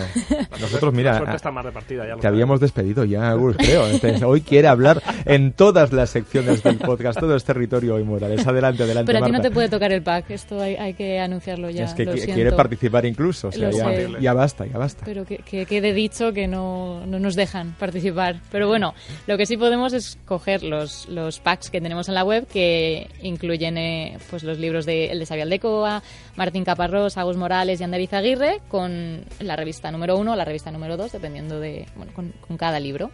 Nosotros, 0.60 0.94
mira, 0.94 1.20
La 1.20 1.34
está 1.34 1.50
más 1.50 1.64
repartida, 1.64 2.02
ya 2.04 2.14
te 2.14 2.22
sabes. 2.22 2.24
habíamos 2.26 2.60
despedido 2.60 3.04
ya, 3.04 3.34
creo. 3.56 3.88
Entonces, 3.88 4.22
hoy 4.22 4.42
quiere 4.42 4.68
hablar 4.68 5.02
en 5.24 5.52
todas 5.52 5.92
las 5.92 6.10
secciones 6.10 6.62
del 6.62 6.78
podcast. 6.78 7.18
Todo 7.18 7.34
es 7.34 7.42
territorio 7.44 7.96
hoy, 7.96 8.04
Morales. 8.04 8.46
Adelante, 8.46 8.84
adelante, 8.84 9.12
Pero 9.12 9.24
a 9.24 9.26
ti 9.26 9.32
no 9.32 9.40
te 9.40 9.50
puede 9.50 9.68
tocar 9.68 9.90
el 9.92 10.02
pack, 10.02 10.30
esto 10.30 10.60
hay, 10.60 10.76
hay 10.76 10.94
que 10.94 11.18
anunciarlo 11.18 11.68
ya. 11.70 11.84
Es 11.84 11.94
que 11.94 12.06
qui- 12.06 12.14
siento. 12.14 12.34
quiere 12.34 12.52
participar 12.52 13.06
incluso. 13.06 13.48
O 13.48 13.52
sea, 13.52 13.70
ya, 13.70 14.20
ya 14.20 14.32
basta, 14.34 14.66
ya 14.66 14.78
basta. 14.78 15.04
Pero 15.04 15.24
que, 15.24 15.38
que 15.38 15.66
quede 15.66 15.92
dicho 15.92 16.32
que 16.32 16.46
no, 16.46 17.04
no 17.06 17.18
nos 17.18 17.34
dejan 17.34 17.72
participar. 17.72 18.40
Pero 18.52 18.68
bueno, 18.68 18.94
lo 19.26 19.36
que 19.36 19.46
sí 19.46 19.56
podemos 19.56 19.92
es 19.92 20.18
coger 20.26 20.62
los, 20.62 20.91
los 21.08 21.40
packs 21.40 21.70
que 21.70 21.80
tenemos 21.80 22.08
en 22.08 22.14
la 22.14 22.24
web 22.24 22.46
que 22.46 23.08
incluyen 23.22 23.78
eh, 23.78 24.18
pues 24.30 24.42
los 24.42 24.58
libros 24.58 24.86
de 24.86 25.06
el 25.06 25.18
de 25.18 25.26
Xavier 25.26 25.44
Aldecoa, 25.44 26.02
Martín 26.36 26.64
Caparrós, 26.64 27.16
Agus 27.16 27.36
Morales 27.36 27.80
y 27.80 27.84
Ander 27.84 28.00
Izaguirre 28.00 28.60
con 28.68 29.24
la 29.40 29.56
revista 29.56 29.90
número 29.90 30.16
uno 30.16 30.32
o 30.32 30.36
la 30.36 30.44
revista 30.44 30.70
número 30.70 30.96
dos, 30.96 31.12
dependiendo 31.12 31.60
de, 31.60 31.86
bueno, 31.96 32.12
con, 32.14 32.32
con 32.46 32.56
cada 32.56 32.80
libro. 32.80 33.10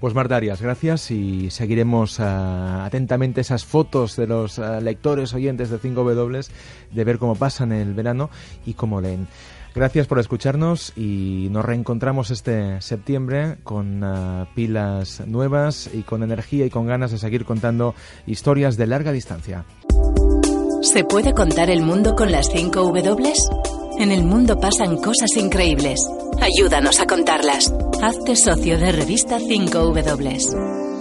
Pues 0.00 0.12
Marta 0.12 0.36
Arias, 0.36 0.60
gracias 0.60 1.10
y 1.10 1.50
seguiremos 1.50 2.20
ah, 2.20 2.84
atentamente 2.84 3.40
esas 3.40 3.64
fotos 3.64 4.16
de 4.16 4.26
los 4.26 4.58
ah, 4.58 4.80
lectores 4.80 5.32
oyentes 5.32 5.70
de 5.70 5.78
5W 5.78 6.46
de 6.90 7.04
ver 7.04 7.18
cómo 7.18 7.36
pasan 7.36 7.72
el 7.72 7.94
verano 7.94 8.28
y 8.66 8.74
cómo 8.74 9.00
leen. 9.00 9.26
Gracias 9.74 10.06
por 10.06 10.20
escucharnos 10.20 10.92
y 10.96 11.48
nos 11.50 11.64
reencontramos 11.64 12.30
este 12.30 12.80
septiembre 12.80 13.56
con 13.64 14.04
ah, 14.04 14.46
pilas 14.54 15.22
nuevas 15.26 15.90
y 15.92 16.02
con 16.02 16.22
energía 16.22 16.64
y 16.64 16.70
con 16.70 16.86
ganas 16.86 17.10
de 17.10 17.18
seguir 17.18 17.44
contando 17.44 17.94
historias 18.24 18.76
de 18.76 18.86
larga 18.86 19.10
distancia. 19.10 19.64
¿Se 20.82 21.02
puede 21.02 21.32
contar 21.32 21.70
el 21.70 21.82
mundo 21.82 22.14
con 22.14 22.30
las 22.30 22.48
5 22.52 22.92
W? 22.92 23.32
En 23.98 24.12
el 24.12 24.22
mundo 24.22 24.60
pasan 24.60 24.96
cosas 24.96 25.36
increíbles. 25.36 25.98
Ayúdanos 26.40 27.00
a 27.00 27.06
contarlas. 27.06 27.72
Hazte 28.00 28.36
socio 28.36 28.78
de 28.78 28.92
revista 28.92 29.38
5 29.40 29.78
W. 29.78 30.93